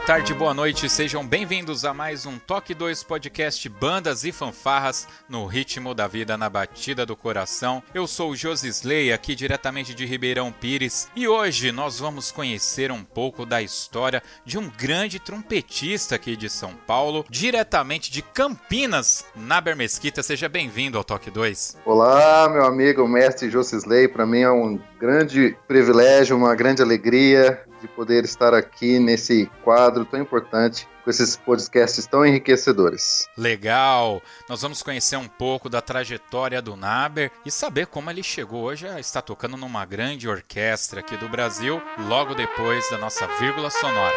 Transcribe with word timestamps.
Boa 0.00 0.06
tarde, 0.06 0.34
boa 0.34 0.54
noite, 0.54 0.88
sejam 0.88 1.24
bem-vindos 1.24 1.84
a 1.84 1.92
mais 1.92 2.24
um 2.24 2.38
Toque 2.38 2.74
2 2.74 3.04
Podcast 3.04 3.68
Bandas 3.68 4.24
e 4.24 4.32
Fanfarras 4.32 5.06
no 5.28 5.44
ritmo 5.46 5.94
da 5.94 6.08
vida, 6.08 6.38
na 6.38 6.48
batida 6.48 7.04
do 7.04 7.14
coração. 7.14 7.82
Eu 7.94 8.06
sou 8.06 8.30
o 8.30 8.36
Josisley, 8.36 9.12
aqui 9.12 9.34
diretamente 9.34 9.94
de 9.94 10.06
Ribeirão 10.06 10.50
Pires, 10.50 11.08
e 11.14 11.28
hoje 11.28 11.70
nós 11.70 12.00
vamos 12.00 12.32
conhecer 12.32 12.90
um 12.90 13.04
pouco 13.04 13.44
da 13.44 13.60
história 13.60 14.22
de 14.44 14.58
um 14.58 14.70
grande 14.70 15.20
trompetista 15.20 16.14
aqui 16.16 16.34
de 16.34 16.48
São 16.48 16.72
Paulo, 16.86 17.24
diretamente 17.28 18.10
de 18.10 18.22
Campinas, 18.22 19.26
Naber 19.36 19.76
Mesquita. 19.76 20.22
Seja 20.22 20.48
bem-vindo 20.48 20.96
ao 20.96 21.04
Toque 21.04 21.30
2. 21.30 21.76
Olá, 21.84 22.48
meu 22.48 22.64
amigo 22.64 23.06
mestre 23.06 23.50
Josisley, 23.50 24.08
para 24.08 24.26
mim 24.26 24.40
é 24.40 24.50
um 24.50 24.80
grande 24.98 25.56
privilégio, 25.68 26.36
uma 26.36 26.54
grande 26.54 26.82
alegria 26.82 27.62
de 27.80 27.88
poder 27.88 28.24
estar 28.24 28.54
aqui 28.54 28.98
nesse 28.98 29.50
quadro 29.62 30.04
tão 30.04 30.20
importante 30.20 30.88
com 31.02 31.10
esses 31.10 31.36
podcasts 31.36 32.06
tão 32.06 32.24
enriquecedores. 32.24 33.28
Legal! 33.36 34.22
Nós 34.48 34.62
vamos 34.62 34.82
conhecer 34.82 35.16
um 35.16 35.28
pouco 35.28 35.68
da 35.68 35.80
trajetória 35.80 36.60
do 36.60 36.76
Naber 36.76 37.30
e 37.44 37.50
saber 37.50 37.86
como 37.86 38.10
ele 38.10 38.22
chegou 38.22 38.62
hoje 38.64 38.86
a 38.86 39.00
estar 39.00 39.22
tocando 39.22 39.56
numa 39.56 39.84
grande 39.84 40.28
orquestra 40.28 41.00
aqui 41.00 41.16
do 41.16 41.28
Brasil, 41.28 41.80
logo 42.08 42.34
depois 42.34 42.88
da 42.90 42.98
nossa 42.98 43.26
vírgula 43.38 43.70
sonora. 43.70 44.16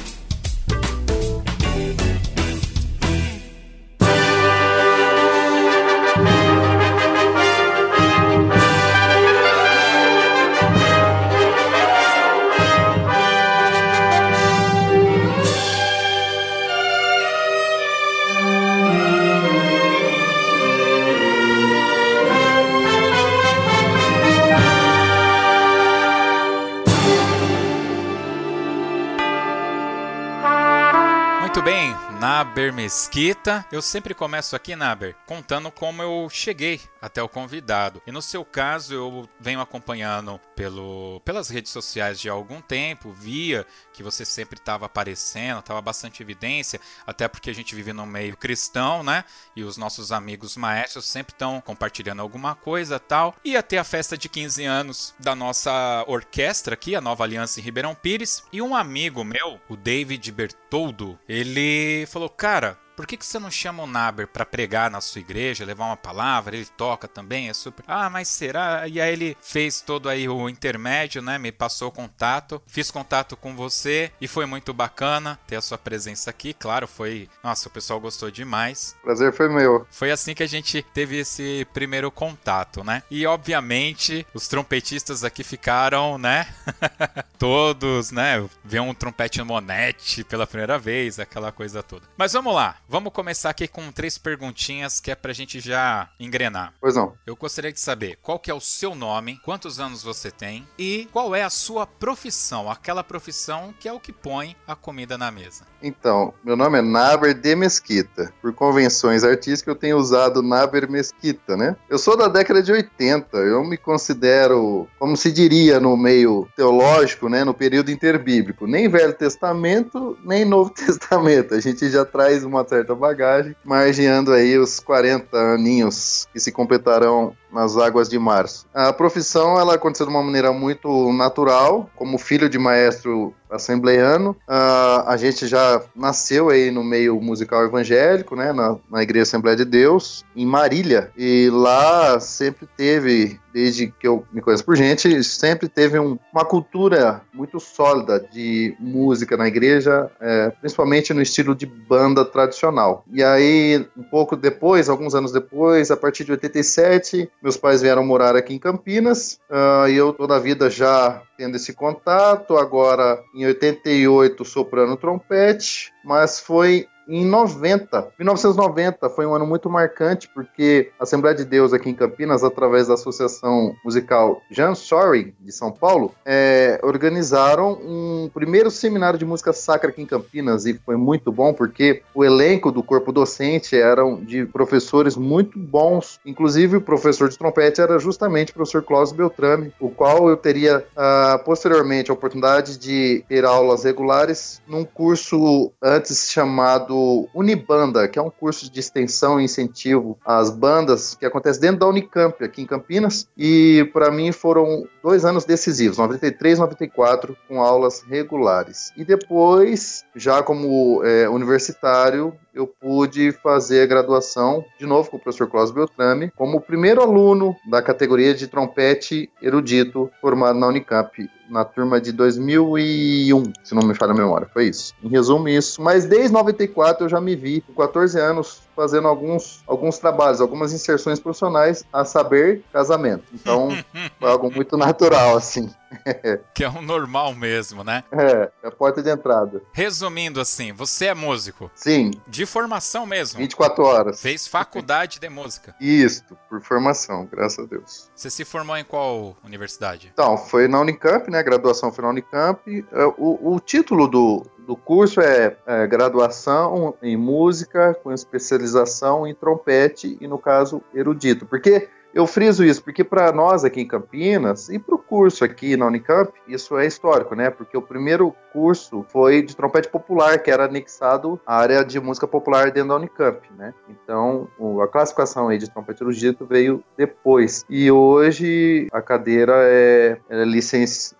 Naber 32.51 32.73
Mesquita. 32.73 33.65
Eu 33.71 33.81
sempre 33.81 34.13
começo 34.13 34.57
aqui, 34.57 34.75
Naber, 34.75 35.15
contando 35.25 35.71
como 35.71 36.01
eu 36.01 36.27
cheguei 36.29 36.81
até 37.01 37.23
o 37.23 37.29
convidado. 37.29 38.01
E 38.05 38.11
no 38.11 38.21
seu 38.21 38.43
caso, 38.43 38.93
eu 38.93 39.29
venho 39.39 39.61
acompanhando 39.61 40.37
pelo, 40.53 41.21
pelas 41.23 41.47
redes 41.47 41.71
sociais 41.71 42.19
de 42.19 42.27
algum 42.27 42.59
tempo, 42.59 43.13
via 43.13 43.65
que 44.01 44.03
você 44.03 44.25
sempre 44.25 44.59
estava 44.59 44.87
aparecendo, 44.87 45.59
estava 45.59 45.81
bastante 45.81 46.21
evidência, 46.21 46.81
até 47.05 47.27
porque 47.27 47.49
a 47.49 47.53
gente 47.53 47.75
vive 47.75 47.93
no 47.93 48.05
meio 48.05 48.35
cristão, 48.35 49.03
né? 49.03 49.23
E 49.55 49.63
os 49.63 49.77
nossos 49.77 50.11
amigos 50.11 50.57
maestros 50.57 51.05
sempre 51.05 51.33
estão 51.33 51.61
compartilhando 51.61 52.21
alguma 52.21 52.55
coisa 52.55 52.99
tal. 52.99 53.35
E 53.45 53.55
até 53.55 53.77
a 53.77 53.83
festa 53.83 54.17
de 54.17 54.27
15 54.27 54.65
anos 54.65 55.15
da 55.19 55.35
nossa 55.35 56.03
orquestra 56.07 56.73
aqui, 56.73 56.95
a 56.95 57.01
Nova 57.01 57.23
Aliança 57.23 57.59
em 57.59 57.63
Ribeirão 57.63 57.95
Pires. 57.95 58.43
E 58.51 58.61
um 58.61 58.75
amigo 58.75 59.23
meu, 59.23 59.61
o 59.69 59.77
David 59.77 60.31
Bertoldo, 60.31 61.19
ele 61.29 62.05
falou: 62.07 62.29
Cara, 62.29 62.77
por 63.01 63.07
que, 63.07 63.17
que 63.17 63.25
você 63.25 63.39
não 63.39 63.49
chama 63.49 63.81
o 63.81 63.87
Naber 63.87 64.27
para 64.27 64.45
pregar 64.45 64.91
na 64.91 65.01
sua 65.01 65.21
igreja, 65.21 65.65
levar 65.65 65.85
uma 65.85 65.97
palavra? 65.97 66.55
Ele 66.55 66.67
toca 66.77 67.07
também, 67.07 67.49
é 67.49 67.53
super. 67.53 67.83
Ah, 67.87 68.11
mas 68.11 68.27
será? 68.27 68.87
E 68.87 69.01
aí 69.01 69.11
ele 69.11 69.35
fez 69.41 69.81
todo 69.81 70.07
aí 70.07 70.29
o 70.29 70.47
intermédio, 70.47 71.19
né? 71.19 71.39
Me 71.39 71.51
passou 71.51 71.87
o 71.87 71.91
contato, 71.91 72.61
fiz 72.67 72.91
contato 72.91 73.35
com 73.35 73.55
você 73.55 74.11
e 74.21 74.27
foi 74.27 74.45
muito 74.45 74.71
bacana 74.71 75.39
ter 75.47 75.55
a 75.55 75.61
sua 75.63 75.79
presença 75.79 76.29
aqui. 76.29 76.53
Claro, 76.53 76.87
foi. 76.87 77.27
Nossa, 77.43 77.69
o 77.69 77.71
pessoal 77.71 77.99
gostou 77.99 78.29
demais. 78.29 78.95
Prazer 79.01 79.33
foi 79.33 79.49
meu. 79.49 79.87
Foi 79.89 80.11
assim 80.11 80.35
que 80.35 80.43
a 80.43 80.47
gente 80.47 80.85
teve 80.93 81.17
esse 81.17 81.65
primeiro 81.73 82.11
contato, 82.11 82.83
né? 82.83 83.01
E 83.09 83.25
obviamente 83.25 84.27
os 84.31 84.47
trompetistas 84.47 85.23
aqui 85.23 85.43
ficaram, 85.43 86.19
né? 86.19 86.53
Todos, 87.39 88.11
né? 88.11 88.47
Ver 88.63 88.81
um 88.81 88.93
trompete 88.93 89.41
monete 89.41 90.23
pela 90.23 90.45
primeira 90.45 90.77
vez, 90.77 91.17
aquela 91.17 91.51
coisa 91.51 91.81
toda. 91.81 92.05
Mas 92.15 92.33
vamos 92.33 92.53
lá. 92.53 92.75
Vamos 92.91 93.13
começar 93.13 93.49
aqui 93.51 93.69
com 93.69 93.89
três 93.89 94.17
perguntinhas 94.17 94.99
que 94.99 95.09
é 95.09 95.15
pra 95.15 95.31
gente 95.31 95.61
já 95.61 96.09
engrenar. 96.19 96.73
Pois 96.81 96.93
não. 96.93 97.13
Eu 97.25 97.37
gostaria 97.37 97.71
de 97.71 97.79
saber 97.79 98.17
qual 98.21 98.37
que 98.37 98.51
é 98.51 98.53
o 98.53 98.59
seu 98.59 98.93
nome, 98.93 99.39
quantos 99.45 99.79
anos 99.79 100.03
você 100.03 100.29
tem 100.29 100.67
e 100.77 101.07
qual 101.13 101.33
é 101.33 101.41
a 101.41 101.49
sua 101.49 101.87
profissão, 101.87 102.69
aquela 102.69 103.01
profissão 103.01 103.73
que 103.79 103.87
é 103.87 103.93
o 103.93 103.99
que 103.99 104.11
põe 104.11 104.57
a 104.67 104.75
comida 104.75 105.17
na 105.17 105.31
mesa. 105.31 105.63
Então, 105.81 106.33
meu 106.43 106.57
nome 106.57 106.79
é 106.79 106.81
Naber 106.81 107.33
de 107.33 107.55
Mesquita. 107.55 108.33
Por 108.41 108.53
convenções 108.53 109.23
artísticas, 109.23 109.73
eu 109.73 109.79
tenho 109.79 109.97
usado 109.97 110.43
Naber 110.43 110.91
Mesquita, 110.91 111.55
né? 111.55 111.77
Eu 111.89 111.97
sou 111.97 112.17
da 112.17 112.27
década 112.27 112.61
de 112.61 112.73
80. 112.73 113.37
Eu 113.37 113.63
me 113.63 113.77
considero, 113.77 114.85
como 114.99 115.15
se 115.15 115.31
diria 115.31 115.79
no 115.79 115.95
meio 115.95 116.45
teológico, 116.57 117.29
né? 117.29 117.45
No 117.45 117.53
período 117.53 117.89
interbíblico. 117.89 118.67
Nem 118.67 118.89
Velho 118.89 119.13
Testamento, 119.13 120.17
nem 120.25 120.43
Novo 120.43 120.69
Testamento. 120.75 121.55
A 121.55 121.59
gente 121.61 121.89
já 121.89 122.03
traz 122.03 122.43
uma 122.43 122.67
certa 122.67 122.80
bagagem, 122.95 123.55
margeando 123.63 124.31
aí 124.31 124.57
os 124.57 124.79
40 124.79 125.37
aninhos 125.37 126.27
que 126.33 126.39
se 126.39 126.51
completarão 126.51 127.35
nas 127.51 127.77
águas 127.77 128.09
de 128.09 128.17
março. 128.17 128.65
A 128.73 128.93
profissão 128.93 129.59
ela 129.59 129.75
aconteceu 129.75 130.05
de 130.05 130.11
uma 130.11 130.23
maneira 130.23 130.51
muito 130.51 131.11
natural, 131.13 131.89
como 131.95 132.17
filho 132.17 132.49
de 132.49 132.57
maestro 132.57 133.33
assembleiano. 133.51 134.35
A 134.47 135.15
gente 135.17 135.45
já 135.47 135.81
nasceu 135.95 136.49
aí 136.49 136.71
no 136.71 136.83
meio 136.83 137.19
musical 137.21 137.63
evangélico, 137.65 138.35
né, 138.35 138.53
na, 138.53 138.77
na 138.89 139.03
Igreja 139.03 139.23
Assembleia 139.23 139.57
de 139.57 139.65
Deus, 139.65 140.23
em 140.35 140.45
Marília. 140.45 141.11
E 141.17 141.49
lá 141.51 142.19
sempre 142.19 142.67
teve, 142.77 143.39
desde 143.53 143.87
que 143.87 144.07
eu 144.07 144.25
me 144.31 144.41
conheço 144.41 144.63
por 144.63 144.75
gente, 144.75 145.23
sempre 145.23 145.67
teve 145.67 145.99
um, 145.99 146.17
uma 146.33 146.45
cultura 146.45 147.21
muito 147.33 147.59
sólida 147.59 148.19
de 148.31 148.75
música 148.79 149.35
na 149.35 149.47
igreja, 149.47 150.09
é, 150.19 150.49
principalmente 150.61 151.13
no 151.13 151.21
estilo 151.21 151.53
de 151.53 151.65
banda 151.65 152.23
tradicional. 152.23 153.03
E 153.11 153.23
aí, 153.23 153.85
um 153.97 154.03
pouco 154.03 154.35
depois, 154.35 154.89
alguns 154.89 155.13
anos 155.13 155.31
depois, 155.31 155.91
a 155.91 155.97
partir 155.97 156.23
de 156.23 156.31
87, 156.31 157.29
meus 157.41 157.57
pais 157.57 157.81
vieram 157.81 158.05
morar 158.05 158.35
aqui 158.35 158.53
em 158.53 158.59
Campinas, 158.59 159.39
uh, 159.49 159.87
e 159.89 159.95
eu 159.95 160.13
toda 160.13 160.35
a 160.35 160.39
vida 160.39 160.69
já 160.69 161.21
tendo 161.37 161.55
esse 161.55 161.73
contato, 161.73 162.55
agora 162.55 163.19
em 163.33 163.45
88 163.45 164.45
soprando 164.45 164.95
trompete, 164.95 165.91
mas 166.05 166.39
foi 166.39 166.87
em 167.11 167.25
90, 167.25 168.13
1990 168.17 169.09
foi 169.09 169.25
um 169.25 169.35
ano 169.35 169.45
muito 169.45 169.69
marcante 169.69 170.29
porque 170.33 170.91
a 170.97 171.03
Assembleia 171.03 171.35
de 171.35 171.43
Deus 171.43 171.73
aqui 171.73 171.89
em 171.89 171.93
Campinas, 171.93 172.43
através 172.43 172.87
da 172.87 172.93
Associação 172.93 173.75
Musical 173.83 174.41
Jean 174.49 174.73
Sorry 174.75 175.35
de 175.39 175.51
São 175.51 175.71
Paulo, 175.71 176.15
é, 176.25 176.79
organizaram 176.83 177.73
um 177.73 178.29
primeiro 178.33 178.71
seminário 178.71 179.19
de 179.19 179.25
música 179.25 179.51
sacra 179.51 179.89
aqui 179.89 180.01
em 180.01 180.05
Campinas 180.05 180.65
e 180.65 180.73
foi 180.73 180.95
muito 180.95 181.31
bom 181.31 181.53
porque 181.53 182.01
o 182.15 182.23
elenco 182.23 182.71
do 182.71 182.81
corpo 182.81 183.11
docente 183.11 183.75
eram 183.75 184.23
de 184.23 184.45
professores 184.45 185.17
muito 185.17 185.59
bons, 185.59 186.19
inclusive 186.25 186.77
o 186.77 186.81
professor 186.81 187.27
de 187.27 187.37
trompete 187.37 187.81
era 187.81 187.99
justamente 187.99 188.51
o 188.51 188.53
professor 188.53 188.83
Cláudio 188.83 189.15
Beltrame, 189.15 189.73
o 189.79 189.89
qual 189.89 190.29
eu 190.29 190.37
teria 190.37 190.79
uh, 190.79 191.43
posteriormente 191.43 192.09
a 192.09 192.13
oportunidade 192.13 192.77
de 192.77 193.25
ter 193.27 193.43
aulas 193.43 193.83
regulares 193.83 194.61
num 194.65 194.85
curso 194.85 195.71
antes 195.81 196.31
chamado 196.31 197.00
Unibanda, 197.33 198.07
que 198.07 198.19
é 198.19 198.21
um 198.21 198.29
curso 198.29 198.71
de 198.71 198.79
extensão 198.79 199.39
e 199.39 199.43
incentivo 199.43 200.17
às 200.25 200.49
bandas 200.49 201.15
que 201.15 201.25
acontece 201.25 201.59
dentro 201.59 201.79
da 201.79 201.87
Unicamp, 201.87 202.43
aqui 202.43 202.61
em 202.61 202.65
Campinas. 202.65 203.27
E 203.37 203.89
para 203.93 204.11
mim 204.11 204.31
foram 204.31 204.87
dois 205.03 205.25
anos 205.25 205.45
decisivos, 205.45 205.97
93 205.97 206.59
94, 206.59 207.37
com 207.47 207.61
aulas 207.61 208.01
regulares. 208.01 208.91
E 208.95 209.03
depois, 209.03 210.03
já 210.15 210.43
como 210.43 211.03
é, 211.03 211.29
universitário, 211.29 212.33
eu 212.53 212.67
pude 212.67 213.31
fazer 213.31 213.81
a 213.81 213.85
graduação, 213.85 214.63
de 214.79 214.85
novo 214.85 215.09
com 215.09 215.17
o 215.17 215.19
professor 215.19 215.47
Cláudio 215.47 215.73
Beltrame, 215.73 216.31
como 216.35 216.57
o 216.57 216.61
primeiro 216.61 217.01
aluno 217.01 217.55
da 217.69 217.81
categoria 217.81 218.33
de 218.33 218.47
trompete 218.47 219.29
erudito 219.41 220.09
formado 220.19 220.59
na 220.59 220.67
Unicamp, 220.67 221.29
na 221.49 221.65
turma 221.65 221.99
de 221.99 222.11
2001, 222.11 223.43
se 223.63 223.75
não 223.75 223.83
me 223.83 223.93
falha 223.93 224.13
a 224.13 224.15
memória, 224.15 224.47
foi 224.53 224.67
isso. 224.67 224.93
Em 225.03 225.09
resumo, 225.09 225.49
isso. 225.49 225.81
Mas 225.81 226.05
desde 226.05 226.31
94 226.31 227.05
eu 227.05 227.09
já 227.09 227.19
me 227.19 227.35
vi, 227.35 227.61
com 227.61 227.73
14 227.73 228.17
anos, 228.19 228.61
fazendo 228.81 229.07
alguns, 229.07 229.63
alguns 229.67 229.99
trabalhos, 229.99 230.41
algumas 230.41 230.73
inserções 230.73 231.19
profissionais, 231.19 231.85
a 231.93 232.03
saber, 232.03 232.63
casamento. 232.73 233.25
Então, 233.31 233.69
foi 234.19 234.31
algo 234.31 234.51
muito 234.51 234.75
natural, 234.75 235.37
assim. 235.37 235.69
que 236.55 236.63
é 236.63 236.69
um 236.69 236.81
normal 236.81 237.35
mesmo, 237.35 237.83
né? 237.83 238.03
É, 238.11 238.49
é 238.63 238.67
a 238.67 238.71
porta 238.71 239.03
de 239.03 239.09
entrada. 239.11 239.61
Resumindo 239.71 240.41
assim, 240.41 240.73
você 240.73 241.07
é 241.07 241.13
músico? 241.13 241.69
Sim. 241.75 242.09
De 242.27 242.43
formação 242.47 243.05
mesmo? 243.05 243.37
24 243.37 243.83
horas. 243.83 244.19
Fez 244.19 244.47
faculdade 244.47 245.19
de 245.19 245.29
música? 245.29 245.75
Isso, 245.79 246.23
por 246.49 246.59
formação, 246.61 247.27
graças 247.31 247.59
a 247.59 247.67
Deus. 247.67 248.09
Você 248.15 248.31
se 248.31 248.43
formou 248.43 248.75
em 248.77 248.83
qual 248.83 249.37
universidade? 249.43 250.09
Então, 250.11 250.37
foi 250.37 250.67
na 250.67 250.79
Unicamp, 250.79 251.29
né? 251.29 251.37
A 251.37 251.43
graduação 251.43 251.91
foi 251.91 252.03
na 252.03 252.09
Unicamp. 252.09 252.85
É, 252.91 253.05
o, 253.17 253.53
o 253.53 253.59
título 253.59 254.07
do, 254.07 254.43
do 254.65 254.75
curso 254.75 255.21
é, 255.21 255.57
é, 255.65 255.87
graduação 255.87 256.95
em 257.01 257.17
música 257.17 257.93
com 257.93 258.11
especialização 258.11 259.25
em 259.25 259.33
trompete 259.33 260.17
e, 260.21 260.27
no 260.27 260.37
caso, 260.37 260.81
erudito. 260.93 261.45
Porque 261.45 261.89
eu 262.13 262.27
friso 262.27 262.63
isso 262.63 262.83
porque 262.83 263.03
para 263.03 263.31
nós 263.31 263.63
aqui 263.63 263.81
em 263.81 263.87
Campinas 263.87 264.69
e 264.69 264.77
para 264.77 264.95
o 264.95 264.99
curso 264.99 265.43
aqui 265.43 265.77
na 265.77 265.87
Unicamp, 265.87 266.31
isso 266.47 266.77
é 266.77 266.85
histórico, 266.85 267.35
né? 267.35 267.49
Porque 267.49 267.77
o 267.77 267.81
primeiro 267.81 268.35
curso 268.51 269.05
foi 269.09 269.41
de 269.41 269.55
trompete 269.55 269.87
popular, 269.87 270.39
que 270.39 270.51
era 270.51 270.65
anexado 270.65 271.39
à 271.45 271.57
área 271.57 271.83
de 271.83 271.99
música 271.99 272.27
popular 272.27 272.71
dentro 272.71 272.89
da 272.89 272.95
Unicamp, 272.95 273.39
né? 273.57 273.73
Então, 273.89 274.47
a 274.83 274.87
classificação 274.87 275.47
aí 275.47 275.57
de 275.57 275.69
trompete 275.69 276.03
erudito 276.03 276.45
veio 276.45 276.83
depois. 276.97 277.65
E 277.69 277.89
hoje 277.91 278.87
a 278.91 279.01
cadeira 279.01 279.53
é, 279.57 280.17
é 280.29 280.43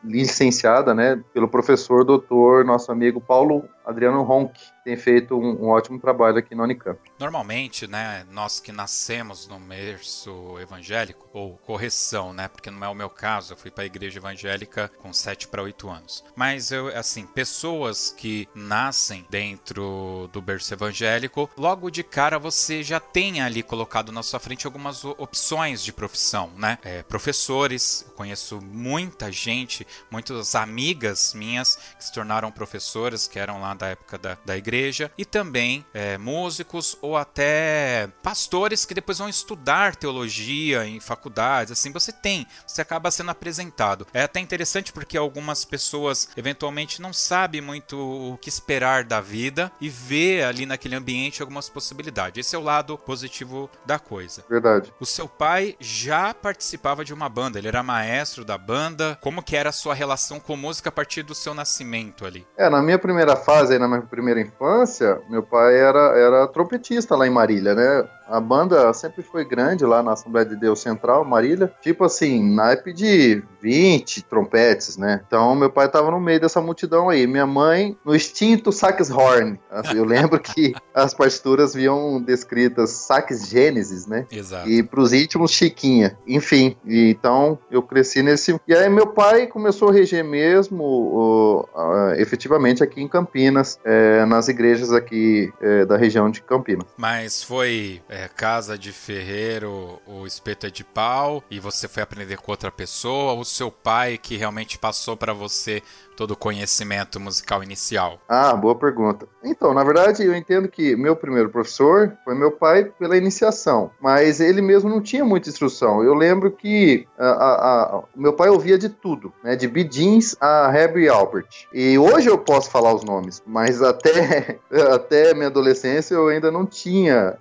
licenciada, 0.03 0.93
né, 0.93 1.21
pelo 1.33 1.47
professor 1.47 2.03
doutor, 2.03 2.65
nosso 2.65 2.91
amigo 2.91 3.21
Paulo 3.21 3.63
Adriano 3.85 4.21
Ronck 4.23 4.59
tem 4.83 4.97
feito 4.97 5.35
um, 5.35 5.63
um, 5.63 5.69
ótimo 5.69 5.99
trabalho 5.99 6.37
aqui 6.37 6.55
no 6.55 6.63
Unicamp. 6.63 6.99
Normalmente, 7.19 7.87
né, 7.87 8.25
nós 8.31 8.59
que 8.59 8.71
nascemos 8.71 9.47
no 9.47 9.59
berço 9.59 10.57
evangélico, 10.59 11.29
ou 11.33 11.57
correção, 11.57 12.33
né, 12.33 12.47
porque 12.47 12.71
não 12.71 12.83
é 12.83 12.89
o 12.89 12.95
meu 12.95 13.09
caso, 13.09 13.53
eu 13.53 13.57
fui 13.57 13.69
para 13.69 13.83
a 13.83 13.85
igreja 13.85 14.19
evangélica 14.19 14.91
com 14.99 15.13
7 15.13 15.47
para 15.47 15.61
8 15.61 15.89
anos. 15.89 16.23
Mas 16.35 16.71
eu, 16.71 16.87
assim, 16.89 17.25
pessoas 17.25 18.11
que 18.11 18.47
nascem 18.55 19.25
dentro 19.29 20.29
do 20.33 20.41
berço 20.41 20.73
evangélico, 20.73 21.49
logo 21.57 21.89
de 21.89 22.03
cara 22.03 22.39
você 22.39 22.83
já 22.83 22.99
tem 22.99 23.41
ali 23.41 23.61
colocado 23.63 24.11
na 24.11 24.23
sua 24.23 24.39
frente 24.39 24.65
algumas 24.65 25.05
opções 25.05 25.83
de 25.83 25.93
profissão, 25.93 26.51
né? 26.55 26.77
É, 26.83 27.03
professores, 27.03 28.05
eu 28.07 28.15
conheço 28.15 28.61
muita 28.61 29.31
gente, 29.31 29.85
muitas 30.09 30.55
amigas 30.55 31.33
minhas 31.33 31.75
que 31.97 32.03
se 32.03 32.11
tornaram 32.11 32.51
professoras, 32.51 33.27
que 33.27 33.39
eram 33.39 33.61
lá 33.61 33.70
da 33.75 33.87
época 33.87 34.17
da, 34.17 34.37
da 34.45 34.57
igreja, 34.57 35.11
e 35.17 35.25
também 35.25 35.85
é, 35.93 36.17
músicos 36.17 36.97
ou 37.01 37.17
até 37.17 38.09
pastores 38.23 38.85
que 38.85 38.93
depois 38.93 39.17
vão 39.17 39.29
estudar 39.29 39.95
teologia 39.95 40.85
em 40.85 40.99
faculdades. 40.99 41.71
Assim, 41.71 41.91
você 41.91 42.11
tem, 42.11 42.45
você 42.65 42.81
acaba 42.81 43.11
sendo 43.11 43.31
apresentado. 43.31 44.07
É 44.13 44.23
até 44.23 44.39
interessante 44.39 44.91
porque 44.91 45.17
algumas 45.17 45.65
pessoas 45.65 46.29
eventualmente 46.35 47.01
não 47.01 47.13
sabem 47.13 47.61
muito 47.61 47.97
o 47.97 48.37
que 48.37 48.49
esperar 48.49 49.03
da 49.03 49.21
vida 49.21 49.71
e 49.79 49.89
vê 49.89 50.43
ali 50.43 50.65
naquele 50.65 50.95
ambiente 50.95 51.41
algumas 51.41 51.69
possibilidades. 51.69 52.45
Esse 52.45 52.55
é 52.55 52.59
o 52.59 52.63
lado 52.63 52.97
positivo 52.97 53.69
da 53.85 53.99
coisa. 53.99 54.43
Verdade. 54.49 54.93
O 54.99 55.05
seu 55.05 55.27
pai 55.27 55.75
já 55.79 56.33
participava 56.33 57.05
de 57.05 57.13
uma 57.13 57.29
banda, 57.29 57.57
ele 57.57 57.67
era 57.67 57.83
maestro 57.83 58.43
da 58.43 58.57
banda. 58.57 59.17
Como 59.21 59.43
que 59.43 59.55
era 59.55 59.69
a 59.69 59.73
sua 59.73 59.93
relação 59.93 60.39
com 60.39 60.55
música 60.55 60.89
a 60.89 60.91
partir 60.91 61.23
do 61.23 61.35
seu 61.35 61.53
nascimento 61.53 62.25
ali? 62.25 62.45
É, 62.57 62.69
na 62.69 62.81
minha 62.81 62.99
primeira 62.99 63.35
fase 63.35 63.60
fase, 63.61 63.73
aí, 63.73 63.79
na 63.79 63.87
minha 63.87 64.01
primeira 64.01 64.41
infância, 64.41 65.19
meu 65.29 65.43
pai 65.43 65.77
era, 65.77 66.17
era 66.17 66.47
trompetista 66.47 67.15
lá 67.15 67.27
em 67.27 67.31
Marília, 67.31 67.75
né? 67.75 68.07
A 68.31 68.39
banda 68.39 68.93
sempre 68.93 69.21
foi 69.21 69.43
grande 69.43 69.85
lá 69.85 70.01
na 70.01 70.13
Assembleia 70.13 70.47
de 70.47 70.55
Deus 70.55 70.79
Central, 70.79 71.25
Marília. 71.25 71.71
Tipo 71.81 72.05
assim, 72.05 72.41
naipe 72.55 72.93
de 72.93 73.43
20 73.61 74.23
trompetes, 74.23 74.95
né? 74.97 75.21
Então 75.27 75.53
meu 75.53 75.69
pai 75.69 75.89
tava 75.89 76.09
no 76.09 76.19
meio 76.19 76.39
dessa 76.39 76.61
multidão 76.61 77.09
aí. 77.09 77.27
Minha 77.27 77.45
mãe 77.45 77.97
no 78.05 78.15
extinto 78.15 78.71
sax 78.71 79.09
horn. 79.09 79.59
Assim, 79.69 79.97
eu 79.97 80.05
lembro 80.05 80.39
que 80.39 80.73
as 80.93 81.13
partituras 81.13 81.73
viam 81.73 82.21
descritas 82.21 82.91
sax 82.91 83.49
gênesis, 83.49 84.07
né? 84.07 84.25
Exato. 84.31 84.69
E 84.69 84.81
pros 84.81 85.11
íntimos, 85.11 85.51
Chiquinha. 85.51 86.17
Enfim, 86.25 86.75
então 86.85 87.59
eu 87.69 87.81
cresci 87.81 88.23
nesse. 88.23 88.59
E 88.67 88.73
aí 88.73 88.89
meu 88.89 89.07
pai 89.07 89.47
começou 89.47 89.89
a 89.89 89.93
reger 89.93 90.23
mesmo, 90.23 90.83
uh, 90.83 91.59
uh, 91.61 92.13
efetivamente, 92.15 92.81
aqui 92.83 93.01
em 93.01 93.07
Campinas, 93.07 93.77
é, 93.83 94.25
nas 94.25 94.47
igrejas 94.47 94.91
aqui 94.91 95.51
é, 95.61 95.85
da 95.85 95.97
região 95.97 96.29
de 96.29 96.41
Campinas. 96.41 96.87
Mas 96.97 97.43
foi. 97.43 98.01
É, 98.21 98.27
casa 98.27 98.77
de 98.77 98.91
ferreiro, 98.91 99.99
o 100.05 100.27
espeto 100.27 100.67
é 100.67 100.69
de 100.69 100.83
pau, 100.83 101.43
e 101.49 101.59
você 101.59 101.87
foi 101.87 102.03
aprender 102.03 102.37
com 102.37 102.51
outra 102.51 102.71
pessoa, 102.71 103.33
o 103.33 103.43
seu 103.43 103.71
pai 103.71 104.15
que 104.15 104.37
realmente 104.37 104.77
passou 104.77 105.17
para 105.17 105.33
você 105.33 105.81
todo 106.15 106.31
o 106.31 106.37
conhecimento 106.37 107.19
musical 107.19 107.63
inicial? 107.63 108.19
Ah, 108.29 108.53
boa 108.53 108.75
pergunta. 108.75 109.27
Então, 109.43 109.73
na 109.73 109.83
verdade, 109.83 110.23
eu 110.23 110.35
entendo 110.35 110.67
que 110.67 110.95
meu 110.95 111.15
primeiro 111.15 111.49
professor 111.49 112.15
foi 112.23 112.35
meu 112.35 112.51
pai 112.51 112.83
pela 112.83 113.17
iniciação, 113.17 113.89
mas 113.99 114.39
ele 114.39 114.61
mesmo 114.61 114.87
não 114.87 115.01
tinha 115.01 115.25
muita 115.25 115.49
instrução. 115.49 116.03
Eu 116.03 116.13
lembro 116.13 116.51
que 116.51 117.07
a, 117.17 117.25
a, 117.25 117.83
a, 117.97 118.03
meu 118.15 118.33
pai 118.33 118.49
ouvia 118.49 118.77
de 118.77 118.87
tudo, 118.87 119.33
né, 119.43 119.55
de 119.55 119.67
Bee 119.67 119.89
Gees 119.91 120.37
a 120.39 120.71
Herbie 120.71 121.09
Albert. 121.09 121.47
E 121.73 121.97
hoje 121.97 122.29
eu 122.29 122.37
posso 122.37 122.69
falar 122.69 122.93
os 122.93 123.03
nomes, 123.03 123.41
mas 123.43 123.81
até, 123.81 124.59
até 124.93 125.33
minha 125.33 125.47
adolescência 125.47 126.13
eu 126.13 126.27
ainda 126.27 126.51
não 126.51 126.67
tinha 126.67 127.35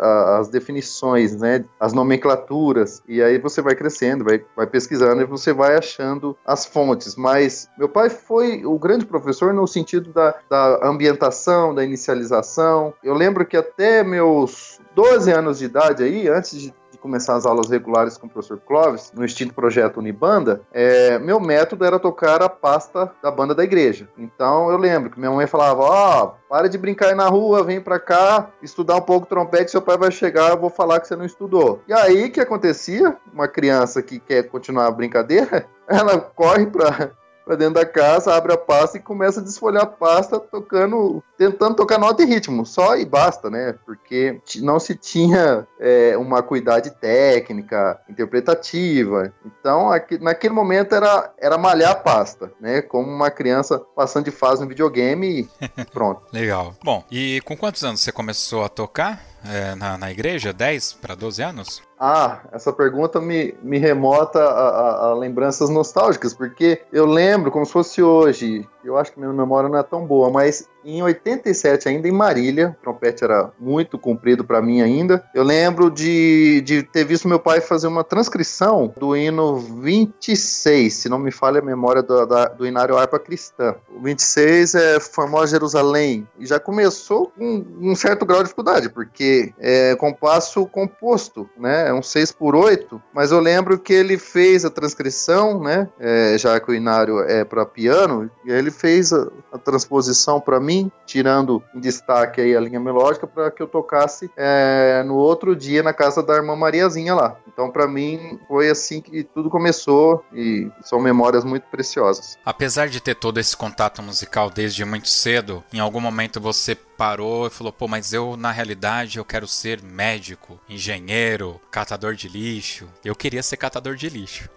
as 0.00 0.48
definições, 0.48 1.36
né, 1.36 1.64
as 1.78 1.92
nomenclaturas. 1.92 3.02
E 3.06 3.22
aí 3.22 3.38
você 3.38 3.60
vai 3.60 3.74
crescendo, 3.74 4.24
vai, 4.24 4.42
vai 4.56 4.66
pesquisando 4.66 5.20
e 5.20 5.26
você 5.26 5.52
vai 5.52 5.76
achando 5.76 6.36
as 6.44 6.64
fontes. 6.64 7.16
Mas 7.16 7.68
meu 7.78 7.88
pai 7.88 8.10
foi 8.10 8.64
o 8.64 8.78
grande 8.78 9.04
professor 9.04 9.52
no 9.52 9.66
sentido 9.66 10.12
da, 10.12 10.34
da 10.48 10.80
ambientação, 10.88 11.74
da 11.74 11.84
inicialização. 11.84 12.94
Eu 13.02 13.14
lembro 13.14 13.44
que 13.46 13.56
até 13.56 14.02
meus 14.02 14.80
12 14.94 15.30
anos 15.30 15.58
de 15.58 15.66
idade 15.66 16.02
aí, 16.02 16.28
antes 16.28 16.60
de 16.60 16.74
começar 17.00 17.34
as 17.36 17.46
aulas 17.46 17.70
regulares 17.70 18.16
com 18.16 18.26
o 18.26 18.30
professor 18.30 18.60
Clóvis, 18.60 19.12
no 19.14 19.24
extinto 19.24 19.54
projeto 19.54 19.98
Unibanda, 19.98 20.60
é, 20.72 21.18
meu 21.18 21.40
método 21.40 21.84
era 21.84 21.98
tocar 21.98 22.42
a 22.42 22.48
pasta 22.48 23.12
da 23.22 23.30
banda 23.30 23.54
da 23.54 23.64
igreja. 23.64 24.08
Então 24.16 24.70
eu 24.70 24.76
lembro 24.76 25.10
que 25.10 25.18
minha 25.18 25.30
mãe 25.30 25.46
falava: 25.46 25.82
Ó, 25.82 26.24
oh, 26.24 26.48
para 26.48 26.68
de 26.68 26.78
brincar 26.78 27.08
aí 27.08 27.14
na 27.14 27.28
rua, 27.28 27.64
vem 27.64 27.80
pra 27.80 27.98
cá, 27.98 28.50
estudar 28.62 28.96
um 28.96 29.02
pouco 29.02 29.26
trompete, 29.26 29.70
seu 29.70 29.82
pai 29.82 29.96
vai 29.96 30.10
chegar, 30.10 30.50
eu 30.50 30.60
vou 30.60 30.70
falar 30.70 31.00
que 31.00 31.08
você 31.08 31.16
não 31.16 31.24
estudou. 31.24 31.82
E 31.88 31.92
aí 31.92 32.26
o 32.26 32.30
que 32.30 32.40
acontecia? 32.40 33.16
Uma 33.32 33.48
criança 33.48 34.02
que 34.02 34.18
quer 34.18 34.44
continuar 34.44 34.86
a 34.86 34.90
brincadeira, 34.90 35.66
ela 35.88 36.18
corre 36.18 36.66
pra, 36.66 37.12
para 37.44 37.56
dentro 37.56 37.74
da 37.74 37.86
casa, 37.86 38.34
abre 38.34 38.52
a 38.52 38.56
pasta 38.56 38.96
e 38.96 39.00
começa 39.00 39.40
a 39.40 39.42
desfolhar 39.42 39.82
a 39.82 39.86
pasta, 39.86 40.38
tocando, 40.38 41.22
tentando 41.36 41.74
tocar 41.74 41.98
nota 41.98 42.22
e 42.22 42.26
ritmo, 42.26 42.64
só 42.64 42.96
e 42.96 43.04
basta, 43.04 43.50
né? 43.50 43.74
Porque 43.84 44.40
não 44.56 44.78
se 44.78 44.94
tinha 44.94 45.66
é, 45.78 46.16
uma 46.16 46.42
cuidade 46.42 46.90
técnica, 47.00 48.00
interpretativa. 48.08 49.32
Então, 49.44 49.90
aqui, 49.90 50.18
naquele 50.18 50.54
momento 50.54 50.94
era, 50.94 51.32
era 51.38 51.58
malhar 51.58 51.92
a 51.92 51.96
pasta, 51.96 52.52
né? 52.60 52.82
Como 52.82 53.08
uma 53.08 53.30
criança 53.30 53.78
passando 53.96 54.26
de 54.26 54.30
fase 54.30 54.62
no 54.62 54.68
videogame 54.68 55.40
e 55.40 55.84
pronto. 55.92 56.22
Legal. 56.32 56.74
Bom, 56.84 57.04
e 57.10 57.40
com 57.42 57.56
quantos 57.56 57.82
anos 57.84 58.00
você 58.00 58.12
começou 58.12 58.64
a 58.64 58.68
tocar? 58.68 59.30
É, 59.44 59.74
na, 59.74 59.96
na 59.96 60.10
igreja? 60.10 60.52
10 60.52 60.94
para 60.94 61.14
12 61.14 61.42
anos? 61.42 61.82
Ah, 61.98 62.40
essa 62.52 62.72
pergunta 62.72 63.20
me, 63.20 63.54
me 63.62 63.78
remota 63.78 64.38
a, 64.38 64.68
a, 64.68 65.06
a, 65.08 65.14
lembranças 65.14 65.70
nostálgicas, 65.70 66.34
porque 66.34 66.82
eu 66.92 67.06
lembro 67.06 67.50
como 67.50 67.64
se 67.64 67.72
fosse 67.72 68.02
hoje. 68.02 68.68
Eu 68.84 68.96
acho 68.96 69.12
que 69.12 69.20
minha 69.20 69.32
memória 69.32 69.68
não 69.68 69.78
é 69.78 69.82
tão 69.82 70.06
boa, 70.06 70.30
mas 70.30 70.68
em 70.84 71.02
87, 71.02 71.88
ainda 71.88 72.08
em 72.08 72.12
Marília, 72.12 72.76
o 72.78 72.82
trompete 72.82 73.24
era 73.24 73.50
muito 73.58 73.98
comprido 73.98 74.44
para 74.44 74.62
mim 74.62 74.80
ainda. 74.80 75.22
Eu 75.34 75.42
lembro 75.42 75.90
de, 75.90 76.62
de 76.62 76.82
ter 76.82 77.04
visto 77.04 77.28
meu 77.28 77.38
pai 77.38 77.60
fazer 77.60 77.86
uma 77.86 78.02
transcrição 78.02 78.92
do 78.96 79.16
hino 79.16 79.56
26, 79.58 80.92
se 80.92 81.08
não 81.08 81.18
me 81.18 81.30
falha 81.30 81.60
a 81.60 81.64
memória 81.64 82.02
do, 82.02 82.26
da, 82.26 82.46
do 82.46 82.66
Inário 82.66 82.96
Harpa 82.96 83.18
Cristã. 83.18 83.74
O 83.94 84.00
26 84.00 84.74
é 84.74 85.00
Formosa 85.00 85.48
Jerusalém, 85.48 86.26
e 86.38 86.46
já 86.46 86.58
começou 86.58 87.26
com 87.36 87.64
um 87.80 87.94
certo 87.94 88.24
grau 88.24 88.38
de 88.38 88.44
dificuldade, 88.44 88.88
porque 88.88 89.52
é 89.58 89.94
compasso 89.96 90.66
composto, 90.66 91.48
né? 91.58 91.88
É 91.88 91.92
um 91.92 92.02
6 92.02 92.32
por 92.32 92.54
8, 92.54 93.00
mas 93.12 93.32
eu 93.32 93.40
lembro 93.40 93.78
que 93.78 93.92
ele 93.92 94.16
fez 94.16 94.64
a 94.64 94.70
transcrição, 94.70 95.60
né? 95.62 95.88
É, 95.98 96.36
já 96.38 96.58
que 96.58 96.70
o 96.70 96.74
Inário 96.74 97.20
é 97.20 97.44
para 97.44 97.66
piano, 97.66 98.30
e 98.44 98.50
ele 98.50 98.69
fez 98.70 99.12
a, 99.12 99.28
a 99.52 99.58
transposição 99.58 100.40
para 100.40 100.58
mim 100.58 100.70
mim, 100.70 100.92
tirando 101.04 101.62
em 101.74 101.80
destaque 101.80 102.40
aí 102.40 102.56
a 102.56 102.60
linha 102.60 102.78
melódica, 102.78 103.26
para 103.26 103.50
que 103.50 103.60
eu 103.60 103.66
tocasse 103.66 104.30
é, 104.36 105.02
no 105.04 105.16
outro 105.16 105.56
dia 105.56 105.82
na 105.82 105.92
casa 105.92 106.22
da 106.22 106.34
irmã 106.34 106.54
Mariazinha 106.54 107.14
lá. 107.14 107.36
Então, 107.52 107.70
para 107.70 107.88
mim, 107.88 108.38
foi 108.46 108.70
assim 108.70 109.00
que 109.00 109.24
tudo 109.24 109.50
começou 109.50 110.24
e 110.32 110.70
são 110.82 111.00
memórias 111.00 111.44
muito 111.44 111.64
preciosas. 111.64 112.38
Apesar 112.44 112.88
de 112.88 113.00
ter 113.00 113.16
todo 113.16 113.38
esse 113.38 113.56
contato 113.56 114.00
musical 114.00 114.48
desde 114.48 114.84
muito 114.84 115.08
cedo, 115.08 115.62
em 115.72 115.80
algum 115.80 116.00
momento 116.00 116.40
você 116.40 116.74
parou 116.74 117.48
e 117.48 117.50
falou: 117.50 117.72
pô, 117.72 117.88
mas 117.88 118.12
eu 118.12 118.36
na 118.36 118.52
realidade 118.52 119.18
eu 119.18 119.24
quero 119.24 119.48
ser 119.48 119.82
médico, 119.82 120.60
engenheiro, 120.68 121.60
catador 121.70 122.14
de 122.14 122.28
lixo. 122.28 122.88
Eu 123.04 123.16
queria 123.16 123.42
ser 123.42 123.56
catador 123.56 123.96
de 123.96 124.08
lixo. 124.08 124.48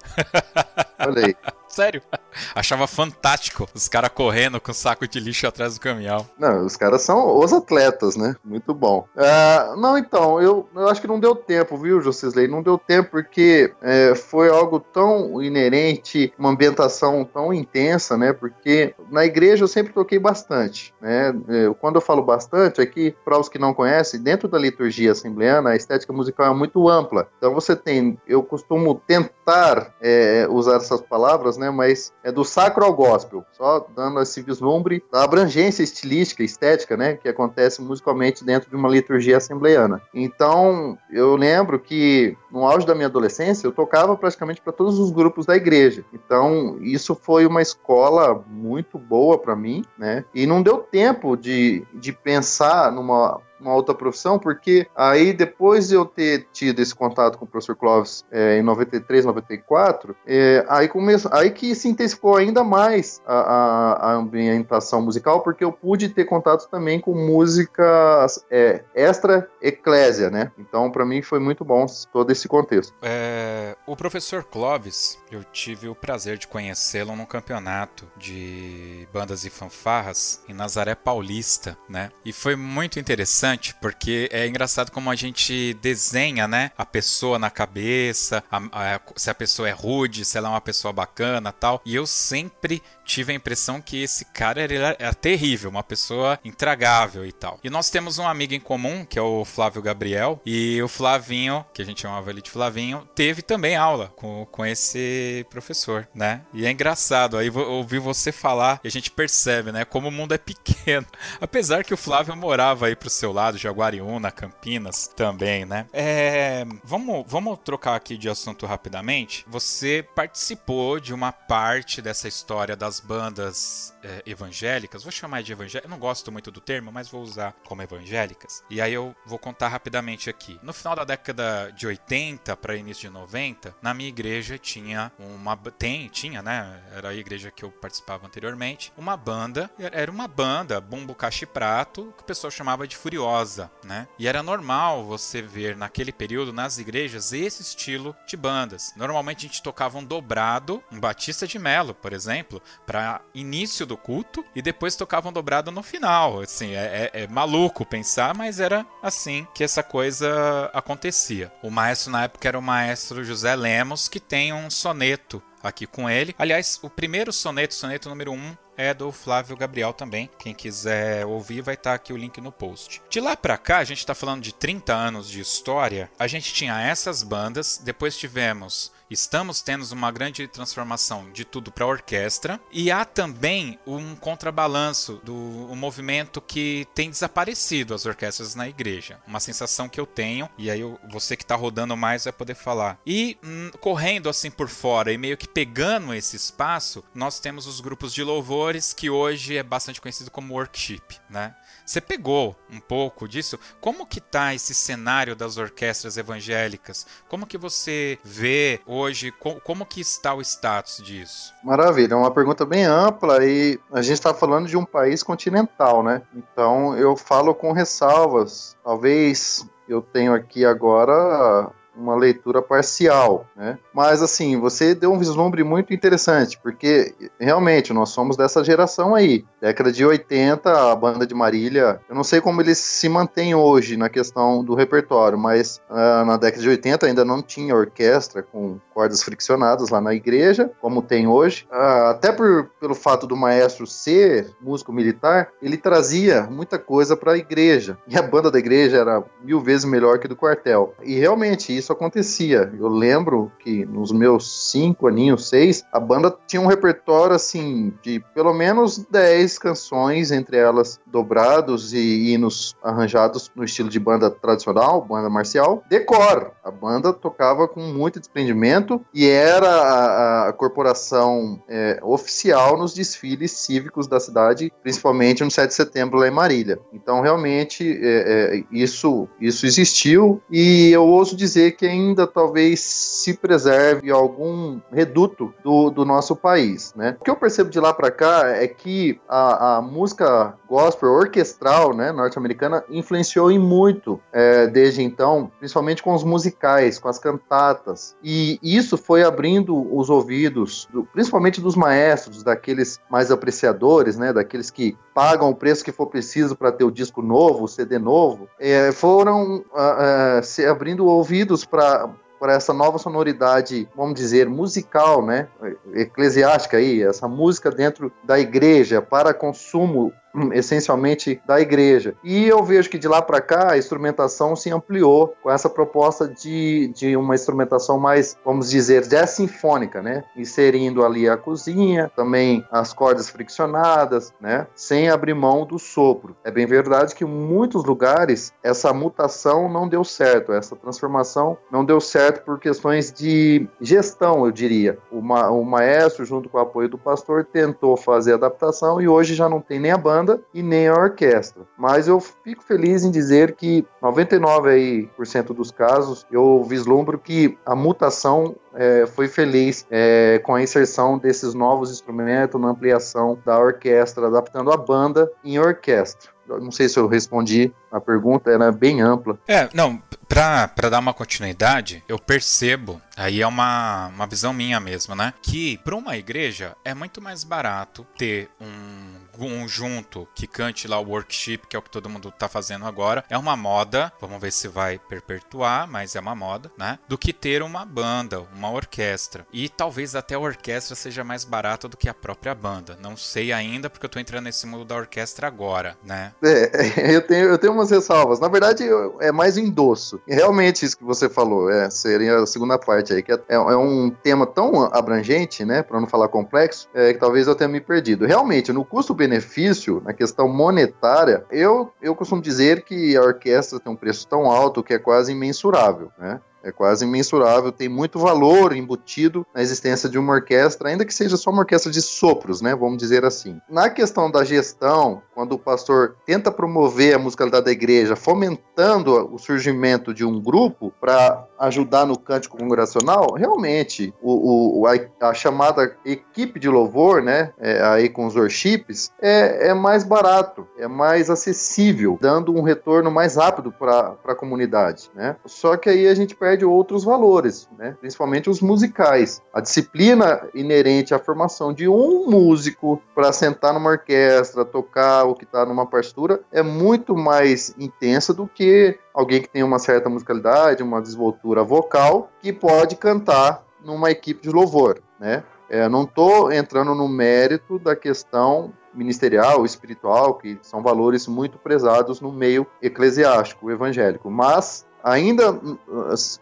Olha 1.00 1.25
aí. 1.25 1.36
Sério. 1.73 2.03
Achava 2.53 2.85
fantástico 2.85 3.67
os 3.73 3.87
caras 3.87 4.11
correndo 4.13 4.61
com 4.61 4.73
saco 4.73 5.07
de 5.07 5.19
lixo 5.19 5.47
atrás 5.47 5.73
do 5.73 5.81
caminhão. 5.81 6.25
Não, 6.37 6.65
os 6.65 6.75
caras 6.75 7.01
são 7.01 7.37
os 7.39 7.51
atletas, 7.51 8.15
né? 8.15 8.35
Muito 8.43 8.73
bom. 8.73 9.07
Uh, 9.15 9.75
não, 9.79 9.97
então, 9.97 10.39
eu, 10.39 10.69
eu 10.75 10.87
acho 10.87 11.01
que 11.01 11.07
não 11.07 11.19
deu 11.19 11.35
tempo, 11.35 11.75
viu, 11.77 11.99
Josisley? 11.99 12.47
Não 12.47 12.61
deu 12.61 12.77
tempo 12.77 13.09
porque 13.11 13.73
é, 13.81 14.13
foi 14.13 14.49
algo 14.49 14.79
tão 14.79 15.41
inerente, 15.41 16.31
uma 16.37 16.49
ambientação 16.49 17.25
tão 17.25 17.51
intensa, 17.51 18.17
né? 18.17 18.33
Porque 18.33 18.93
na 19.11 19.25
igreja 19.25 19.63
eu 19.63 19.67
sempre 19.67 19.93
toquei 19.93 20.19
bastante, 20.19 20.93
né? 21.01 21.33
Eu, 21.47 21.73
quando 21.73 21.95
eu 21.95 22.01
falo 22.01 22.21
bastante, 22.21 22.81
é 22.81 22.85
que, 22.85 23.15
para 23.25 23.39
os 23.39 23.49
que 23.49 23.57
não 23.57 23.73
conhecem, 23.73 24.21
dentro 24.21 24.47
da 24.47 24.59
liturgia 24.59 25.11
assembleana, 25.11 25.71
a 25.71 25.75
estética 25.75 26.13
musical 26.13 26.51
é 26.51 26.55
muito 26.55 26.87
ampla. 26.87 27.27
Então 27.37 27.53
você 27.53 27.75
tem, 27.75 28.17
eu 28.27 28.43
costumo 28.43 29.01
tentar 29.07 29.93
é, 29.99 30.47
usar 30.49 30.77
essas 30.77 31.01
palavras, 31.01 31.57
né? 31.57 31.62
Né? 31.63 31.72
Mas 31.72 32.13
é 32.24 32.32
do 32.32 32.43
sacro 32.43 32.84
ao 32.84 32.93
gospel, 32.93 33.46
só 33.53 33.86
dando 33.96 34.22
esse 34.22 34.41
vislumbre 34.41 35.03
da 35.12 35.24
abrangência 35.24 35.84
estilística, 35.84 36.43
estética, 36.43 36.98
né? 36.98 37.15
Que 37.15 37.29
acontece 37.29 37.82
musicalmente 37.82 38.43
dentro 38.43 38.70
de 38.70 38.75
uma 38.75 38.89
liturgia 38.89 39.38
assembleiana. 39.38 40.01
Então, 40.13 40.98
eu 41.10 41.36
lembro 41.36 41.79
que 41.79 42.38
no 42.51 42.67
auge 42.67 42.86
da 42.86 42.93
minha 42.93 43.08
adolescência, 43.08 43.65
eu 43.65 43.72
tocava 43.72 44.15
praticamente 44.15 44.62
para 44.62 44.74
todos 44.74 45.00
os 45.00 45.12
grupos 45.12 45.46
da 45.46 45.55
igreja. 45.55 46.03
Então, 46.13 46.77
isso 46.82 47.15
foi 47.15 47.46
uma 47.46 47.62
escola 47.62 48.43
muito 48.48 49.00
boa 49.00 49.38
para 49.38 49.55
mim, 49.55 49.84
né? 49.98 50.25
E 50.34 50.46
não 50.46 50.62
deu 50.62 50.77
tempo 50.77 51.36
de, 51.36 51.86
de 51.93 52.12
pensar 52.12 52.91
numa 52.91 53.39
uma 53.63 53.74
outra 53.74 53.96
profissão, 53.96 54.38
porque 54.38 54.88
aí 54.96 55.34
depois 55.34 55.88
de 55.88 55.96
eu 55.96 56.05
ter 56.05 56.48
tido 56.51 56.79
esse 56.79 56.93
contato 56.93 57.38
com 57.38 57.46
o 57.46 57.48
professor 57.48 57.75
Clóvis 57.75 58.24
é, 58.32 58.60
em 58.60 58.62
93, 58.62 59.25
94, 59.25 60.15
é, 60.27 60.65
aí, 60.67 60.88
começou, 60.88 61.32
aí 61.34 61.50
que 61.51 61.74
se 61.74 61.88
intensificou 61.88 62.36
ainda 62.36 62.63
mais 62.63 63.22
a, 63.25 63.34
a, 63.34 63.93
a, 63.93 64.13
ambientação 64.13 65.01
musical, 65.01 65.41
porque 65.41 65.63
eu 65.63 65.72
pude 65.72 66.10
ter 66.10 66.25
contato 66.25 66.70
também 66.70 67.00
com 67.00 67.13
música 67.13 68.25
é, 68.51 68.84
extra 68.93 69.50
eclésia, 69.62 70.29
né? 70.29 70.51
Então, 70.58 70.91
para 70.91 71.05
mim 71.05 71.22
foi 71.22 71.39
muito 71.39 71.63
bom 71.63 71.86
todo 72.12 72.32
esse 72.32 72.48
contexto. 72.48 72.93
É, 73.01 73.75
o 73.88 73.96
professor 73.96 74.43
Clóvis, 74.43 75.17
eu 75.32 75.43
tive 75.43 75.88
o 75.88 75.96
prazer 75.96 76.38
de 76.38 76.48
conhecê-lo 76.48 77.15
num 77.15 77.25
campeonato 77.25 78.05
de 78.17 79.08
bandas 79.13 79.46
e 79.46 79.50
fanfarras 79.50 80.43
em 80.48 80.53
Nazaré 80.53 80.96
Paulista, 80.96 81.77
né? 81.88 82.12
E 82.25 82.34
foi 82.34 82.55
muito 82.55 83.00
interessante 83.00 83.52
interessante, 83.53 83.75
porque 83.79 84.29
é 84.31 84.48
engraçado 84.48 84.91
como 84.91 85.10
a 85.10 85.15
gente 85.15 85.74
desenha, 85.75 86.48
né, 86.48 86.72
a 86.77 86.86
pessoa 86.86 87.39
na 87.39 87.50
cabeça, 87.50 88.43
a, 88.51 88.57
a, 88.57 89.01
se 89.15 89.29
a 89.29 89.36
pessoa 89.36 89.69
é 89.69 89.72
rude, 89.72 90.25
se 90.25 90.38
ela 90.38 90.50
é 90.50 90.51
uma 90.51 90.62
pessoa 90.62 90.91
bacana 90.91 91.51
tal. 91.51 91.81
E 91.86 91.95
eu 91.95 92.05
sempre 92.05 92.81
tive 93.03 93.31
a 93.31 93.36
impressão 93.36 93.81
que 93.81 94.01
esse 94.01 94.25
cara 94.25 94.62
era, 94.62 94.95
era, 95.00 95.13
terrível, 95.13 95.69
uma 95.69 95.83
pessoa 95.83 96.39
intragável 96.43 97.25
e 97.25 97.31
tal. 97.31 97.60
E 97.63 97.69
nós 97.69 97.89
temos 97.89 98.17
um 98.17 98.27
amigo 98.27 98.53
em 98.53 98.60
comum, 98.60 99.05
que 99.05 99.19
é 99.19 99.22
o 99.22 99.45
Flávio 99.45 99.81
Gabriel, 99.81 100.41
e 100.45 100.81
o 100.81 100.88
Flavinho, 100.88 101.65
que 101.74 101.81
a 101.81 101.86
gente 101.86 102.01
chamava 102.01 102.29
ele 102.29 102.41
de 102.41 102.50
Flavinho, 102.50 103.07
teve 103.15 103.41
também 103.41 103.75
aula 103.75 104.12
com, 104.15 104.48
com 104.51 104.65
esse 104.65 105.45
professor, 105.50 106.07
né? 106.13 106.41
E 106.53 106.65
é 106.65 106.72
engraçado, 106.72 107.38
aí 107.38 107.50
ouvir 107.50 108.00
você 108.00 108.31
falar, 108.31 108.79
e 108.83 108.88
a 108.88 108.91
gente 108.91 109.12
percebe, 109.12 109.72
né, 109.72 109.86
como 109.86 110.07
o 110.07 110.12
mundo 110.12 110.33
é 110.33 110.38
pequeno. 110.38 111.05
Apesar 111.39 111.83
que 111.83 111.93
o 111.93 111.98
Flávio 111.98 112.36
morava 112.36 112.88
aí 112.88 112.95
pro 112.95 113.10
seu 113.10 113.31
lado, 113.31 113.57
Jaguariúna, 113.57 114.31
Campinas 114.31 115.07
também, 115.15 115.65
né? 115.65 115.86
É, 115.93 116.65
vamos, 116.83 117.25
vamos 117.27 117.60
trocar 117.63 117.95
aqui 117.95 118.17
de 118.17 118.29
assunto 118.29 118.65
rapidamente. 118.65 119.45
Você 119.48 120.05
participou 120.15 121.00
de 121.00 121.13
uma 121.13 121.31
parte 121.31 122.01
dessa 122.01 122.27
história 122.27 122.75
das 122.75 122.92
bandas 123.00 123.93
é, 124.03 124.23
evangélicas, 124.25 125.03
vou 125.03 125.12
chamar 125.12 125.43
de 125.43 125.51
evangélicas, 125.51 125.89
não 125.89 126.00
gosto 126.00 126.31
muito 126.31 126.51
do 126.51 126.62
termo, 126.62 126.91
mas 126.91 127.09
vou 127.09 127.21
usar 127.21 127.53
como 127.65 127.81
evangélicas. 127.81 128.63
E 128.69 128.81
aí 128.81 128.93
eu 128.93 129.15
vou 129.25 129.39
contar 129.39 129.69
rapidamente 129.69 130.29
aqui. 130.29 130.59
No 130.62 130.73
final 130.73 130.95
da 130.95 131.03
década 131.03 131.71
de 131.71 131.88
80 131.88 132.55
para 132.57 132.75
início 132.75 133.09
de 133.09 133.09
90, 133.09 133.75
na 133.81 133.93
minha 133.93 134.09
igreja 134.09 134.57
tinha 134.57 135.12
uma 135.17 135.57
tem, 135.57 136.07
tinha, 136.07 136.41
né? 136.41 136.81
Era 136.91 137.09
a 137.09 137.15
igreja 137.15 137.51
que 137.51 137.63
eu 137.63 137.71
participava 137.71 138.25
anteriormente, 138.25 138.91
uma 138.97 139.15
banda, 139.15 139.69
era 139.77 140.12
uma 140.12 140.27
banda, 140.27 140.79
bumbo 140.81 141.15
caixa 141.15 141.43
prato, 141.47 142.13
que 142.17 142.23
o 142.23 142.25
pessoal 142.25 142.51
chamava 142.51 142.88
de 142.88 142.95
religiosa, 143.23 143.71
né? 143.83 144.07
E 144.19 144.27
era 144.27 144.43
normal 144.43 145.03
você 145.03 145.41
ver 145.41 145.75
naquele 145.75 146.12
período 146.12 146.53
nas 146.53 146.77
igrejas 146.77 147.33
esse 147.33 147.62
estilo 147.62 148.15
de 148.27 148.38
bandas. 148.38 148.93
Normalmente 148.95 149.45
a 149.45 149.50
gente 149.50 149.63
tocava 149.63 149.97
um 149.97 150.03
dobrado, 150.03 150.83
um 150.91 151.00
Batista 151.00 151.47
de 151.47 151.57
Melo, 151.57 151.93
por 151.93 152.13
exemplo, 152.13 152.62
para 152.85 153.21
início 153.33 153.85
do 153.85 153.97
culto 153.97 154.45
e 154.55 154.61
depois 154.61 154.95
tocava 154.95 155.29
um 155.29 155.33
dobrado 155.33 155.71
no 155.71 155.83
final. 155.83 156.41
Assim, 156.41 156.71
é, 156.73 157.11
é, 157.13 157.23
é 157.23 157.27
maluco 157.27 157.85
pensar, 157.85 158.35
mas 158.35 158.59
era 158.59 158.85
assim 159.01 159.47
que 159.53 159.63
essa 159.63 159.83
coisa 159.83 160.69
acontecia. 160.73 161.51
O 161.61 161.69
maestro 161.69 162.11
na 162.11 162.23
época 162.23 162.47
era 162.47 162.59
o 162.59 162.61
maestro 162.61 163.23
José 163.23 163.55
Lemos, 163.55 164.07
que 164.07 164.19
tem 164.19 164.53
um 164.53 164.69
soneto 164.69 165.41
aqui 165.63 165.87
com 165.87 166.09
ele. 166.09 166.35
Aliás, 166.37 166.79
o 166.81 166.89
primeiro 166.89 167.31
soneto, 167.31 167.73
soneto 167.73 168.09
número 168.09 168.33
1, 168.33 168.35
um, 168.35 168.55
é 168.77 168.93
do 168.93 169.11
Flávio 169.11 169.57
Gabriel 169.57 169.93
também. 169.93 170.29
Quem 170.39 170.53
quiser 170.53 171.25
ouvir, 171.25 171.61
vai 171.61 171.75
estar 171.75 171.91
tá 171.91 171.95
aqui 171.95 172.13
o 172.13 172.17
link 172.17 172.39
no 172.39 172.51
post. 172.51 173.01
De 173.09 173.19
lá 173.19 173.35
pra 173.35 173.57
cá, 173.57 173.77
a 173.77 173.83
gente 173.83 173.99
está 173.99 174.15
falando 174.15 174.41
de 174.41 174.53
30 174.53 174.93
anos 174.93 175.29
de 175.29 175.39
história. 175.39 176.09
A 176.17 176.27
gente 176.27 176.53
tinha 176.53 176.81
essas 176.81 177.23
bandas, 177.23 177.79
depois 177.83 178.17
tivemos 178.17 178.91
estamos 179.13 179.61
tendo 179.61 179.83
uma 179.91 180.11
grande 180.11 180.47
transformação 180.47 181.31
de 181.31 181.45
tudo 181.45 181.71
para 181.71 181.85
orquestra 181.85 182.59
e 182.71 182.91
há 182.91 183.05
também 183.05 183.77
um 183.85 184.15
contrabalanço 184.15 185.21
do 185.23 185.33
um 185.33 185.75
movimento 185.75 186.41
que 186.41 186.87
tem 186.95 187.09
desaparecido 187.09 187.93
as 187.93 188.05
orquestras 188.05 188.55
na 188.55 188.67
igreja. 188.67 189.19
Uma 189.27 189.39
sensação 189.39 189.87
que 189.87 189.99
eu 189.99 190.05
tenho 190.05 190.49
e 190.57 190.69
aí 190.69 190.81
eu, 190.81 190.99
você 191.09 191.37
que 191.37 191.43
está 191.43 191.55
rodando 191.55 191.95
mais 191.95 192.23
vai 192.23 192.33
poder 192.33 192.55
falar. 192.55 192.99
E 193.05 193.37
hum, 193.43 193.71
correndo 193.79 194.29
assim 194.29 194.49
por 194.49 194.67
fora 194.67 195.11
e 195.11 195.17
meio 195.17 195.37
que 195.37 195.47
pegando 195.47 196.13
esse 196.13 196.35
espaço, 196.35 197.03
nós 197.13 197.39
temos 197.39 197.67
os 197.67 197.79
grupos 197.79 198.13
de 198.13 198.23
louvores 198.63 198.93
que 198.93 199.10
hoje 199.10 199.58
é 199.58 199.63
bastante 199.63 200.00
conhecido 200.00 200.32
como 200.32 200.53
worship, 200.53 201.01
né? 201.29 201.53
Você 201.86 202.00
pegou 202.00 202.55
um 202.72 202.79
pouco 202.79 203.27
disso? 203.27 203.60
Como 203.82 204.05
que 204.05 204.22
tá 204.22 204.53
esse 204.53 204.74
cenário 204.74 205.36
das 205.36 205.58
orquestras 205.58 206.15
evangélicas? 206.15 207.05
Como 207.27 207.46
que 207.46 207.58
você 207.58 208.17
vê 208.24 208.79
hoje, 208.86 209.32
como, 209.32 209.60
como 209.60 209.86
que 209.86 210.00
está 210.00 210.34
o 210.34 210.41
status 210.41 211.01
disso? 211.03 211.53
Maravilha, 211.62 212.13
é 212.13 212.17
uma 212.17 212.32
pergunta 212.32 212.65
bem 212.65 212.86
ampla 212.86 213.43
e 213.46 213.77
a 213.91 214.01
gente 214.01 214.13
está 214.13 214.34
falando 214.34 214.67
de 214.67 214.77
um 214.77 214.86
país 214.86 215.22
continental, 215.22 216.01
né? 216.01 216.22
Então 216.34 216.98
eu 216.98 217.17
falo 217.17 217.53
com 217.53 217.74
ressalvas. 217.74 218.77
Talvez 218.82 219.67
eu 219.89 220.01
tenho 220.01 220.34
aqui 220.34 220.63
agora 220.63 221.70
uma 221.95 222.15
leitura 222.15 222.62
parcial, 222.62 223.45
né? 223.55 223.77
Mas 223.93 224.21
assim, 224.21 224.59
você 224.59 224.95
deu 224.95 225.12
um 225.12 225.19
vislumbre 225.19 225.63
muito 225.63 225.93
interessante, 225.93 226.59
porque 226.62 227.13
realmente 227.39 227.93
nós 227.93 228.09
somos 228.09 228.35
dessa 228.35 228.63
geração 228.63 229.15
aí. 229.15 229.45
Década 229.62 229.91
de 229.91 230.05
80, 230.05 230.91
a 230.91 230.95
banda 230.95 231.25
de 231.25 231.33
Marília, 231.33 232.00
eu 232.09 232.15
não 232.15 232.23
sei 232.23 232.41
como 232.41 232.62
eles 232.62 232.77
se 232.77 233.07
mantêm 233.07 233.55
hoje 233.55 233.97
na 233.97 234.09
questão 234.09 234.63
do 234.63 234.75
repertório, 234.75 235.38
mas 235.38 235.81
uh, 235.89 236.25
na 236.25 236.38
década 236.38 236.62
de 236.62 236.69
80 236.69 237.05
ainda 237.05 237.25
não 237.25 237.41
tinha 237.41 237.75
orquestra 237.75 238.41
com 238.41 238.79
cordas 238.93 239.23
friccionadas 239.23 239.89
lá 239.89 240.00
na 240.00 240.13
igreja, 240.13 240.71
como 240.81 241.01
tem 241.01 241.27
hoje. 241.27 241.67
Uh, 241.71 242.09
até 242.09 242.31
por, 242.31 242.69
pelo 242.79 242.95
fato 242.95 243.27
do 243.27 243.35
maestro 243.35 243.85
ser 243.85 244.50
músico 244.62 244.93
militar, 244.93 245.50
ele 245.62 245.77
trazia 245.77 246.43
muita 246.43 246.79
coisa 246.79 247.15
para 247.15 247.33
a 247.33 247.38
igreja. 247.38 247.97
E 248.07 248.17
a 248.17 248.21
banda 248.21 248.50
da 248.50 248.59
igreja 248.59 248.97
era 248.97 249.23
mil 249.43 249.59
vezes 249.59 249.85
melhor 249.85 250.19
que 250.19 250.27
do 250.27 250.35
quartel. 250.35 250.93
E 251.03 251.15
realmente 251.15 251.75
isso 251.75 251.82
acontecia. 251.91 252.71
Eu 252.77 252.87
lembro 252.87 253.51
que 253.59 253.85
nos 253.85 254.11
meus 254.11 254.71
cinco 254.71 255.07
aninhos, 255.07 255.49
seis, 255.49 255.83
a 255.91 255.99
banda 255.99 256.35
tinha 256.47 256.61
um 256.61 256.67
repertório 256.67 257.35
assim 257.35 257.93
de 258.01 258.19
pelo 258.33 258.53
menos 258.53 259.05
dez 259.09 259.57
canções, 259.57 260.31
entre 260.31 260.57
elas 260.57 260.99
dobrados 261.05 261.93
e 261.93 262.31
hinos 262.31 262.75
arranjados 262.83 263.51
no 263.55 263.63
estilo 263.63 263.89
de 263.89 263.99
banda 263.99 264.29
tradicional, 264.29 265.01
banda 265.01 265.29
marcial. 265.29 265.83
Decor. 265.89 266.51
A 266.63 266.71
banda 266.71 267.11
tocava 267.11 267.67
com 267.67 267.81
muito 267.81 268.19
desprendimento 268.19 269.03
e 269.13 269.27
era 269.27 269.67
a, 269.69 270.49
a 270.49 270.53
corporação 270.53 271.61
é, 271.67 271.99
oficial 272.01 272.77
nos 272.77 272.93
desfiles 272.93 273.51
cívicos 273.51 274.07
da 274.07 274.19
cidade, 274.19 274.71
principalmente 274.81 275.43
no 275.43 275.51
7 275.51 275.69
de 275.69 275.75
setembro 275.75 276.19
lá 276.19 276.27
em 276.27 276.31
Marília. 276.31 276.79
Então, 276.93 277.21
realmente, 277.21 277.83
é, 278.01 278.57
é, 278.57 278.63
isso, 278.71 279.27
isso 279.39 279.65
existiu 279.65 280.41
e 280.49 280.89
eu 280.91 281.03
ouso 281.03 281.35
dizer 281.35 281.72
que 281.73 281.85
ainda 281.85 282.25
talvez 282.25 282.79
se 282.79 283.33
preserve 283.33 284.09
algum 284.11 284.79
reduto 284.91 285.53
do, 285.63 285.89
do 285.89 286.05
nosso 286.05 286.35
país, 286.35 286.93
né? 286.95 287.17
O 287.19 287.23
que 287.23 287.29
eu 287.29 287.35
percebo 287.35 287.69
de 287.69 287.79
lá 287.79 287.93
para 287.93 288.11
cá 288.11 288.47
é 288.47 288.67
que 288.67 289.19
a, 289.27 289.77
a 289.77 289.81
música 289.81 290.55
gospel 290.73 291.11
orquestral, 291.11 291.93
né, 291.93 292.11
norte-americana, 292.11 292.83
influenciou 292.89 293.51
em 293.51 293.59
muito 293.59 294.19
é, 294.31 294.65
desde 294.65 295.03
então, 295.03 295.51
principalmente 295.59 296.01
com 296.01 296.15
os 296.15 296.23
musicais, 296.23 296.97
com 296.97 297.07
as 297.07 297.19
cantatas, 297.19 298.15
e 298.23 298.59
isso 298.63 298.97
foi 298.97 299.23
abrindo 299.23 299.95
os 299.95 300.09
ouvidos, 300.09 300.87
do, 300.91 301.03
principalmente 301.03 301.61
dos 301.61 301.75
maestros, 301.75 302.41
daqueles 302.41 302.99
mais 303.09 303.29
apreciadores, 303.29 304.17
né, 304.17 304.33
daqueles 304.33 304.71
que 304.71 304.97
pagam 305.13 305.49
o 305.49 305.55
preço 305.55 305.85
que 305.85 305.91
for 305.91 306.07
preciso 306.07 306.55
para 306.55 306.71
ter 306.71 306.83
o 306.83 306.91
disco 306.91 307.21
novo, 307.21 307.65
o 307.65 307.67
CD 307.67 307.99
novo, 307.99 308.47
é, 308.59 308.91
foram 308.91 309.57
uh, 309.57 310.39
uh, 310.39 310.43
se 310.43 310.65
abrindo 310.65 311.05
ouvidos 311.05 311.62
para 311.65 312.10
para 312.39 312.55
essa 312.55 312.74
nova 312.74 312.98
sonoridade, 312.98 313.88
vamos 313.96 314.15
dizer, 314.15 314.50
musical, 314.50 315.25
né, 315.25 315.48
eclesiástica 315.93 316.75
aí, 316.75 317.01
essa 317.01 317.25
música 317.25 317.72
dentro 317.72 318.12
da 318.22 318.38
igreja 318.38 319.01
para 319.01 319.34
consumo 319.34 320.12
essencialmente 320.53 321.41
da 321.45 321.59
igreja. 321.59 322.15
E 322.23 322.47
eu 322.47 322.63
vejo 322.63 322.89
que 322.89 322.97
de 322.97 323.07
lá 323.07 323.21
para 323.21 323.41
cá 323.41 323.71
a 323.71 323.77
instrumentação 323.77 324.55
se 324.55 324.71
ampliou 324.71 325.35
com 325.41 325.51
essa 325.51 325.69
proposta 325.69 326.27
de, 326.27 326.91
de 326.95 327.15
uma 327.15 327.35
instrumentação 327.35 327.99
mais, 327.99 328.37
vamos 328.43 328.69
dizer, 328.69 329.07
jazz 329.07 329.31
sinfônica, 329.31 330.01
né? 330.01 330.23
Inserindo 330.35 331.05
ali 331.05 331.29
a 331.29 331.37
cozinha, 331.37 332.12
também 332.15 332.65
as 332.71 332.93
cordas 332.93 333.29
friccionadas, 333.29 334.34
né? 334.41 334.67
Sem 334.75 335.10
abrir 335.10 335.34
mão 335.34 335.65
do 335.65 335.77
sopro. 335.77 336.36
É 336.43 336.51
bem 336.51 336.65
verdade 336.65 337.13
que 337.13 337.23
em 337.23 337.27
muitos 337.27 337.84
lugares 337.84 338.53
essa 338.63 338.91
mutação 338.93 339.69
não 339.69 339.88
deu 339.88 340.03
certo, 340.03 340.53
essa 340.53 340.75
transformação 340.75 341.58
não 341.71 341.86
deu 341.86 341.99
certo 341.99 342.43
por 342.43 342.60
questões 342.60 343.12
de 343.12 343.67
gestão, 343.79 344.45
eu 344.45 344.51
diria. 344.51 344.97
O, 345.12 345.21
ma 345.21 345.49
o 345.49 345.63
maestro, 345.63 346.25
junto 346.25 346.49
com 346.49 346.58
o 346.58 346.62
apoio 346.62 346.89
do 346.89 346.97
pastor, 346.97 347.45
tentou 347.45 347.95
fazer 347.95 348.34
adaptação 348.34 349.01
e 349.01 349.08
hoje 349.08 349.36
já 349.36 349.47
não 349.47 349.62
tem 349.62 349.79
nem 349.79 349.91
a 349.91 349.97
banda 349.97 350.22
banda 350.23 350.41
e 350.53 350.63
nem 350.63 350.88
a 350.88 350.93
orquestra. 350.93 351.63
Mas 351.77 352.07
eu 352.07 352.19
fico 352.19 352.63
feliz 352.63 353.03
em 353.03 353.12
dizer 353.12 353.55
que 353.55 353.86
99% 354.01 355.53
dos 355.53 355.71
casos 355.71 356.25
eu 356.31 356.63
vislumbro 356.63 357.19
que 357.19 357.57
a 357.65 357.75
mutação 357.75 358.55
é, 358.73 359.05
foi 359.05 359.27
feliz 359.27 359.86
é, 359.91 360.39
com 360.43 360.55
a 360.55 360.62
inserção 360.62 361.17
desses 361.17 361.53
novos 361.53 361.91
instrumentos 361.91 362.59
na 362.59 362.69
ampliação 362.69 363.38
da 363.45 363.59
orquestra, 363.59 364.27
adaptando 364.27 364.71
a 364.71 364.77
banda 364.77 365.31
em 365.43 365.59
orquestra. 365.59 366.31
Não 366.45 366.71
sei 366.71 366.89
se 366.89 366.99
eu 366.99 367.07
respondi 367.07 367.71
a 367.89 368.01
pergunta, 368.01 368.51
era 368.51 368.69
bem 368.69 369.01
ampla. 369.01 369.39
É, 369.47 369.69
não, 369.73 370.01
para 370.27 370.89
dar 370.89 370.99
uma 370.99 371.13
continuidade, 371.13 372.03
eu 372.07 372.19
percebo, 372.19 373.01
aí 373.15 373.41
é 373.41 373.47
uma, 373.47 374.07
uma 374.07 374.27
visão 374.27 374.51
minha 374.51 374.77
mesmo, 374.77 375.15
né? 375.15 375.33
Que 375.41 375.77
para 375.77 375.95
uma 375.95 376.17
igreja 376.17 376.75
é 376.83 376.93
muito 376.93 377.21
mais 377.21 377.45
barato 377.45 378.05
ter 378.17 378.49
um 378.59 379.22
conjunto 379.34 380.28
que 380.34 380.48
cante 380.48 380.88
lá 380.88 381.00
o 381.00 381.10
worship, 381.10 381.60
que 381.67 381.76
é 381.76 381.80
o 381.80 381.82
que 381.82 381.89
todo 381.89 382.10
mundo 382.10 382.32
tá 382.32 382.48
fazendo 382.48 382.86
agora. 382.86 383.24
É 383.30 383.38
uma 383.38 383.58
moda, 383.58 384.12
vamos 384.22 384.39
ver 384.39 384.52
se 384.52 384.67
vai 384.67 385.00
perpetuar, 385.00 385.88
mas 385.88 386.15
é 386.15 386.19
uma 386.19 386.36
moda, 386.36 386.72
né? 386.78 387.00
Do 387.08 387.17
que 387.17 387.34
ter 387.34 387.62
uma 387.62 387.84
banda, 387.86 388.41
uma 388.56 388.72
orquestra. 388.72 389.46
E 389.52 389.67
talvez 389.67 390.15
até 390.15 390.36
a 390.36 390.39
orquestra 390.39 390.96
seja 390.96 391.24
mais 391.24 391.43
barata 391.43 391.88
do 391.88 391.98
que 391.98 392.08
a 392.08 392.13
própria 392.13 392.54
banda. 392.54 392.98
Não 393.02 393.17
sei 393.17 393.52
ainda, 393.52 393.89
porque 393.89 394.06
eu 394.06 394.10
tô 394.10 394.19
entrando 394.19 394.46
nesse 394.46 394.65
mundo 394.67 394.86
da 394.86 394.96
orquestra 394.96 395.48
agora, 395.48 395.98
né? 396.04 396.34
É, 396.43 397.15
eu 397.15 397.22
tenho, 397.22 397.50
eu 397.50 397.58
tenho 397.58 397.74
umas 397.74 397.89
ressalvas. 397.89 398.39
Na 398.39 398.48
verdade, 398.48 398.84
é 399.19 399.32
mais 399.32 399.58
endosso. 399.58 400.22
Realmente 400.28 400.86
isso 400.86 400.98
que 400.98 401.04
você 401.04 401.28
falou, 401.28 401.69
é, 401.69 401.89
seria 401.89 402.38
a 402.38 402.46
segunda 402.46 402.78
parte 402.78 403.13
aí, 403.13 403.24
que 403.24 403.32
é, 403.32 403.39
é 403.50 403.78
um 403.78 404.10
tema 404.10 404.46
tão 404.46 404.84
abrangente, 404.93 405.65
né? 405.65 405.82
Para 405.82 406.00
não 406.00 406.08
falar 406.08 406.28
complexo, 406.28 406.88
é, 406.93 407.13
que 407.13 407.19
talvez 407.19 407.48
eu 407.48 407.56
tenha 407.56 407.67
me 407.67 407.82
perdido. 407.82 408.26
Realmente, 408.26 408.72
no 408.72 408.86
custo 408.86 409.15
custo-benefício, 409.23 410.01
na 410.03 410.13
questão 410.13 410.47
monetária, 410.47 411.45
eu, 411.49 411.91
eu 412.01 412.15
costumo 412.15 412.41
dizer 412.41 412.83
que 412.83 413.15
a 413.15 413.21
orquestra 413.21 413.79
tem 413.79 413.91
um 413.91 413.95
preço 413.95 414.27
tão 414.27 414.51
alto 414.51 414.83
que 414.83 414.93
é 414.93 414.99
quase 414.99 415.31
imensurável, 415.31 416.12
né? 416.17 416.39
é 416.63 416.71
quase 416.71 417.03
imensurável, 417.03 417.73
tem 417.73 417.89
muito 417.89 418.17
valor 418.17 418.73
embutido 418.73 419.45
na 419.53 419.62
existência 419.62 420.07
de 420.07 420.17
uma 420.17 420.33
orquestra, 420.33 420.88
ainda 420.88 421.03
que 421.03 421.13
seja 421.13 421.36
só 421.36 421.51
uma 421.51 421.59
orquestra 421.59 421.91
de 421.91 422.01
sopros, 422.01 422.62
né, 422.62 422.73
vamos 422.73 422.97
dizer 422.97 423.25
assim. 423.25 423.59
Na 423.69 423.89
questão 423.89 424.31
da 424.31 424.45
gestão, 424.45 425.21
quando 425.36 425.53
o 425.53 425.59
pastor 425.59 426.15
tenta 426.25 426.49
promover 426.49 427.15
a 427.15 427.19
musicalidade 427.19 427.65
da 427.65 427.71
igreja, 427.71 428.15
fomentando 428.15 429.29
o 429.33 429.38
surgimento 429.38 430.13
de 430.13 430.23
um 430.23 430.41
grupo 430.41 430.93
para 431.01 431.45
ajudar 431.67 432.06
no 432.06 432.17
cântico 432.17 432.58
congregacional, 432.58 433.34
realmente 433.34 434.13
o, 434.21 434.82
o 434.82 434.88
a, 434.88 435.30
a, 435.30 435.34
chamada 435.34 435.95
equipe 436.06 436.60
de 436.60 436.69
louvor, 436.69 437.21
né, 437.21 437.52
é, 437.60 437.82
aí 437.82 438.10
com 438.10 438.26
os 438.26 438.36
worships, 438.36 439.12
é, 439.21 439.69
é 439.69 439.73
mais 439.73 440.04
barato, 440.04 440.67
é 440.78 440.88
mais 440.88 441.30
acessível, 441.30 442.17
dando 442.21 442.56
um 442.56 442.62
retorno 442.62 443.10
mais 443.10 443.36
rápido 443.36 443.71
para 443.71 444.15
a 444.26 444.36
comunidade, 444.36 445.10
né. 445.15 445.36
Só 445.45 445.78
que 445.78 445.89
aí 445.89 446.08
a 446.08 446.15
gente 446.15 446.36
perde 446.36 446.65
outros 446.65 447.04
valores, 447.04 447.69
né? 447.78 447.95
principalmente 447.99 448.49
os 448.49 448.62
musicais. 448.62 449.41
A 449.54 449.62
disciplina 449.62 450.41
inerente 450.54 451.13
à 451.13 451.19
formação 451.19 451.73
de 451.73 451.88
um 451.88 452.30
músico 452.30 453.02
para 453.15 453.32
sentar 453.32 453.73
numa 453.73 453.91
orquestra, 453.91 454.65
tocar 454.65 455.26
o 455.26 455.36
que 455.36 455.43
está 455.43 455.65
numa 455.65 455.86
partitura, 455.86 456.41
é 456.52 456.62
muito 456.62 457.15
mais 457.15 457.73
intensa 457.78 458.34
do 458.34 458.47
que 458.47 458.97
alguém 459.13 459.41
que 459.41 459.49
tem 459.49 459.63
uma 459.63 459.80
certa 459.80 460.10
musicalidade, 460.10 460.82
uma 460.82 461.02
desenvoltura 461.02 461.63
vocal, 461.63 462.30
que 462.41 462.52
pode 462.52 462.95
cantar 462.95 463.63
numa 463.84 464.10
equipe 464.10 464.41
de 464.41 464.49
louvor. 464.49 465.02
Né? 465.19 465.43
É, 465.69 465.88
não 465.88 466.04
estou 466.04 466.52
entrando 466.52 466.95
no 466.95 467.08
mérito 467.08 467.78
da 467.78 467.95
questão 467.95 468.73
ministerial, 468.93 469.65
espiritual, 469.65 470.36
que 470.36 470.58
são 470.62 470.82
valores 470.82 471.28
muito 471.28 471.58
prezados 471.58 472.21
no 472.21 472.32
meio 472.32 472.65
eclesiástico, 472.82 473.71
evangélico, 473.71 474.30
mas 474.30 474.86
ainda 475.04 475.60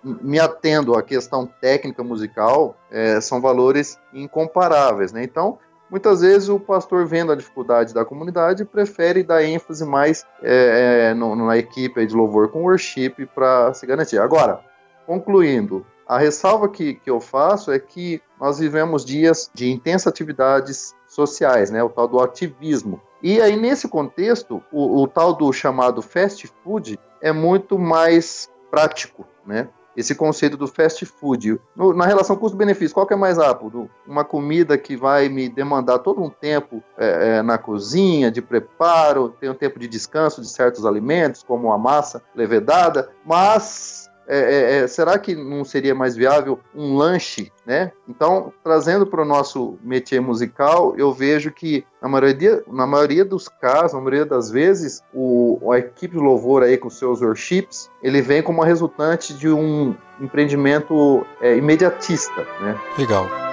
me 0.03 0.39
atendo 0.39 0.95
à 0.95 1.01
questão 1.01 1.47
técnica 1.47 2.03
musical, 2.03 2.75
é, 2.91 3.19
são 3.19 3.41
valores 3.41 3.97
incomparáveis, 4.13 5.11
né? 5.11 5.23
Então, 5.23 5.57
muitas 5.91 6.21
vezes 6.21 6.47
o 6.47 6.57
pastor 6.57 7.05
vendo 7.05 7.33
a 7.33 7.35
dificuldade 7.35 7.93
da 7.93 8.05
comunidade 8.05 8.63
prefere 8.63 9.21
dar 9.21 9.43
ênfase 9.43 9.85
mais 9.85 10.25
é, 10.41 11.09
é, 11.09 11.13
no, 11.13 11.35
na 11.35 11.57
equipe 11.57 12.05
de 12.05 12.15
louvor 12.15 12.49
com 12.49 12.63
worship 12.63 13.27
para 13.35 13.73
se 13.73 13.85
garantir. 13.85 14.17
Agora, 14.17 14.61
concluindo, 15.05 15.85
a 16.07 16.17
ressalva 16.17 16.69
que, 16.69 16.93
que 16.93 17.09
eu 17.09 17.19
faço 17.19 17.71
é 17.71 17.77
que 17.77 18.21
nós 18.39 18.59
vivemos 18.59 19.03
dias 19.03 19.51
de 19.53 19.69
intensas 19.69 20.07
atividades 20.07 20.95
sociais, 21.07 21.69
né, 21.69 21.83
o 21.83 21.89
tal 21.89 22.07
do 22.07 22.19
ativismo. 22.19 23.01
E 23.21 23.39
aí, 23.39 23.55
nesse 23.55 23.87
contexto, 23.87 24.63
o, 24.71 25.03
o 25.03 25.07
tal 25.07 25.33
do 25.33 25.51
chamado 25.53 26.01
fast 26.01 26.47
food 26.63 26.97
é 27.21 27.31
muito 27.31 27.77
mais 27.77 28.49
prático, 28.71 29.27
né? 29.45 29.69
Esse 29.95 30.15
conceito 30.15 30.55
do 30.55 30.67
fast 30.67 31.05
food. 31.05 31.59
No, 31.75 31.93
na 31.93 32.05
relação 32.05 32.35
custo-benefício, 32.35 32.93
qual 32.93 33.05
que 33.05 33.13
é 33.13 33.17
mais 33.17 33.37
rápido? 33.37 33.89
Uma 34.07 34.23
comida 34.23 34.77
que 34.77 34.95
vai 34.95 35.29
me 35.29 35.49
demandar 35.49 35.99
todo 35.99 36.21
um 36.21 36.29
tempo 36.29 36.83
é, 36.97 37.37
é, 37.37 37.41
na 37.41 37.57
cozinha, 37.57 38.31
de 38.31 38.41
preparo, 38.41 39.29
tem 39.29 39.49
um 39.49 39.55
tempo 39.55 39.79
de 39.79 39.87
descanso 39.87 40.41
de 40.41 40.47
certos 40.47 40.85
alimentos, 40.85 41.43
como 41.43 41.71
a 41.71 41.77
massa 41.77 42.21
levedada, 42.35 43.09
mas 43.25 44.10
é, 44.27 44.39
é, 44.39 44.75
é, 44.77 44.87
será 44.87 45.17
que 45.17 45.35
não 45.35 45.63
seria 45.63 45.93
mais 45.93 46.15
viável 46.15 46.59
um 46.75 46.95
lanche, 46.95 47.51
né? 47.65 47.91
Então, 48.07 48.53
trazendo 48.63 49.05
para 49.05 49.21
o 49.21 49.25
nosso 49.25 49.77
métier 49.83 50.21
musical, 50.21 50.95
eu 50.97 51.11
vejo 51.11 51.51
que 51.51 51.85
na 52.01 52.07
maioria, 52.07 52.63
na 52.67 52.87
maioria 52.87 53.25
dos 53.25 53.47
casos, 53.47 53.93
na 53.93 53.99
maioria 53.99 54.25
das 54.25 54.49
vezes, 54.49 55.03
o, 55.13 55.71
a 55.71 55.79
equipe 55.79 56.15
de 56.15 56.21
louvor 56.21 56.63
aí 56.63 56.77
com 56.77 56.89
seus 56.89 57.21
worships, 57.21 57.89
ele 58.01 58.21
vem 58.21 58.41
como 58.41 58.63
resultante 58.63 59.33
de 59.33 59.49
um 59.49 59.95
empreendimento 60.19 61.25
é, 61.41 61.55
imediatista, 61.55 62.47
né? 62.61 62.79
Legal. 62.97 63.50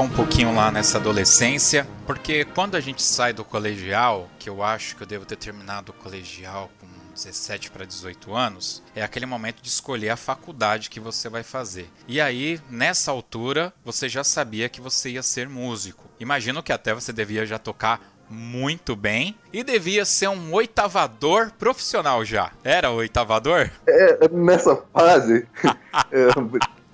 Voltar 0.00 0.02
um 0.02 0.08
pouquinho 0.08 0.54
lá 0.54 0.70
nessa 0.70 0.98
adolescência, 0.98 1.86
porque 2.06 2.44
quando 2.44 2.74
a 2.74 2.80
gente 2.80 3.02
sai 3.02 3.32
do 3.32 3.44
colegial, 3.44 4.28
que 4.38 4.48
eu 4.48 4.62
acho 4.62 4.96
que 4.96 5.02
eu 5.02 5.06
devo 5.06 5.26
ter 5.26 5.36
terminado 5.36 5.92
o 5.92 5.94
colegial 5.94 6.70
com 6.80 6.86
17 7.14 7.70
para 7.70 7.84
18 7.84 8.34
anos, 8.34 8.82
é 8.94 9.02
aquele 9.02 9.26
momento 9.26 9.60
de 9.60 9.68
escolher 9.68 10.10
a 10.10 10.16
faculdade 10.16 10.88
que 10.88 11.00
você 11.00 11.28
vai 11.28 11.42
fazer. 11.42 11.90
E 12.08 12.20
aí, 12.20 12.58
nessa 12.70 13.10
altura, 13.10 13.72
você 13.84 14.08
já 14.08 14.24
sabia 14.24 14.68
que 14.68 14.80
você 14.80 15.10
ia 15.10 15.22
ser 15.22 15.48
músico. 15.48 16.08
Imagino 16.18 16.62
que 16.62 16.72
até 16.72 16.94
você 16.94 17.12
devia 17.12 17.44
já 17.44 17.58
tocar 17.58 18.00
muito 18.30 18.94
bem 18.94 19.36
e 19.52 19.64
devia 19.64 20.04
ser 20.04 20.28
um 20.28 20.54
oitavador 20.54 21.50
profissional 21.58 22.24
já. 22.24 22.52
Era 22.62 22.90
oitavador? 22.90 23.68
É, 23.86 24.28
nessa 24.28 24.76
fase. 24.94 25.46
é, 26.12 26.28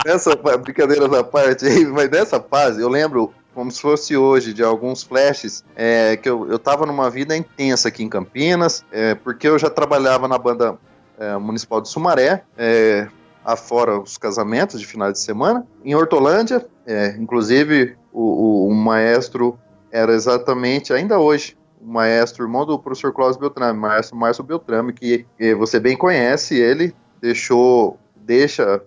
Nessa 0.06 0.36
brincadeira 0.36 1.08
da 1.08 1.24
parte 1.24 1.66
aí, 1.66 1.84
mas 1.84 2.08
nessa 2.08 2.40
fase, 2.40 2.80
eu 2.80 2.88
lembro 2.88 3.34
como 3.52 3.72
se 3.72 3.80
fosse 3.80 4.16
hoje, 4.16 4.54
de 4.54 4.62
alguns 4.62 5.02
flashes, 5.02 5.64
é, 5.74 6.16
que 6.16 6.28
eu, 6.28 6.48
eu 6.48 6.60
tava 6.60 6.86
numa 6.86 7.10
vida 7.10 7.36
intensa 7.36 7.88
aqui 7.88 8.04
em 8.04 8.08
Campinas, 8.08 8.84
é, 8.92 9.16
porque 9.16 9.48
eu 9.48 9.58
já 9.58 9.68
trabalhava 9.68 10.28
na 10.28 10.38
banda 10.38 10.78
é, 11.18 11.36
municipal 11.38 11.80
de 11.80 11.88
Sumaré, 11.88 12.44
é, 12.56 13.08
afora 13.44 13.98
os 13.98 14.16
casamentos 14.16 14.78
de 14.78 14.86
final 14.86 15.10
de 15.10 15.18
semana, 15.18 15.66
em 15.84 15.92
Hortolândia, 15.96 16.64
é, 16.86 17.16
inclusive 17.18 17.96
o, 18.12 18.20
o, 18.20 18.68
o, 18.68 18.74
maestro 18.74 19.58
era 19.90 20.12
exatamente, 20.12 20.92
ainda 20.92 21.18
hoje, 21.18 21.56
o 21.80 21.90
maestro, 21.90 22.44
irmão 22.44 22.64
do 22.64 22.78
professor 22.78 23.12
Cláudio 23.12 23.40
Beltrame, 23.40 23.76
maestro 23.76 24.16
Márcio 24.16 24.44
Beltrame, 24.44 24.92
que, 24.92 25.26
que 25.36 25.52
você 25.56 25.80
bem 25.80 25.96
conhece, 25.96 26.54
ele 26.54 26.94
deixou, 27.20 27.98
deixa 28.14 28.80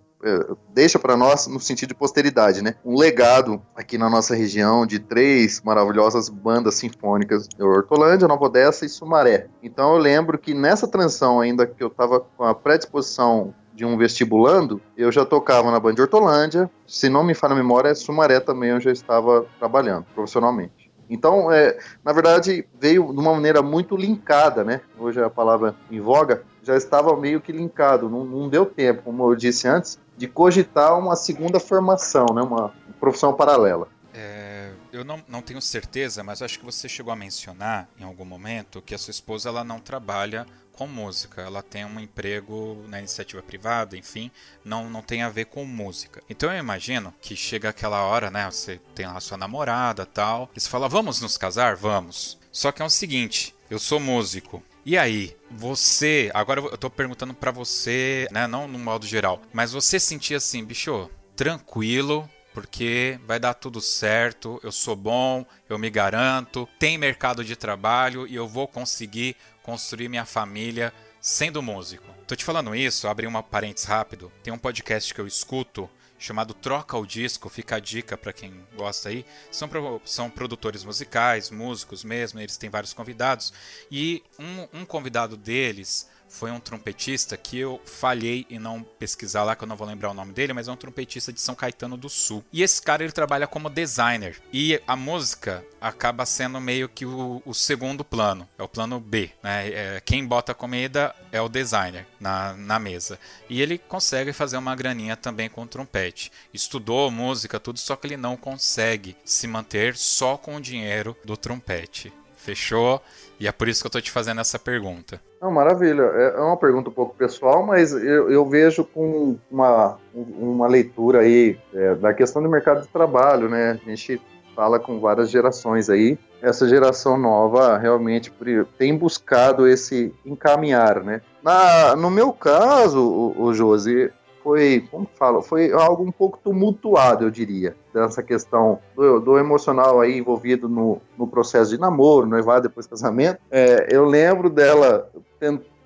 deixa 0.74 1.00
para 1.00 1.16
nós 1.16 1.48
no 1.48 1.60
sentido 1.60 1.90
de 1.90 1.96
posteridade, 1.96 2.62
né? 2.62 2.76
Um 2.84 2.98
legado 2.98 3.62
aqui 3.76 3.98
na 3.98 4.10
nossa 4.10 4.36
região 4.36 4.86
de 4.86 5.00
três 5.00 5.62
maravilhosas 5.62 6.30
bandas 6.30 6.76
sinfônicas, 6.76 7.48
Hortolândia, 7.60 8.28
Nova 8.28 8.46
Odessa 8.46 8.86
e 8.86 8.90
Sumaré. 8.90 9.48
Então 9.64 9.94
eu 9.94 9.98
lembro 10.00 10.38
que 10.38 10.54
nessa 10.54 10.88
transição 10.88 11.40
ainda 11.40 11.66
que 11.66 11.84
eu 11.84 11.88
estava 11.88 12.20
com 12.20 12.44
a 12.44 12.54
predisposição 12.54 13.54
de 13.74 13.86
um 13.86 13.98
vestibulando, 13.98 14.82
eu 14.98 15.10
já 15.10 15.24
tocava 15.24 15.72
na 15.72 15.80
banda 15.80 15.96
de 15.96 16.02
Hortolândia, 16.02 16.70
se 16.86 17.08
não 17.08 17.24
me 17.24 17.34
falha 17.34 17.54
a 17.54 17.58
memória, 17.58 17.96
Sumaré 17.96 18.42
também 18.42 18.72
eu 18.72 18.82
já 18.82 18.92
estava 18.92 19.46
trabalhando 19.58 20.06
profissionalmente. 20.14 20.90
Então, 21.10 21.52
é, 21.52 21.78
na 22.06 22.14
verdade, 22.14 22.68
veio 22.80 23.12
de 23.12 23.20
uma 23.20 23.34
maneira 23.34 23.64
muito 23.64 23.98
linkada, 23.98 24.64
né? 24.64 24.82
Hoje 24.98 25.20
é 25.20 25.24
a 25.24 25.30
palavra 25.30 25.76
em 25.90 26.00
voga, 26.00 26.44
já 26.64 26.76
estava 26.76 27.16
meio 27.16 27.42
que 27.42 27.52
linkado, 27.52 28.10
não, 28.10 28.26
não 28.26 28.50
deu 28.50 28.66
tempo, 28.66 29.04
como 29.04 29.24
eu 29.24 29.36
disse 29.36 29.68
antes, 29.68 30.00
de 30.18 30.28
cogitar 30.28 30.98
uma 30.98 31.16
segunda 31.16 31.60
formação, 31.60 32.26
né, 32.34 32.42
uma 32.42 32.74
profissão 33.00 33.34
paralela. 33.34 33.88
É, 34.14 34.72
eu 34.92 35.04
não, 35.04 35.24
não 35.28 35.42
tenho 35.42 35.62
certeza, 35.62 36.24
mas 36.24 36.42
acho 36.42 36.60
que 36.60 36.66
você 36.66 36.90
chegou 36.90 37.14
a 37.14 37.16
mencionar 37.16 37.88
em 38.00 38.04
algum 38.04 38.26
momento 38.26 38.82
que 38.82 38.96
a 38.96 38.98
sua 38.98 39.12
esposa 39.12 39.50
ela 39.50 39.64
não 39.64 39.80
trabalha 39.80 40.46
com 40.74 40.88
música, 40.88 41.42
ela 41.42 41.62
tem 41.62 41.84
um 41.84 42.00
emprego 42.00 42.86
na 42.88 43.00
iniciativa 43.00 43.44
privada, 43.44 43.98
enfim, 43.98 44.32
não, 44.64 44.90
não 44.90 45.02
tem 45.02 45.22
a 45.22 45.30
ver 45.30 45.46
com 45.46 45.66
música. 45.66 46.24
Então 46.30 46.50
eu 46.50 46.58
imagino 46.58 47.14
que 47.22 47.36
chega 47.36 47.68
aquela 47.68 48.02
hora, 48.04 48.32
né? 48.32 48.50
Você 48.50 48.80
tem 48.96 49.06
lá 49.06 49.18
a 49.18 49.20
sua 49.20 49.38
namorada 49.38 50.06
tal, 50.06 50.50
e 50.56 50.60
você 50.60 50.70
fala, 50.70 50.88
vamos 50.88 51.20
nos 51.20 51.38
casar? 51.38 51.76
Vamos. 51.76 52.40
Só 52.50 52.72
que 52.72 52.82
é 52.82 52.86
o 52.86 52.90
seguinte, 52.90 53.54
eu 53.70 53.78
sou 53.78 54.00
músico, 54.00 54.64
e 54.86 54.98
aí, 54.98 55.36
você, 55.52 56.32
agora 56.34 56.62
eu 56.62 56.78
tô 56.78 56.90
perguntando 56.90 57.34
para 57.34 57.52
você, 57.52 58.28
né, 58.32 58.48
não 58.48 58.68
no 58.68 58.80
modo 58.80 59.06
geral, 59.06 59.42
mas 59.54 59.72
você 59.72 60.00
sentia 60.00 60.38
assim, 60.38 60.64
bicho, 60.64 61.10
tranquilo, 61.36 62.30
porque 62.54 63.20
vai 63.26 63.40
dar 63.40 63.54
tudo 63.54 63.80
certo, 63.80 64.60
eu 64.64 64.72
sou 64.72 64.96
bom, 64.96 65.46
eu 65.70 65.78
me 65.78 65.90
garanto, 65.90 66.68
tem 66.78 66.98
mercado 66.98 67.44
de 67.44 67.56
trabalho 67.56 68.28
e 68.28 68.36
eu 68.36 68.48
vou 68.48 68.68
conseguir 68.68 69.36
construir 69.64 70.10
minha 70.10 70.26
família 70.26 70.94
sendo 71.22 71.62
músico. 71.62 72.06
Tô 72.28 72.36
te 72.36 72.46
falando 72.46 72.76
isso, 72.76 73.08
abri 73.08 73.28
uma 73.28 73.44
parênteses 73.44 73.88
rápido. 73.88 74.32
Tem 74.44 74.54
um 74.54 74.58
podcast 74.58 75.14
que 75.14 75.22
eu 75.22 75.28
escuto 75.28 75.90
chamado 76.20 76.54
Troca 76.54 76.98
o 76.98 77.06
Disco, 77.06 77.50
fica 77.50 77.78
a 77.78 77.80
dica 77.80 78.18
para 78.18 78.34
quem 78.34 78.54
gosta 78.76 79.10
aí. 79.10 79.26
São, 79.50 79.70
são 80.06 80.30
produtores 80.30 80.84
musicais, 80.84 81.50
músicos 81.50 82.04
mesmo, 82.04 82.40
eles 82.40 82.58
têm 82.58 82.70
vários 82.70 82.94
convidados. 82.94 83.54
E 83.90 84.22
um, 84.38 84.82
um 84.82 84.86
convidado 84.86 85.38
deles 85.38 86.10
foi 86.30 86.52
um 86.52 86.60
trompetista 86.60 87.36
que 87.36 87.58
eu 87.58 87.82
falhei 87.84 88.46
em 88.50 88.60
não 88.60 88.84
pesquisar 88.84 89.44
lá, 89.44 89.56
que 89.56 89.64
eu 89.64 89.68
não 89.68 89.76
vou 89.76 89.88
lembrar 89.88 90.12
o 90.12 90.14
nome 90.14 90.32
dele, 90.32 90.54
mas 90.54 90.68
é 90.68 90.72
um 90.72 90.76
trompetista 90.76 91.34
de 91.34 91.42
São 91.42 91.56
Caetano 91.56 91.98
do 91.98 92.08
Sul. 92.08 92.44
E 92.54 92.62
esse 92.62 92.82
cara 92.82 93.04
ele 93.04 93.12
trabalha 93.12 93.48
como 93.48 93.70
designer. 93.70 94.40
E 94.54 94.80
a 94.86 94.96
música 94.96 95.66
acaba 95.82 96.26
sendo 96.26 96.62
meio 96.62 96.88
que 96.88 97.06
o, 97.06 97.42
o 97.46 97.54
segundo 97.54 98.06
plano, 98.06 98.48
é 98.58 98.64
o 98.64 98.68
plano 98.68 99.00
B. 99.00 99.32
Né? 99.42 99.70
É, 99.70 100.02
quem 100.06 100.26
bota 100.26 100.54
comida 100.54 101.16
é 101.32 101.42
o 101.42 101.50
designer 101.50 102.06
na, 102.20 102.54
na 102.54 102.80
mesa. 102.80 103.20
E 103.50 103.62
ele 103.62 103.78
consegue 103.78 104.32
fazer 104.32 104.58
uma 104.58 104.76
graninha 104.76 105.18
também 105.18 105.50
com 105.50 105.64
o 105.64 105.68
trompete. 105.68 106.32
Estudou 106.54 107.10
música, 107.10 107.60
tudo, 107.60 107.80
só 107.80 107.96
que 107.96 108.06
ele 108.06 108.18
não 108.18 108.38
consegue 108.38 109.18
se 109.26 109.48
manter 109.48 109.98
só 109.98 110.38
com 110.38 110.56
o 110.56 110.62
dinheiro 110.62 111.18
do 111.26 111.36
trompete. 111.36 112.14
Fechou? 112.38 113.04
E 113.40 113.48
é 113.48 113.52
por 113.52 113.68
isso 113.68 113.82
que 113.82 113.88
eu 113.88 113.90
estou 113.90 114.02
te 114.02 114.12
fazendo 114.12 114.42
essa 114.42 114.60
pergunta. 114.60 115.22
Não, 115.42 115.50
maravilha. 115.50 116.02
É, 116.02 116.34
é 116.36 116.42
uma 116.42 116.58
pergunta 116.58 116.90
um 116.90 116.94
pouco 116.94 117.16
pessoal, 117.16 117.66
mas 117.66 117.94
eu, 117.94 118.30
eu 118.30 118.46
vejo 118.46 118.84
com 118.84 119.38
uma, 119.50 119.98
uma 120.14 120.68
leitura 120.68 121.22
aí 121.22 121.58
é, 121.74 121.96
da 121.96 122.14
questão 122.14 122.44
do 122.44 122.50
mercado 122.50 122.82
de 122.82 122.88
trabalho, 122.90 123.48
né? 123.48 123.80
A 123.82 123.90
gente 123.90 124.22
fala 124.54 124.78
com 124.78 125.00
várias 125.00 125.30
gerações 125.30 125.90
aí. 125.90 126.20
Essa 126.42 126.68
geração 126.68 127.18
nova 127.18 127.78
realmente 127.78 128.32
tem 128.78 128.98
buscado 128.98 129.66
esse 129.66 130.14
encaminhar, 130.26 131.02
né? 131.02 131.22
Na, 131.42 131.96
no 131.96 132.12
meu 132.12 132.34
caso, 132.34 133.02
o, 133.02 133.42
o 133.42 133.54
Josi, 133.54 134.12
foi, 134.50 134.84
como 134.90 135.08
falo, 135.14 135.44
foi 135.44 135.72
algo 135.72 136.04
um 136.04 136.12
pouco 136.12 136.40
tumultuado, 136.44 137.24
eu 137.24 137.30
diria, 137.30 137.76
dessa 137.94 138.24
questão 138.24 138.80
do, 138.96 139.20
do 139.20 139.38
emocional 139.38 140.02
aí 140.02 140.18
envolvido 140.18 140.68
no, 140.68 141.00
no 141.16 141.28
processo 141.28 141.70
de 141.70 141.80
namoro, 141.80 142.26
noivado, 142.26 142.68
depois 142.68 142.88
casamento. 142.88 143.40
É, 143.52 143.90
eu 143.92 144.06
lembro 144.06 144.50
dela 144.50 145.08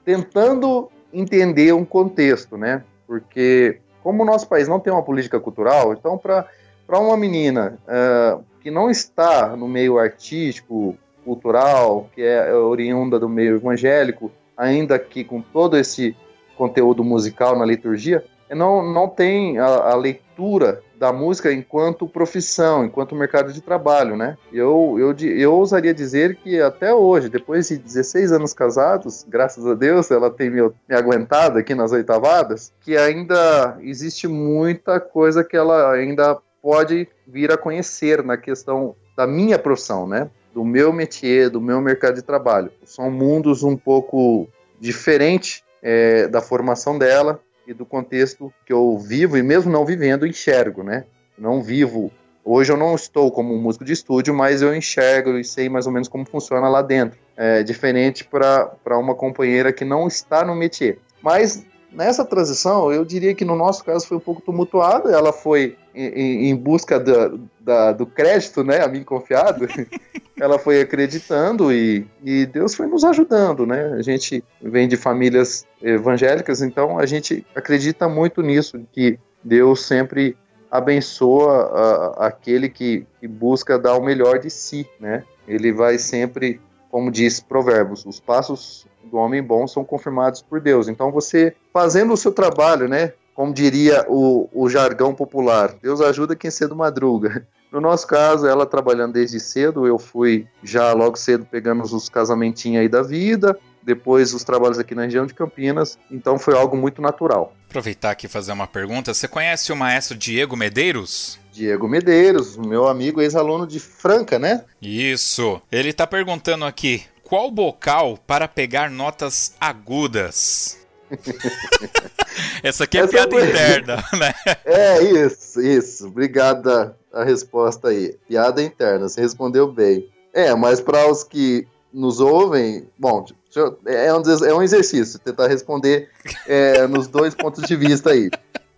tentando 0.05 0.89
entender 1.11 1.73
um 1.73 1.83
contexto, 1.83 2.57
né? 2.57 2.85
Porque 3.05 3.79
como 4.01 4.23
o 4.23 4.25
nosso 4.25 4.47
país 4.47 4.65
não 4.65 4.79
tem 4.79 4.93
uma 4.93 5.03
política 5.03 5.41
cultural, 5.41 5.91
então 5.91 6.17
para 6.17 6.47
uma 6.89 7.17
menina 7.17 7.77
uh, 7.83 8.41
que 8.61 8.71
não 8.71 8.89
está 8.89 9.57
no 9.57 9.67
meio 9.67 9.99
artístico, 9.99 10.97
cultural, 11.25 12.09
que 12.15 12.21
é 12.21 12.53
oriunda 12.53 13.19
do 13.19 13.27
meio 13.27 13.57
evangélico, 13.57 14.31
ainda 14.55 14.97
que 14.97 15.21
com 15.25 15.41
todo 15.41 15.75
esse 15.75 16.15
conteúdo 16.55 17.03
musical 17.03 17.57
na 17.57 17.65
liturgia, 17.65 18.23
não, 18.55 18.83
não 18.83 19.07
tem 19.07 19.57
a, 19.59 19.65
a, 19.65 19.95
leitura 19.95 20.81
da 20.97 21.11
música 21.11 21.51
enquanto 21.51 22.07
profissão, 22.07 22.85
enquanto 22.85 23.15
mercado 23.15 23.51
de 23.51 23.61
trabalho, 23.61 24.15
né? 24.15 24.37
Eu, 24.51 24.95
eu, 24.97 25.15
eu 25.27 25.53
ousaria 25.53 25.93
dizer 25.93 26.35
que 26.37 26.59
até 26.59 26.93
hoje, 26.93 27.29
depois 27.29 27.67
de 27.67 27.77
16 27.77 28.31
anos 28.31 28.53
casados, 28.53 29.25
graças 29.27 29.65
a 29.65 29.73
Deus, 29.73 30.09
ela 30.11 30.29
tem 30.29 30.49
me, 30.49 30.61
me 30.61 30.95
aguentado 30.95 31.59
aqui 31.59 31.75
nas 31.75 31.91
oitavadas, 31.91 32.71
que 32.81 32.97
ainda 32.97 33.77
existe 33.81 34.27
muita 34.27 34.99
coisa 34.99 35.43
que 35.43 35.57
ela 35.57 35.91
ainda 35.91 36.37
pode 36.61 37.07
vir 37.27 37.51
a 37.51 37.57
conhecer 37.57 38.23
na 38.23 38.37
questão 38.37 38.95
da 39.15 39.27
minha 39.27 39.59
profissão, 39.59 40.07
né? 40.07 40.29
Do 40.53 40.63
meu 40.63 40.93
métier, 40.93 41.49
do 41.49 41.59
meu 41.59 41.81
mercado 41.81 42.15
de 42.15 42.21
trabalho. 42.21 42.71
São 42.85 43.11
mundos 43.11 43.63
um 43.63 43.75
pouco 43.75 44.47
diferentes 44.79 45.63
é, 45.81 46.27
da 46.27 46.41
formação 46.41 46.97
dela, 46.97 47.39
e 47.67 47.73
do 47.73 47.85
contexto 47.85 48.53
que 48.65 48.73
eu 48.73 48.97
vivo 48.97 49.37
e 49.37 49.43
mesmo 49.43 49.71
não 49.71 49.85
vivendo 49.85 50.27
enxergo, 50.27 50.83
né? 50.83 51.05
Não 51.37 51.61
vivo. 51.61 52.11
Hoje 52.45 52.71
eu 52.71 52.77
não 52.77 52.93
estou 52.93 53.31
como 53.31 53.53
um 53.53 53.61
músico 53.61 53.85
de 53.85 53.93
estúdio, 53.93 54.33
mas 54.33 54.61
eu 54.61 54.75
enxergo 54.75 55.37
e 55.37 55.43
sei 55.43 55.69
mais 55.69 55.87
ou 55.87 55.93
menos 55.93 56.09
como 56.09 56.25
funciona 56.25 56.67
lá 56.67 56.81
dentro. 56.81 57.17
É 57.37 57.63
diferente 57.63 58.25
para 58.25 58.97
uma 58.97 59.15
companheira 59.15 59.71
que 59.71 59.85
não 59.85 60.07
está 60.07 60.43
no 60.43 60.55
métier. 60.55 60.97
Mas 61.21 61.65
nessa 61.93 62.25
transição, 62.25 62.91
eu 62.91 63.05
diria 63.05 63.33
que 63.33 63.45
no 63.45 63.55
nosso 63.55 63.83
caso 63.83 64.07
foi 64.07 64.17
um 64.17 64.21
pouco 64.21 64.41
tumultuada. 64.41 65.11
Ela 65.11 65.31
foi 65.31 65.77
em, 65.93 66.49
em 66.49 66.55
busca 66.55 66.99
da, 66.99 67.31
da, 67.59 67.91
do 67.91 68.05
crédito, 68.05 68.63
né, 68.63 68.83
a 68.83 68.87
mim 68.87 69.03
confiado. 69.03 69.67
ela 70.39 70.57
foi 70.57 70.81
acreditando 70.81 71.71
e, 71.71 72.05
e 72.23 72.45
Deus 72.45 72.75
foi 72.75 72.87
nos 72.87 73.03
ajudando, 73.03 73.65
né? 73.65 73.93
A 73.93 74.01
gente 74.01 74.43
vem 74.61 74.87
de 74.87 74.97
famílias 74.97 75.65
evangélicas, 75.81 76.61
então 76.61 76.97
a 76.97 77.05
gente 77.05 77.45
acredita 77.55 78.09
muito 78.09 78.41
nisso, 78.41 78.81
que 78.91 79.19
Deus 79.43 79.85
sempre 79.85 80.35
abençoa 80.71 82.15
a, 82.17 82.27
aquele 82.27 82.67
que, 82.67 83.05
que 83.19 83.27
busca 83.27 83.77
dar 83.77 83.95
o 83.95 84.03
melhor 84.03 84.39
de 84.39 84.49
si, 84.49 84.87
né? 84.99 85.23
Ele 85.47 85.71
vai 85.71 85.97
sempre, 85.99 86.59
como 86.89 87.11
diz 87.11 87.39
Provérbios, 87.39 88.05
os 88.05 88.19
passos 88.19 88.87
do 89.03 89.17
homem 89.17 89.41
bom 89.41 89.67
são 89.67 89.83
confirmados 89.83 90.41
por 90.41 90.59
Deus. 90.59 90.87
Então 90.87 91.11
você 91.11 91.55
fazendo 91.71 92.13
o 92.13 92.17
seu 92.17 92.31
trabalho, 92.31 92.87
né? 92.87 93.13
Como 93.35 93.53
diria 93.53 94.05
o, 94.07 94.47
o 94.53 94.69
jargão 94.69 95.13
popular, 95.13 95.73
Deus 95.81 96.01
ajuda 96.01 96.35
quem 96.35 96.51
cedo 96.51 96.75
madruga. 96.75 97.45
No 97.73 97.81
nosso 97.81 98.05
caso, 98.05 98.45
ela 98.45 98.67
trabalhando 98.67 99.13
desde 99.13 99.39
cedo, 99.39 99.87
eu 99.87 99.97
fui 99.97 100.45
já 100.63 100.93
logo 100.93 101.15
cedo 101.15 101.43
pegando 101.43 101.81
os 101.81 102.07
casamentinhos 102.07 102.81
aí 102.81 102.87
da 102.87 103.01
vida, 103.01 103.57
depois 103.81 104.31
os 104.31 104.43
trabalhos 104.43 104.77
aqui 104.77 104.93
na 104.93 105.05
região 105.05 105.25
de 105.25 105.33
Campinas, 105.33 105.97
então 106.11 106.37
foi 106.37 106.55
algo 106.55 106.77
muito 106.77 107.01
natural. 107.01 107.53
Aproveitar 107.67 108.11
aqui 108.11 108.27
e 108.27 108.29
fazer 108.29 108.51
uma 108.51 108.67
pergunta, 108.67 109.11
você 109.11 109.27
conhece 109.27 109.73
o 109.73 109.75
maestro 109.75 110.15
Diego 110.15 110.55
Medeiros? 110.55 111.39
Diego 111.51 111.87
Medeiros, 111.87 112.57
meu 112.57 112.87
amigo 112.87 113.21
ex-aluno 113.21 113.65
de 113.67 113.79
Franca, 113.79 114.37
né? 114.37 114.63
Isso. 114.81 115.61
Ele 115.71 115.89
está 115.89 116.07
perguntando 116.07 116.65
aqui, 116.65 117.03
qual 117.33 117.49
bocal 117.49 118.19
para 118.27 118.47
pegar 118.47 118.91
notas 118.91 119.55
agudas? 119.59 120.77
Essa 122.61 122.83
aqui 122.83 122.99
é 122.99 123.01
Essa 123.01 123.09
piada 123.09 123.31
foi... 123.31 123.49
interna, 123.49 123.95
né? 124.13 124.33
É, 124.63 125.01
isso, 125.01 125.59
isso. 125.59 126.07
Obrigada 126.09 126.95
a 127.11 127.23
resposta 127.23 127.87
aí. 127.87 128.15
Piada 128.27 128.61
interna, 128.61 129.09
você 129.09 129.19
respondeu 129.19 129.67
bem. 129.67 130.07
É, 130.31 130.53
mas 130.53 130.79
para 130.79 131.09
os 131.09 131.23
que 131.23 131.67
nos 131.91 132.19
ouvem, 132.19 132.87
bom, 132.99 133.25
eu, 133.55 133.79
é, 133.87 134.13
um, 134.13 134.21
é 134.45 134.53
um 134.53 134.61
exercício 134.61 135.17
tentar 135.17 135.47
responder 135.47 136.11
é, 136.45 136.85
nos 136.85 137.07
dois 137.07 137.33
pontos 137.33 137.63
de 137.63 137.75
vista 137.75 138.11
aí. 138.11 138.29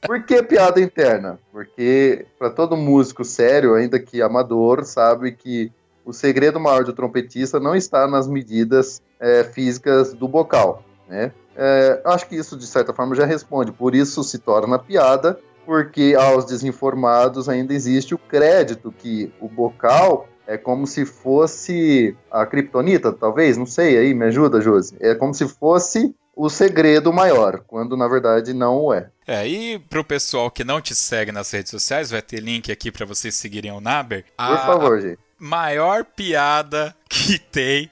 Por 0.02 0.24
que 0.24 0.42
piada 0.42 0.80
interna? 0.80 1.38
Porque 1.52 2.26
para 2.40 2.52
todo 2.52 2.78
músico 2.78 3.26
sério, 3.26 3.74
ainda 3.74 4.00
que 4.00 4.22
amador, 4.22 4.86
sabe 4.86 5.34
que 5.34 5.74
o 6.06 6.14
segredo 6.14 6.60
maior 6.60 6.84
do 6.84 6.94
trompetista 6.94 7.60
não 7.60 7.76
está 7.76 8.08
nas 8.08 8.28
medidas 8.28 9.02
é, 9.20 9.44
físicas 9.44 10.14
do 10.14 10.28
bocal, 10.28 10.84
né? 11.10 11.32
É, 11.56 12.02
acho 12.06 12.28
que 12.28 12.36
isso, 12.36 12.58
de 12.58 12.68
certa 12.68 12.94
forma, 12.94 13.16
já 13.16 13.26
responde. 13.26 13.72
Por 13.72 13.96
isso 13.96 14.24
se 14.24 14.38
torna 14.40 14.78
piada, 14.78 15.40
porque 15.66 16.16
aos 16.18 16.46
desinformados 16.46 17.50
ainda 17.50 17.74
existe 17.74 18.14
o 18.14 18.18
crédito 18.18 18.92
que 18.92 19.34
o 19.40 19.48
bocal 19.48 20.28
é 20.48 20.58
como 20.58 20.86
se 20.86 21.06
fosse 21.06 22.16
a 22.30 22.46
criptonita, 22.46 23.12
talvez, 23.12 23.58
não 23.58 23.66
sei, 23.66 23.98
aí 23.98 24.14
me 24.14 24.26
ajuda, 24.26 24.62
Josi. 24.62 24.96
É 25.00 25.16
como 25.16 25.34
se 25.34 25.48
fosse 25.48 26.14
o 26.36 26.50
segredo 26.50 27.12
maior, 27.14 27.64
quando 27.66 27.96
na 27.96 28.08
verdade 28.08 28.54
não 28.54 28.78
o 28.84 28.94
é. 28.94 29.10
É, 29.26 29.48
e 29.48 29.80
pro 29.80 30.04
pessoal 30.04 30.52
que 30.52 30.64
não 30.64 30.82
te 30.82 30.94
segue 30.94 31.32
nas 31.32 31.50
redes 31.50 31.72
sociais, 31.72 32.12
vai 32.12 32.22
ter 32.22 32.42
link 32.42 32.72
aqui 32.72 32.92
para 32.92 33.06
vocês 33.06 33.34
seguirem 33.36 33.72
o 33.72 33.82
Naber. 33.82 34.26
Por 34.38 34.58
favor, 34.58 35.02
gente. 35.02 35.25
Maior 35.46 36.04
piada 36.04 36.96
que 37.08 37.38
tem 37.54 37.88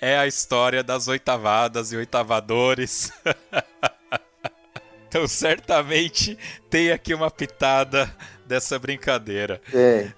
é 0.00 0.18
a 0.18 0.26
história 0.26 0.82
das 0.82 1.06
oitavadas 1.06 1.92
e 1.92 1.96
oitavadores. 1.96 3.12
então, 5.06 5.28
certamente 5.28 6.36
tem 6.68 6.90
aqui 6.90 7.14
uma 7.14 7.30
pitada 7.30 8.12
dessa 8.44 8.76
brincadeira. 8.76 9.60
É. 9.72 10.08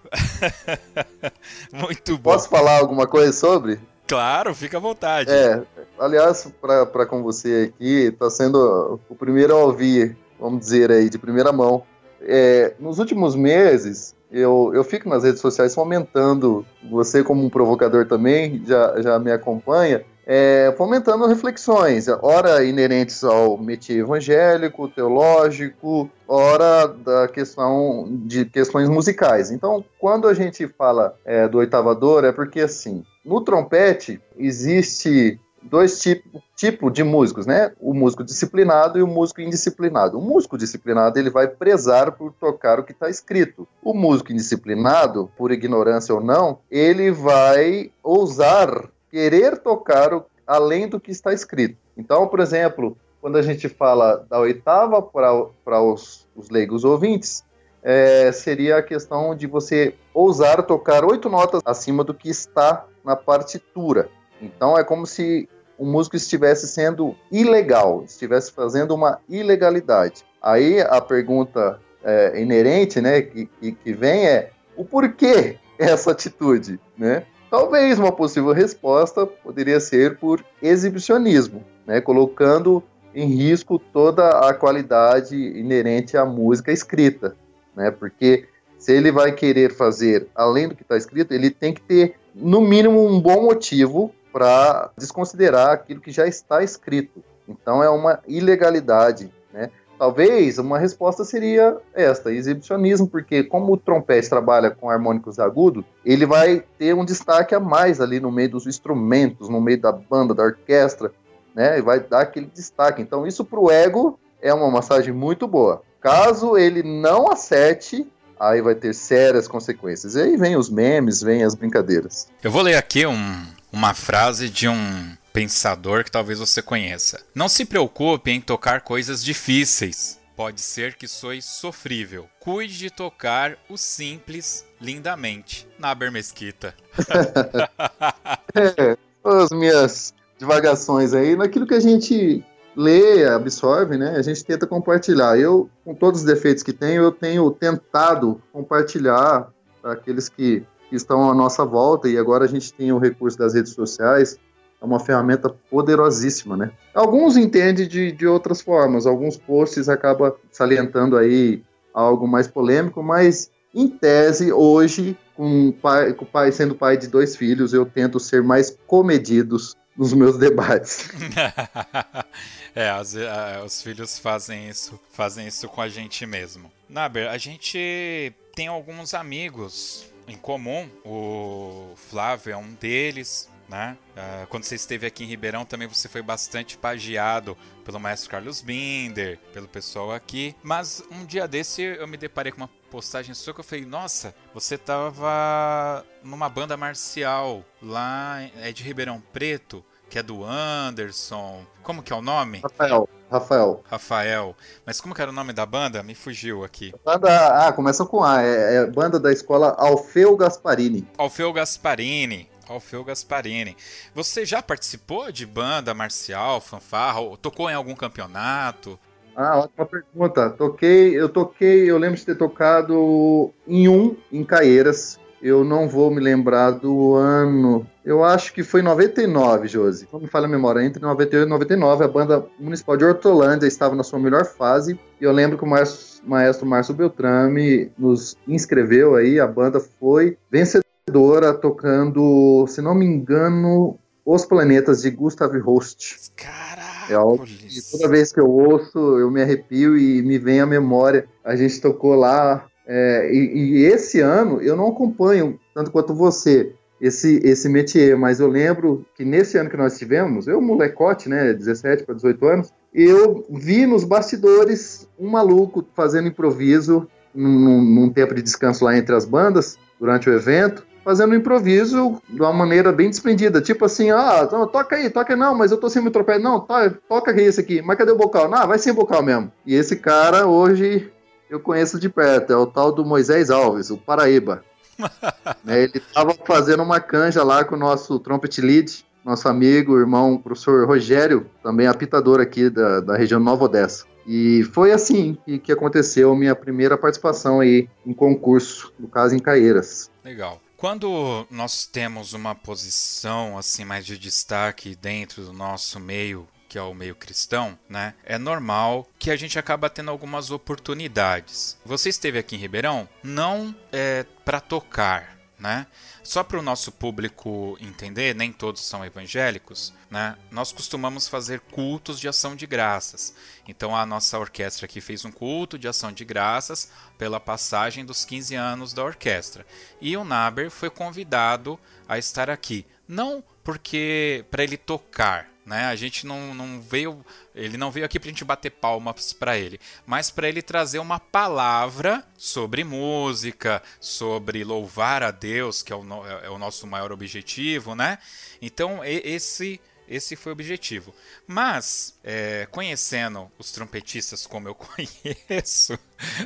Muito 1.71 2.17
bom. 2.17 2.33
Posso 2.33 2.49
falar 2.49 2.79
alguma 2.79 3.07
coisa 3.07 3.35
sobre? 3.35 3.79
Claro, 4.07 4.55
fica 4.55 4.79
à 4.79 4.81
vontade. 4.81 5.31
É, 5.31 5.63
aliás, 5.99 6.51
para 6.59 7.05
com 7.05 7.23
você 7.23 7.71
aqui, 7.71 8.05
está 8.05 8.31
sendo 8.31 8.99
o 9.11 9.15
primeiro 9.15 9.55
a 9.55 9.59
ouvir, 9.59 10.17
vamos 10.41 10.61
dizer 10.61 10.91
aí, 10.91 11.11
de 11.11 11.19
primeira 11.19 11.53
mão. 11.53 11.83
É, 12.23 12.73
nos 12.81 12.99
últimos 12.99 13.37
meses, 13.37 14.17
eu, 14.31 14.73
eu 14.75 14.85
fico 14.85 15.09
nas 15.09 15.25
redes 15.25 15.41
sociais 15.41 15.75
fomentando, 15.75 16.65
você 16.91 17.25
como 17.25 17.45
um 17.45 17.51
provocador 17.51 18.07
também 18.07 18.63
já, 18.67 19.01
já 19.01 19.19
me 19.19 19.33
acompanha, 19.33 20.05
é, 20.31 20.75
fomentando 20.77 21.27
reflexões, 21.27 22.07
ora 22.21 22.63
inerentes 22.63 23.25
ao 23.25 23.57
métier 23.57 24.01
evangélico, 24.01 24.87
teológico, 24.87 26.11
ora 26.27 26.87
da 26.87 27.27
questão 27.29 28.07
de 28.11 28.45
questões 28.45 28.91
musicais. 28.91 29.51
Então, 29.51 29.83
quando 29.99 30.29
a 30.29 30.35
gente 30.35 30.69
fala 30.69 31.17
é, 31.25 31.49
do 31.49 31.57
oitavador, 31.57 32.27
é 32.27 32.33
porque 32.33 32.61
assim, 32.61 33.03
no 33.25 33.41
trompete 33.41 34.21
existe 34.37 35.41
dois 35.69 36.01
tipos 36.01 36.43
tipo 36.59 36.91
de 36.91 37.05
músicos, 37.05 37.47
né? 37.47 37.73
O 37.81 37.95
músico 37.95 38.25
disciplinado 38.25 38.99
e 38.99 39.03
o 39.03 39.07
músico 39.07 39.41
indisciplinado. 39.41 40.19
O 40.19 40.21
músico 40.21 40.59
disciplinado 40.59 41.17
ele 41.17 41.31
vai 41.31 41.47
prezar 41.47 42.11
por 42.11 42.33
tocar 42.33 42.81
o 42.81 42.83
que 42.83 42.91
está 42.91 43.09
escrito. 43.09 43.67
O 43.81 43.95
músico 43.95 44.33
indisciplinado, 44.33 45.31
por 45.39 45.53
ignorância 45.53 46.13
ou 46.13 46.21
não, 46.21 46.59
ele 46.69 47.13
vai 47.13 47.93
ousar 48.03 48.91
querer 49.09 49.59
tocar 49.59 50.13
o, 50.13 50.25
além 50.45 50.89
do 50.89 50.99
que 50.99 51.13
está 51.13 51.33
escrito. 51.33 51.79
Então, 51.97 52.27
por 52.27 52.41
exemplo, 52.41 52.97
quando 53.21 53.37
a 53.37 53.43
gente 53.43 53.69
fala 53.69 54.27
da 54.29 54.41
oitava 54.41 55.01
para 55.01 55.81
os, 55.81 56.27
os 56.35 56.51
leigos 56.51 56.85
ouvintes, 56.85 57.45
é, 57.85 58.33
seria 58.33 58.79
a 58.79 58.83
questão 58.83 59.33
de 59.35 59.47
você 59.47 59.95
ousar 60.13 60.65
tocar 60.65 61.05
oito 61.05 61.29
notas 61.29 61.63
acima 61.65 62.03
do 62.03 62.13
que 62.13 62.29
está 62.29 62.85
na 63.05 63.15
partitura. 63.15 64.09
Então 64.43 64.77
é 64.77 64.83
como 64.83 65.07
se 65.07 65.49
o 65.79 65.87
músico 65.87 66.17
estivesse 66.17 66.67
sendo 66.67 67.15
ilegal, 67.31 68.03
estivesse 68.05 68.51
fazendo 68.53 68.95
uma 68.95 69.21
ilegalidade. 69.29 70.25
Aí 70.43 70.81
a 70.81 71.01
pergunta 71.01 71.81
é, 72.03 72.41
inerente, 72.41 73.01
né, 73.01 73.23
que, 73.23 73.49
que, 73.73 73.93
vem 73.93 74.27
é 74.27 74.51
o 74.77 74.85
porquê 74.85 75.57
essa 75.79 76.11
atitude, 76.11 76.81
né? 76.97 77.25
Talvez 77.51 77.99
uma 77.99 78.13
possível 78.13 78.53
resposta 78.53 79.25
poderia 79.25 79.81
ser 79.81 80.19
por 80.19 80.45
exibicionismo, 80.61 81.65
né, 81.87 82.01
colocando 82.01 82.83
em 83.15 83.27
risco 83.27 83.79
toda 83.79 84.29
a 84.49 84.53
qualidade 84.53 85.35
inerente 85.35 86.17
à 86.17 86.27
música 86.27 86.73
escrita, 86.73 87.35
né? 87.75 87.91
Porque 87.91 88.47
se 88.79 88.93
ele 88.93 89.11
vai 89.11 89.33
querer 89.33 89.73
fazer 89.73 90.29
além 90.35 90.69
do 90.69 90.75
que 90.75 90.83
está 90.83 90.97
escrito, 90.97 91.33
ele 91.33 91.51
tem 91.51 91.73
que 91.73 91.81
ter 91.81 92.15
no 92.35 92.61
mínimo 92.61 93.05
um 93.05 93.21
bom 93.21 93.43
motivo 93.43 94.13
para 94.33 94.91
desconsiderar 94.97 95.71
aquilo 95.71 96.01
que 96.01 96.11
já 96.11 96.27
está 96.27 96.63
escrito. 96.63 97.23
Então 97.49 97.83
é 97.83 97.89
uma 97.89 98.21
ilegalidade, 98.27 99.33
né? 99.53 99.71
Talvez 99.99 100.59
uma 100.59 100.79
resposta 100.79 101.25
seria 101.25 101.77
esta, 101.93 102.33
exibicionismo, 102.33 103.09
porque 103.09 103.43
como 103.43 103.73
o 103.73 103.77
trompete 103.77 104.29
trabalha 104.29 104.71
com 104.71 104.89
harmônicos 104.89 105.41
agudos, 105.41 105.85
ele 106.05 106.25
vai 106.25 106.63
ter 106.79 106.95
um 106.95 107.05
destaque 107.05 107.53
a 107.53 107.59
mais 107.59 108.01
ali 108.01 108.21
no 108.21 108.31
meio 108.31 108.51
dos 108.51 108.67
instrumentos, 108.69 109.49
no 109.49 109.61
meio 109.61 109.81
da 109.81 109.91
banda, 109.91 110.33
da 110.33 110.45
orquestra, 110.45 111.11
né? 111.53 111.79
E 111.79 111.83
vai 111.83 111.99
dar 111.99 112.21
aquele 112.21 112.47
destaque. 112.47 113.03
Então 113.03 113.27
isso 113.27 113.45
para 113.45 113.59
o 113.59 113.71
ego 113.71 114.19
é 114.41 114.55
uma 114.55 114.71
massagem 114.71 115.13
muito 115.13 115.49
boa. 115.49 115.83
Caso 116.01 116.57
ele 116.57 116.85
não 116.85 117.29
acerte, 117.29 118.07
aí 118.39 118.61
vai 118.61 118.75
ter 118.75 118.95
sérias 118.95 119.49
consequências. 119.49 120.15
E 120.15 120.21
aí 120.21 120.37
vem 120.37 120.57
os 120.57 120.69
memes, 120.69 121.21
vem 121.21 121.43
as 121.43 121.55
brincadeiras. 121.55 122.29
Eu 122.43 122.51
vou 122.51 122.63
ler 122.63 122.77
aqui 122.77 123.07
um, 123.07 123.47
uma 123.73 123.95
frase 123.95 124.49
de 124.49 124.69
um 124.69 125.17
pensador 125.33 126.05
que 126.05 126.11
talvez 126.11 126.39
você 126.39 126.61
conheça. 126.61 127.21
Não 127.35 127.49
se 127.49 127.65
preocupe 127.65 128.31
em 128.31 128.41
tocar 128.41 128.81
coisas 128.81 129.25
difíceis. 129.25 130.19
Pode 130.35 130.61
ser 130.61 130.95
que 130.95 131.09
sois 131.09 131.45
sofrível. 131.45 132.29
Cuide 132.39 132.79
de 132.79 132.91
tocar 132.91 133.59
o 133.69 133.77
simples 133.77 134.65
lindamente. 134.81 135.67
Naber 135.79 136.13
Mesquita. 136.13 136.75
é, 138.55 138.97
as 139.25 139.51
minhas 139.51 140.15
divagações 140.39 141.13
aí, 141.13 141.35
naquilo 141.37 141.67
que 141.67 141.75
a 141.75 141.81
gente 141.81 142.45
lê, 142.79 143.27
absorve, 143.27 143.99
né? 143.99 144.17
A 144.17 144.23
gente 144.23 144.45
tenta 144.45 144.65
compartilhar. 144.65 145.37
Eu, 145.37 145.69
com 145.85 145.93
todos 145.93 146.21
os 146.21 146.27
defeitos 146.27 146.63
que 146.63 146.73
tenho, 146.73 147.03
eu 147.03 147.11
tenho 147.11 147.51
tentado 147.51 148.41
compartilhar 148.53 149.49
para 149.83 149.93
aqueles 149.93 150.29
que, 150.29 150.65
estão 150.91 151.31
à 151.31 151.35
nossa 151.35 151.67
volta 151.67 152.09
e 152.09 152.17
agora 152.17 152.47
a 152.47 152.49
gente 152.49 152.73
tem 152.73 152.91
o 152.93 152.99
recurso 152.99 153.37
das 153.37 153.53
redes 153.53 153.75
sociais 153.75 154.39
é 154.81 154.85
uma 154.87 154.99
ferramenta 154.99 155.51
poderosíssima, 155.71 156.57
né? 156.57 156.71
Alguns 156.95 157.37
entendem 157.37 157.87
de, 157.87 158.13
de 158.13 158.27
outras 158.27 158.63
formas, 158.63 159.07
alguns 159.07 159.37
posts 159.37 159.89
acabam 159.89 160.33
salientando 160.51 161.17
aí 161.17 161.63
algo 161.93 162.27
mais 162.27 162.47
polêmico, 162.47 163.03
mas 163.03 163.51
em 163.75 163.89
tese, 163.89 164.53
hoje, 164.53 165.19
com 165.37 165.73
pai, 165.73 166.13
com 166.13 166.25
pai 166.25 166.53
sendo 166.53 166.75
pai 166.75 166.97
de 166.97 167.09
dois 167.09 167.37
filhos, 167.37 167.75
eu 167.75 167.85
tento 167.85 168.19
ser 168.19 168.43
mais 168.43 168.77
comedidos 168.87 169.77
nos 169.97 170.13
meus 170.13 170.39
debates. 170.39 171.11
é, 172.75 172.89
as, 172.89 173.17
a, 173.17 173.63
os 173.65 173.83
filhos 173.83 174.19
fazem 174.19 174.69
isso, 174.69 175.01
fazem 175.11 175.47
isso 175.47 175.69
com 175.69 175.81
a 175.81 175.89
gente 175.89 176.25
mesmo. 176.27 176.71
Naber, 176.89 177.29
a 177.29 177.39
gente 177.39 178.33
tem 178.55 178.67
alguns 178.67 179.15
amigos 179.15 180.07
em 180.27 180.37
comum. 180.37 180.89
O 181.05 181.95
Flávio 181.97 182.53
é 182.53 182.57
um 182.57 182.75
deles, 182.75 183.49
né? 183.69 183.97
Uh, 184.17 184.47
quando 184.47 184.65
você 184.65 184.75
esteve 184.75 185.07
aqui 185.07 185.25
em 185.25 185.27
Ribeirão, 185.27 185.65
também 185.65 185.87
você 185.87 186.09
foi 186.09 186.23
bastante 186.23 186.77
pagiado 186.79 187.57
pelo 187.85 188.01
maestro 188.01 188.31
Carlos 188.31 188.61
Binder, 188.61 189.39
pelo 189.53 189.69
pessoal 189.69 190.13
aqui. 190.13 190.55
Mas 190.63 191.03
um 191.11 191.25
dia 191.25 191.47
desse 191.47 191.83
eu 191.83 192.09
me 192.09 192.17
deparei 192.17 192.51
com 192.53 192.59
uma 192.59 192.71
postagem 192.91 193.35
sua 193.35 193.53
que 193.53 193.61
eu 193.61 193.65
falei: 193.65 193.85
Nossa, 193.85 194.35
você 194.55 194.79
tava 194.79 196.05
numa 196.23 196.49
banda 196.49 196.77
marcial 196.77 197.65
lá 197.83 198.41
é 198.57 198.73
de 198.73 198.83
Ribeirão 198.83 199.21
Preto 199.33 199.85
que 200.09 200.19
é 200.19 200.23
do 200.23 200.45
Anderson. 200.45 201.63
Como 201.83 202.03
que 202.03 202.13
é 202.13 202.17
o 202.17 202.23
nome? 202.23 202.61
Rafael. 202.63 203.09
Rafael. 203.31 203.85
Rafael. 203.91 204.57
Mas 204.87 205.01
como 205.01 205.15
que 205.15 205.21
era 205.21 205.31
o 205.31 205.35
nome 205.35 205.53
da 205.53 205.67
banda? 205.67 206.03
Me 206.03 206.15
fugiu 206.15 206.65
aqui. 206.65 206.93
Banda, 207.05 207.67
ah, 207.69 207.73
começa 207.73 208.05
com 208.07 208.23
A. 208.23 208.43
É, 208.43 208.77
é 208.77 208.87
banda 208.87 209.21
da 209.21 209.33
escola 209.33 209.75
Alfeu 209.79 210.37
Gasparini. 210.37 211.07
Alfeu 211.19 211.53
Gasparini. 211.53 212.49
Alfeu 212.69 213.05
Gasparini. 213.05 213.77
Você 214.15 214.45
já 214.45 214.63
participou 214.63 215.33
de 215.33 215.47
banda 215.47 215.95
marcial, 215.95 216.61
fanfarra? 216.61 217.21
Tocou 217.41 217.71
em 217.71 217.75
algum 217.75 217.95
campeonato? 217.95 218.99
Ah, 219.35 219.59
ótima 219.61 219.87
pergunta. 219.87 220.51
Toquei, 220.51 221.19
eu 221.19 221.29
toquei, 221.29 221.91
eu 221.91 221.97
lembro 221.97 222.19
de 222.19 222.27
ter 222.27 222.37
tocado 222.37 223.53
em 223.67 223.89
um, 223.89 224.17
em 224.33 224.45
Caieiras, 224.45 225.19
eu 225.41 225.65
não 225.65 225.89
vou 225.89 226.11
me 226.11 226.21
lembrar 226.21 226.73
do 226.73 227.15
ano. 227.15 227.87
Eu 228.09 228.25
acho 228.25 228.55
que 228.55 228.63
foi 228.63 228.81
em 228.81 228.85
99, 228.85 229.69
Josi. 229.69 230.09
Não 230.11 230.19
me 230.19 230.27
falha 230.27 230.47
a 230.47 230.49
memória. 230.49 230.83
Entre 230.83 231.03
98 231.03 231.47
e 231.47 231.51
99, 231.51 232.05
a 232.05 232.09
banda 232.09 232.47
municipal 232.59 232.97
de 232.97 233.05
Hortolândia 233.05 233.67
estava 233.67 233.95
na 233.95 234.03
sua 234.03 234.19
melhor 234.19 234.47
fase. 234.47 234.99
E 235.21 235.25
eu 235.25 235.31
lembro 235.31 235.59
que 235.59 235.65
o 235.65 235.67
maestro, 235.67 236.27
maestro 236.27 236.67
Márcio 236.67 236.95
Beltrame 236.95 237.93
nos 237.99 238.35
inscreveu 238.49 239.15
aí. 239.15 239.39
A 239.39 239.47
banda 239.47 239.79
foi 239.79 240.39
vencedora, 240.51 241.53
tocando, 241.53 242.65
se 242.67 242.81
não 242.81 242.95
me 242.95 243.05
engano, 243.05 243.99
Os 244.25 244.47
Planetas 244.47 245.03
de 245.03 245.11
Gustav 245.11 245.55
Holst. 245.59 246.31
Caraca! 246.35 247.13
É 247.13 247.15
algo 247.15 247.45
que 247.45 247.91
toda 247.91 248.09
vez 248.09 248.33
que 248.33 248.41
eu 248.41 248.49
ouço, 248.49 249.19
eu 249.19 249.31
me 249.31 249.43
arrepio 249.43 249.99
e 249.99 250.23
me 250.23 250.39
vem 250.39 250.63
à 250.63 250.67
memória. 250.67 251.27
A 251.45 251.55
gente 251.55 251.79
tocou 251.79 252.15
lá 252.15 252.67
é, 252.91 253.31
e, 253.31 253.37
e, 253.55 253.85
esse 253.85 254.19
ano 254.19 254.63
eu 254.63 254.75
não 254.75 254.89
acompanho 254.89 255.61
tanto 255.75 255.91
quanto 255.91 256.15
você 256.15 256.73
esse, 257.01 257.41
esse 257.45 257.69
métier, 257.69 258.17
mas 258.17 258.41
eu 258.41 258.49
lembro 258.49 259.05
que 259.15 259.25
nesse 259.25 259.57
ano 259.57 259.71
que 259.71 259.77
nós 259.77 259.99
tivemos, 259.99 260.47
eu 260.49 260.61
molecote, 260.61 261.29
né, 261.29 261.53
17 261.53 262.05
para 262.05 262.15
18 262.15 262.47
anos, 262.47 262.73
eu 262.93 263.47
vi 263.51 263.87
nos 263.87 264.05
bastidores 264.05 265.09
um 265.19 265.31
maluco 265.31 265.87
fazendo 265.95 266.29
improviso 266.29 267.07
num, 267.35 267.83
num 267.83 268.11
tempo 268.11 268.35
de 268.35 268.43
descanso 268.43 268.85
lá 268.85 268.97
entre 268.97 269.15
as 269.15 269.25
bandas, 269.25 269.79
durante 269.99 270.29
o 270.29 270.33
evento, 270.33 270.87
fazendo 271.05 271.35
improviso 271.35 272.21
de 272.29 272.41
uma 272.41 272.53
maneira 272.53 272.93
bem 272.93 273.09
desprendida, 273.09 273.61
tipo 273.61 273.85
assim, 273.85 274.11
ah, 274.11 274.47
toca 274.71 274.97
aí, 274.97 275.09
toca 275.09 275.33
aí, 275.33 275.39
não, 275.39 275.55
mas 275.55 275.71
eu 275.71 275.79
tô 275.79 275.89
sem 275.89 276.03
microfone, 276.03 276.43
não, 276.43 276.61
to, 276.61 276.75
toca 277.09 277.31
aí 277.31 277.45
esse 277.45 277.61
aqui, 277.61 277.81
mas 277.81 277.97
cadê 277.97 278.11
o 278.11 278.17
bocal? 278.17 278.49
Não, 278.49 278.67
vai 278.67 278.79
sem 278.79 278.93
bocal 278.93 279.23
mesmo. 279.23 279.51
E 279.65 279.75
esse 279.75 279.97
cara 279.97 280.47
hoje 280.47 281.11
eu 281.49 281.61
conheço 281.61 281.99
de 281.99 282.09
perto, 282.09 282.53
é 282.53 282.57
o 282.57 282.67
tal 282.67 282.93
do 282.93 283.05
Moisés 283.05 283.51
Alves, 283.51 283.91
o 283.91 283.97
Paraíba. 283.97 284.63
né, 285.65 285.85
ele 285.85 285.99
estava 285.99 286.35
fazendo 286.45 286.83
uma 286.83 287.01
canja 287.01 287.43
lá 287.43 287.65
com 287.65 287.75
o 287.75 287.79
nosso 287.79 288.19
trumpet 288.19 288.61
lead, 288.61 289.05
nosso 289.25 289.49
amigo, 289.49 289.99
irmão, 289.99 290.39
professor 290.39 290.87
Rogério, 290.87 291.51
também 291.63 291.87
apitador 291.87 292.41
aqui 292.41 292.71
da, 292.71 293.01
da 293.01 293.17
região 293.17 293.41
Nova 293.41 293.65
Odessa. 293.65 294.07
E 294.27 294.63
foi 294.75 294.93
assim 294.93 295.39
que, 295.45 295.59
que 295.59 295.73
aconteceu 295.73 296.33
a 296.33 296.37
minha 296.37 296.55
primeira 296.55 296.99
participação 296.99 297.61
aí 297.61 297.89
em 298.05 298.13
concurso, 298.13 298.93
no 298.99 299.09
caso 299.09 299.35
em 299.35 299.39
Caieiras. 299.39 300.11
Legal. 300.23 300.61
Quando 300.77 301.47
nós 301.51 301.87
temos 301.87 302.35
uma 302.35 302.55
posição 302.55 303.59
assim 303.59 303.85
mais 303.85 304.05
de 304.07 304.19
destaque 304.19 304.95
dentro 304.95 305.43
do 305.43 305.53
nosso 305.53 305.99
meio 305.99 306.47
que 306.69 306.77
é 306.77 306.83
o 306.83 306.95
meio 306.95 307.15
cristão, 307.15 307.79
né? 307.89 308.15
É 308.25 308.37
normal 308.37 309.09
que 309.19 309.31
a 309.31 309.37
gente 309.37 309.59
acaba 309.59 309.89
tendo 309.89 310.11
algumas 310.11 310.51
oportunidades. 310.51 311.79
Você 311.85 312.11
esteve 312.11 312.39
aqui 312.39 312.57
em 312.57 312.59
Ribeirão 312.59 313.09
não 313.23 313.75
é 313.91 314.27
para 314.45 314.61
tocar, 314.61 315.39
né? 315.59 315.87
Só 316.23 316.45
para 316.45 316.59
o 316.59 316.63
nosso 316.63 316.93
público 316.93 317.77
entender, 317.81 318.35
nem 318.35 318.53
todos 318.53 318.85
são 318.85 319.05
evangélicos, 319.05 319.95
né? 320.11 320.37
Nós 320.51 320.71
costumamos 320.73 321.27
fazer 321.27 321.61
cultos 321.61 322.21
de 322.21 322.29
ação 322.29 322.55
de 322.55 322.67
graças. 322.67 323.35
Então 323.67 323.97
a 323.97 324.05
nossa 324.05 324.39
orquestra 324.39 324.85
aqui 324.85 325.01
fez 325.01 325.25
um 325.25 325.33
culto 325.33 325.79
de 325.79 325.89
ação 325.89 326.13
de 326.13 326.25
graças 326.25 326.91
pela 327.17 327.41
passagem 327.41 328.05
dos 328.05 328.25
15 328.25 328.55
anos 328.55 328.93
da 328.93 329.03
orquestra. 329.03 329.67
E 330.01 330.17
o 330.17 330.25
Naber 330.25 330.71
foi 330.71 330.91
convidado 330.91 331.81
a 332.07 332.19
estar 332.19 332.51
aqui, 332.51 332.87
não 333.09 333.43
porque 333.65 334.45
para 334.51 334.63
ele 334.63 334.77
tocar, 334.77 335.49
né? 335.69 335.85
A 335.85 335.95
gente 335.95 336.27
não, 336.27 336.55
não 336.55 336.81
veio, 336.81 337.25
ele 337.55 337.77
não 337.77 337.91
veio 337.91 338.07
aqui 338.07 338.19
para 338.19 338.31
gente 338.31 338.45
bater 338.45 338.71
palmas 338.71 339.33
para 339.33 339.59
ele, 339.59 339.79
mas 340.07 340.31
para 340.31 340.49
ele 340.49 340.63
trazer 340.63 340.99
uma 340.99 341.21
palavra 341.21 342.25
sobre 342.37 342.83
música, 342.83 343.83
sobre 344.01 344.65
louvar 344.65 345.23
a 345.23 345.31
Deus, 345.31 345.83
que 345.83 345.93
é 345.93 345.97
o, 345.97 346.27
é 346.43 346.49
o 346.49 346.59
nosso 346.59 346.87
maior 346.87 347.13
objetivo, 347.13 347.95
né? 347.95 348.19
Então 348.61 349.05
esse 349.05 349.79
esse 350.09 350.35
foi 350.35 350.53
o 350.53 350.55
objetivo. 350.55 351.15
Mas, 351.47 352.19
é, 352.25 352.67
conhecendo 352.71 353.51
os 353.59 353.71
trompetistas 353.71 354.47
como 354.47 354.69
eu 354.69 354.75
conheço, 354.75 355.99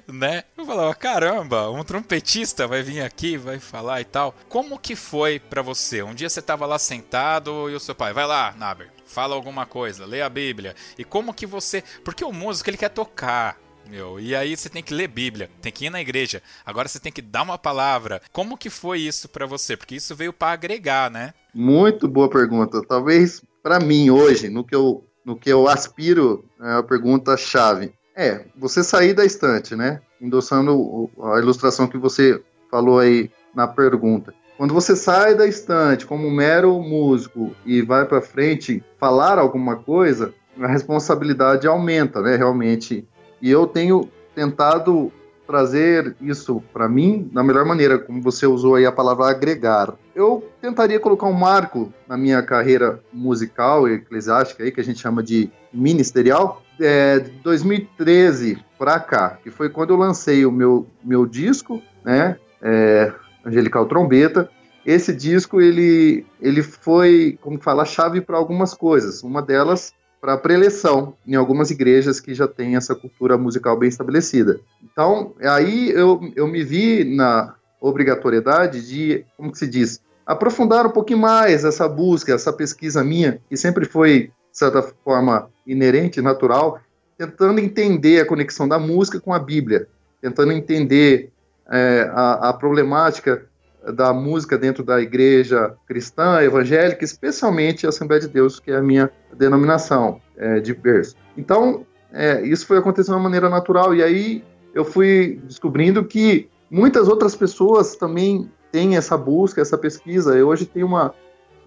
né? 0.07 0.45
Eu 0.57 0.67
falava, 0.67 0.95
caramba, 0.95 1.71
um 1.71 1.85
trompetista 1.85 2.67
vai 2.67 2.83
vir 2.83 3.03
aqui, 3.03 3.37
vai 3.37 3.61
falar 3.61 4.01
e 4.01 4.05
tal. 4.05 4.35
Como 4.49 4.79
que 4.79 4.97
foi 4.97 5.39
para 5.39 5.63
você? 5.63 6.03
Um 6.03 6.15
dia 6.15 6.29
você 6.29 6.43
tava 6.43 6.67
lá 6.67 6.79
sentado 6.79 7.71
e 7.71 7.75
o 7.75 7.81
seu 7.81 7.95
pai, 7.95 8.13
vai 8.13 8.27
lá, 8.27 8.53
Naber, 8.57 8.91
fala 9.13 9.35
alguma 9.35 9.67
coisa, 9.67 10.07
lê 10.07 10.23
a 10.23 10.29
Bíblia. 10.29 10.75
E 10.99 11.05
como 11.05 11.35
que 11.35 11.47
você. 11.47 11.85
Porque 12.03 12.25
o 12.25 12.33
músico 12.33 12.71
ele 12.71 12.77
quer 12.77 12.89
tocar. 12.89 13.59
Meu, 13.89 14.19
e 14.19 14.35
aí 14.35 14.57
você 14.57 14.69
tem 14.69 14.83
que 14.83 14.95
ler 14.95 15.09
Bíblia, 15.09 15.51
tem 15.61 15.73
que 15.73 15.87
ir 15.87 15.91
na 15.91 16.01
igreja. 16.01 16.43
Agora 16.65 16.89
você 16.89 16.99
tem 16.99 17.13
que 17.13 17.21
dar 17.21 17.43
uma 17.43 17.59
palavra. 17.59 18.23
Como 18.33 18.57
que 18.57 18.71
foi 18.71 19.01
isso 19.01 19.29
para 19.29 19.45
você? 19.45 19.77
Porque 19.77 19.97
isso 19.97 20.15
veio 20.15 20.33
para 20.33 20.53
agregar, 20.53 21.11
né? 21.11 21.35
Muito 21.53 22.09
boa 22.09 22.31
pergunta. 22.31 22.81
Talvez 22.87 23.43
para 23.63 23.79
mim 23.79 24.09
hoje, 24.09 24.49
no 24.49 24.65
que 24.65 24.75
eu 24.75 25.05
no 25.25 25.37
que 25.37 25.51
eu 25.51 25.69
aspiro, 25.69 26.45
é 26.61 26.73
a 26.73 26.83
pergunta 26.83 27.37
chave. 27.37 27.93
É, 28.15 28.47
você 28.57 28.83
sair 28.83 29.15
da 29.15 29.25
estante, 29.25 29.77
né? 29.77 30.01
Endossando 30.21 31.11
a 31.23 31.39
ilustração 31.39 31.87
que 31.87 31.97
você 31.97 32.43
falou 32.71 32.99
aí 32.99 33.31
na 33.55 33.69
pergunta. 33.69 34.35
Quando 34.57 34.75
você 34.75 34.95
sai 34.95 35.35
da 35.35 35.47
estante 35.47 36.07
como 36.07 36.27
um 36.27 36.31
mero 36.31 36.79
músico 36.81 37.55
e 37.65 37.83
vai 37.83 38.05
para 38.05 38.21
frente 38.21 38.85
falar 38.99 39.39
alguma 39.39 39.77
coisa, 39.77 40.33
a 40.61 40.67
responsabilidade 40.67 41.67
aumenta, 41.67 42.21
né, 42.21 42.37
realmente. 42.37 43.07
E 43.41 43.51
eu 43.51 43.67
tenho 43.67 44.09
tentado 44.35 45.11
trazer 45.47 46.17
isso 46.21 46.63
para 46.73 46.89
mim 46.89 47.29
da 47.33 47.43
melhor 47.43 47.65
maneira, 47.65 47.99
como 47.99 48.23
você 48.23 48.47
usou 48.47 48.77
aí 48.77 48.87
a 48.87 48.93
palavra 48.93 49.27
agregar. 49.27 49.95
Eu 50.15 50.49
tentaria 50.61 51.01
colocar 51.01 51.27
um 51.27 51.33
marco 51.33 51.93
na 52.09 52.17
minha 52.17 52.43
carreira 52.43 53.01
musical 53.13 53.89
e 53.89 53.95
eclesiástica 53.95 54.63
aí 54.63 54.71
que 54.71 54.81
a 54.81 54.85
gente 54.85 55.01
chama 55.01 55.23
de 55.23 55.51
ministerial, 55.73 56.63
é, 56.81 57.19
2013 57.43 58.65
para 58.79 58.99
cá, 58.99 59.39
que 59.43 59.51
foi 59.51 59.69
quando 59.69 59.91
eu 59.91 59.97
lancei 59.97 60.47
o 60.47 60.53
meu, 60.53 60.87
meu 61.03 61.27
disco, 61.27 61.83
né? 62.05 62.37
É, 62.61 63.13
Angelical 63.45 63.87
Trombeta. 63.87 64.49
Esse 64.85 65.15
disco 65.15 65.61
ele, 65.61 66.27
ele 66.41 66.63
foi, 66.63 67.39
como 67.41 67.61
fala, 67.61 67.85
chave 67.85 68.21
para 68.21 68.37
algumas 68.37 68.75
coisas. 68.75 69.23
Uma 69.23 69.41
delas 69.41 69.93
para 70.23 70.39
preleção 70.39 71.15
em 71.27 71.35
algumas 71.35 71.73
igrejas 71.73 72.21
que 72.21 72.33
já 72.33 72.47
têm 72.47 72.77
essa 72.77 72.95
cultura 72.95 73.37
musical 73.37 73.77
bem 73.77 73.89
estabelecida. 73.89 74.61
Então, 74.83 75.35
aí 75.41 75.91
eu, 75.91 76.21
eu 76.37 76.47
me 76.47 76.63
vi 76.63 77.03
na 77.03 77.57
obrigatoriedade 77.81 78.87
de, 78.87 79.25
como 79.37 79.51
que 79.51 79.59
se 79.59 79.67
diz, 79.67 80.01
aprofundar 80.25 80.87
um 80.87 80.91
pouquinho 80.91 81.19
mais 81.19 81.65
essa 81.65 81.89
busca, 81.89 82.33
essa 82.33 82.53
pesquisa 82.53 83.03
minha, 83.03 83.41
que 83.49 83.57
sempre 83.57 83.85
foi, 83.85 84.31
de 84.53 84.59
certa 84.59 84.81
forma, 85.05 85.51
inerente, 85.67 86.23
natural, 86.23 86.81
tentando 87.19 87.59
entender 87.59 88.21
a 88.21 88.27
conexão 88.27 88.69
da 88.69 88.79
música 88.79 89.19
com 89.19 89.33
a 89.33 89.41
Bíblia, 89.41 89.89
tentando 90.21 90.53
entender 90.53 91.32
é, 91.73 92.11
a, 92.13 92.51
a 92.51 92.53
problemática 92.53 93.47
da 93.95 94.13
música 94.13 94.57
dentro 94.57 94.85
da 94.85 95.01
igreja 95.01 95.75
cristã, 95.89 96.41
evangélica, 96.41 97.05
especialmente 97.05 97.87
a 97.87 97.89
Assembleia 97.89 98.21
de 98.21 98.29
Deus, 98.29 98.61
que 98.61 98.71
é 98.71 98.77
a 98.77 98.83
minha 98.83 99.11
denominação 99.37 100.21
é, 100.37 100.61
de 100.61 100.73
berço. 100.75 101.17
Então, 101.37 101.85
é, 102.13 102.43
isso 102.43 102.67
foi 102.67 102.79
acontecendo 102.79 103.15
de 103.15 103.19
uma 103.19 103.25
maneira 103.25 103.49
natural, 103.49 103.95
e 103.95 104.03
aí 104.03 104.45
eu 104.75 104.85
fui 104.85 105.41
descobrindo 105.45 106.05
que 106.05 106.49
muitas 106.71 107.09
outras 107.09 107.35
pessoas 107.35 107.97
também 107.97 108.51
têm 108.71 108.97
essa 108.97 109.17
busca, 109.17 109.61
essa 109.61 109.77
pesquisa. 109.77 110.37
Eu 110.37 110.49
hoje 110.49 110.65
tenho 110.65 110.87
uma, 110.87 111.13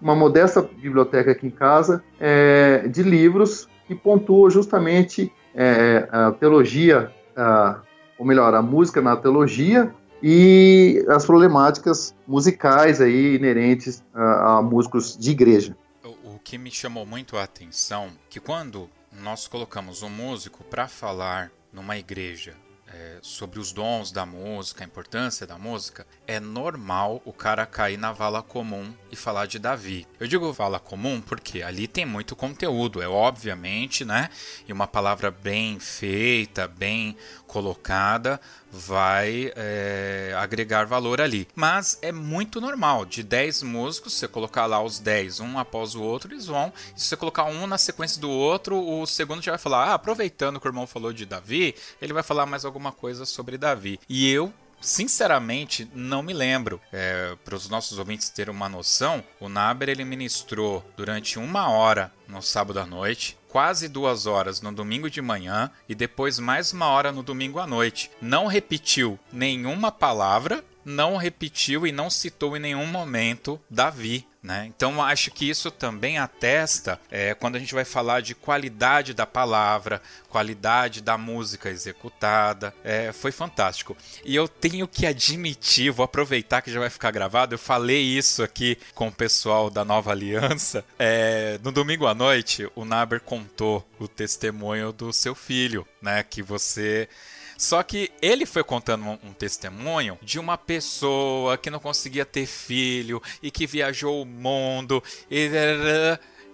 uma 0.00 0.14
modesta 0.14 0.62
biblioteca 0.62 1.32
aqui 1.32 1.46
em 1.46 1.50
casa 1.50 2.02
é, 2.18 2.88
de 2.88 3.02
livros 3.02 3.68
que 3.86 3.94
pontuam 3.94 4.50
justamente 4.50 5.32
é, 5.54 6.08
a 6.10 6.32
teologia, 6.32 7.12
a, 7.36 7.80
ou 8.18 8.26
melhor, 8.26 8.54
a 8.54 8.62
música 8.62 9.00
na 9.00 9.16
teologia 9.16 9.94
e 10.22 11.04
as 11.08 11.26
problemáticas 11.26 12.14
musicais 12.26 13.00
aí 13.00 13.36
inerentes 13.36 14.02
a, 14.14 14.58
a 14.58 14.62
músicos 14.62 15.16
de 15.16 15.30
igreja. 15.30 15.76
O, 16.04 16.38
que 16.38 16.56
me 16.58 16.70
chamou 16.70 17.04
muito 17.04 17.36
a 17.36 17.42
atenção 17.42 18.10
que 18.30 18.38
quando 18.38 18.88
nós 19.20 19.48
colocamos 19.48 20.02
um 20.02 20.08
músico 20.08 20.62
para 20.64 20.86
falar 20.86 21.50
numa 21.72 21.96
igreja 21.96 22.54
é, 22.88 23.18
sobre 23.20 23.58
os 23.58 23.72
dons 23.72 24.10
da 24.12 24.24
música, 24.24 24.84
a 24.84 24.86
importância 24.86 25.46
da 25.46 25.58
música, 25.58 26.06
é 26.26 26.38
normal 26.38 27.20
o 27.24 27.32
cara 27.32 27.66
cair 27.66 27.96
na 27.96 28.12
vala 28.12 28.42
comum 28.42 28.94
e 29.10 29.16
falar 29.16 29.46
de 29.46 29.58
Davi. 29.58 30.06
Eu 30.20 30.26
digo 30.26 30.52
vala 30.52 30.78
comum 30.78 31.20
porque 31.20 31.62
ali 31.62 31.86
tem 31.88 32.06
muito 32.06 32.36
conteúdo, 32.36 33.02
é 33.02 33.08
obviamente, 33.08 34.04
né? 34.04 34.30
E 34.66 34.72
uma 34.72 34.86
palavra 34.86 35.30
bem 35.30 35.78
feita, 35.78 36.68
bem 36.68 37.16
colocada, 37.46 38.40
vai 38.76 39.52
é, 39.56 40.34
agregar 40.36 40.86
valor 40.86 41.20
ali. 41.20 41.48
Mas 41.54 41.98
é 42.02 42.12
muito 42.12 42.60
normal, 42.60 43.04
de 43.04 43.22
10 43.22 43.62
músicos, 43.62 44.14
você 44.14 44.28
colocar 44.28 44.66
lá 44.66 44.82
os 44.82 44.98
10, 44.98 45.40
um 45.40 45.58
após 45.58 45.94
o 45.94 46.02
outro, 46.02 46.32
eles 46.32 46.46
vão. 46.46 46.72
E 46.96 47.00
se 47.00 47.08
você 47.08 47.16
colocar 47.16 47.44
um 47.44 47.66
na 47.66 47.78
sequência 47.78 48.20
do 48.20 48.30
outro, 48.30 48.76
o 48.76 49.06
segundo 49.06 49.42
já 49.42 49.52
vai 49.52 49.58
falar, 49.58 49.86
ah, 49.86 49.94
aproveitando 49.94 50.60
que 50.60 50.66
o 50.66 50.70
irmão 50.70 50.86
falou 50.86 51.12
de 51.12 51.26
Davi, 51.26 51.74
ele 52.00 52.12
vai 52.12 52.22
falar 52.22 52.46
mais 52.46 52.64
alguma 52.64 52.92
coisa 52.92 53.24
sobre 53.24 53.58
Davi. 53.58 53.98
E 54.08 54.30
eu 54.30 54.52
Sinceramente, 54.80 55.88
não 55.94 56.22
me 56.22 56.32
lembro. 56.32 56.80
É, 56.92 57.36
Para 57.44 57.56
os 57.56 57.68
nossos 57.68 57.98
ouvintes 57.98 58.28
terem 58.30 58.54
uma 58.54 58.68
noção, 58.68 59.22
o 59.40 59.48
Naber 59.48 59.88
ele 59.88 60.04
ministrou 60.04 60.84
durante 60.96 61.38
uma 61.38 61.68
hora 61.68 62.12
no 62.28 62.42
sábado 62.42 62.80
à 62.80 62.86
noite, 62.86 63.36
quase 63.48 63.88
duas 63.88 64.26
horas 64.26 64.60
no 64.60 64.72
domingo 64.72 65.08
de 65.08 65.22
manhã 65.22 65.70
e 65.88 65.94
depois 65.94 66.38
mais 66.38 66.72
uma 66.72 66.86
hora 66.86 67.10
no 67.10 67.22
domingo 67.22 67.58
à 67.58 67.66
noite. 67.66 68.10
Não 68.20 68.46
repetiu 68.46 69.18
nenhuma 69.32 69.90
palavra, 69.90 70.64
não 70.86 71.16
repetiu 71.16 71.84
e 71.84 71.90
não 71.90 72.08
citou 72.08 72.56
em 72.56 72.60
nenhum 72.60 72.86
momento 72.86 73.60
Davi. 73.68 74.24
Né? 74.40 74.64
Então 74.76 75.02
acho 75.02 75.32
que 75.32 75.50
isso 75.50 75.72
também 75.72 76.18
atesta 76.18 77.00
é, 77.10 77.34
quando 77.34 77.56
a 77.56 77.58
gente 77.58 77.74
vai 77.74 77.84
falar 77.84 78.22
de 78.22 78.32
qualidade 78.32 79.12
da 79.12 79.26
palavra, 79.26 80.00
qualidade 80.28 81.00
da 81.00 81.18
música 81.18 81.68
executada. 81.68 82.72
É, 82.84 83.10
foi 83.10 83.32
fantástico. 83.32 83.96
E 84.24 84.36
eu 84.36 84.46
tenho 84.46 84.86
que 84.86 85.04
admitir, 85.04 85.90
vou 85.90 86.04
aproveitar 86.04 86.62
que 86.62 86.70
já 86.70 86.78
vai 86.78 86.88
ficar 86.88 87.10
gravado. 87.10 87.56
Eu 87.56 87.58
falei 87.58 88.00
isso 88.00 88.40
aqui 88.40 88.78
com 88.94 89.08
o 89.08 89.12
pessoal 89.12 89.68
da 89.68 89.84
Nova 89.84 90.12
Aliança. 90.12 90.84
É, 90.96 91.58
no 91.64 91.72
domingo 91.72 92.06
à 92.06 92.14
noite, 92.14 92.70
o 92.76 92.84
Naber 92.84 93.20
contou 93.20 93.84
o 93.98 94.06
testemunho 94.06 94.92
do 94.92 95.12
seu 95.12 95.34
filho, 95.34 95.86
né? 96.00 96.22
Que 96.22 96.40
você 96.40 97.08
só 97.56 97.82
que 97.82 98.10
ele 98.20 98.46
foi 98.46 98.62
contando 98.62 99.04
um, 99.04 99.18
um, 99.24 99.32
testemunho 99.32 100.18
de 100.22 100.38
uma 100.38 100.58
pessoa 100.58 101.56
que 101.56 101.70
não 101.70 101.78
conseguia 101.78 102.24
ter 102.24 102.46
filho 102.46 103.22
e 103.42 103.50
que 103.50 103.66
viajou 103.66 104.22
o 104.22 104.26
mundo 104.26 105.02
e, 105.30 105.50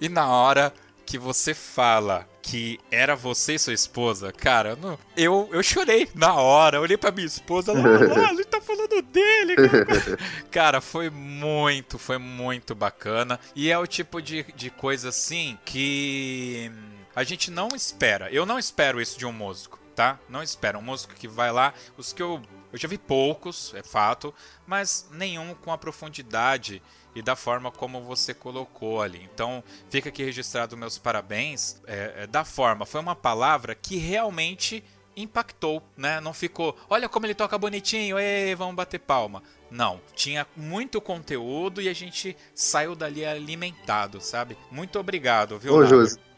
e 0.01 0.09
na 0.09 0.29
hora 0.29 0.73
que 1.05 1.19
você 1.19 1.53
fala 1.53 2.27
que 2.41 2.81
era 2.91 3.15
você 3.15 3.55
e 3.55 3.59
sua 3.59 3.73
esposa, 3.73 4.33
cara, 4.33 4.77
não, 4.77 4.99
eu, 5.17 5.49
eu 5.53 5.63
chorei 5.63 6.09
na 6.15 6.35
hora. 6.35 6.81
Olhei 6.81 6.97
pra 6.97 7.13
minha 7.13 7.27
esposa, 7.27 7.73
ela, 7.73 8.29
ah, 8.29 8.33
ele 8.33 8.45
tá 8.45 8.61
falando 8.61 9.01
dele. 9.03 9.57
Cara. 9.57 10.19
cara, 10.51 10.81
foi 10.81 11.09
muito, 11.09 11.99
foi 11.99 12.19
muito 12.19 12.75
bacana. 12.75 13.39
E 13.55 13.71
é 13.71 13.79
o 13.79 13.87
tipo 13.87 14.21
de, 14.21 14.43
de 14.57 14.71
coisa 14.71 15.11
assim 15.11 15.59
que 15.65 16.73
a 17.15 17.23
gente 17.23 17.51
não 17.51 17.69
espera. 17.75 18.31
Eu 18.33 18.45
não 18.45 18.59
espero 18.59 19.01
isso 19.01 19.19
de 19.19 19.27
um 19.27 19.33
músico 19.33 19.82
tá? 19.95 20.19
Não 20.29 20.43
espera. 20.43 20.79
Um 20.79 20.83
músico 20.83 21.15
que 21.15 21.29
vai 21.29 21.53
lá, 21.53 21.73
os 21.97 22.13
que 22.13 22.23
eu, 22.23 22.43
eu 22.73 22.79
já 22.79 22.89
vi 22.89 22.99
poucos, 22.99 23.73
é 23.75 23.83
fato, 23.83 24.35
mas 24.67 25.09
nenhum 25.13 25.55
com 25.55 25.73
a 25.73 25.79
profundidade 25.79 26.83
e 27.15 27.23
da 27.23 27.37
forma 27.37 27.71
como 27.71 28.03
você 28.03 28.33
colocou 28.33 29.03
ali. 29.03 29.29
Então, 29.33 29.63
fica 29.91 30.09
aqui 30.09 30.25
registrado 30.25 30.77
meus 30.77 30.99
parabéns 30.99 31.81
é, 31.87 32.15
é, 32.19 32.27
da 32.27 32.45
forma. 32.45 32.87
Foi 32.87 33.01
uma 33.01 33.15
palavra 33.15 33.75
que 33.75 33.97
realmente 33.97 34.83
impactou, 35.15 35.83
né? 35.97 36.21
Não 36.21 36.33
ficou, 36.33 36.77
olha 36.89 37.09
como 37.09 37.27
ele 37.27 37.35
toca 37.35 37.59
bonitinho, 37.59 38.19
ei, 38.19 38.55
vamos 38.55 38.75
bater 38.75 38.99
palma. 38.99 39.43
Não, 39.71 40.01
tinha 40.15 40.47
muito 40.57 41.01
conteúdo 41.01 41.81
e 41.81 41.89
a 41.89 41.93
gente 41.93 42.37
saiu 42.55 42.95
dali 42.95 43.25
alimentado, 43.25 44.21
sabe? 44.21 44.57
Muito 44.71 44.99
obrigado, 44.99 45.59
viu? 45.59 45.75
Ô, 45.75 45.85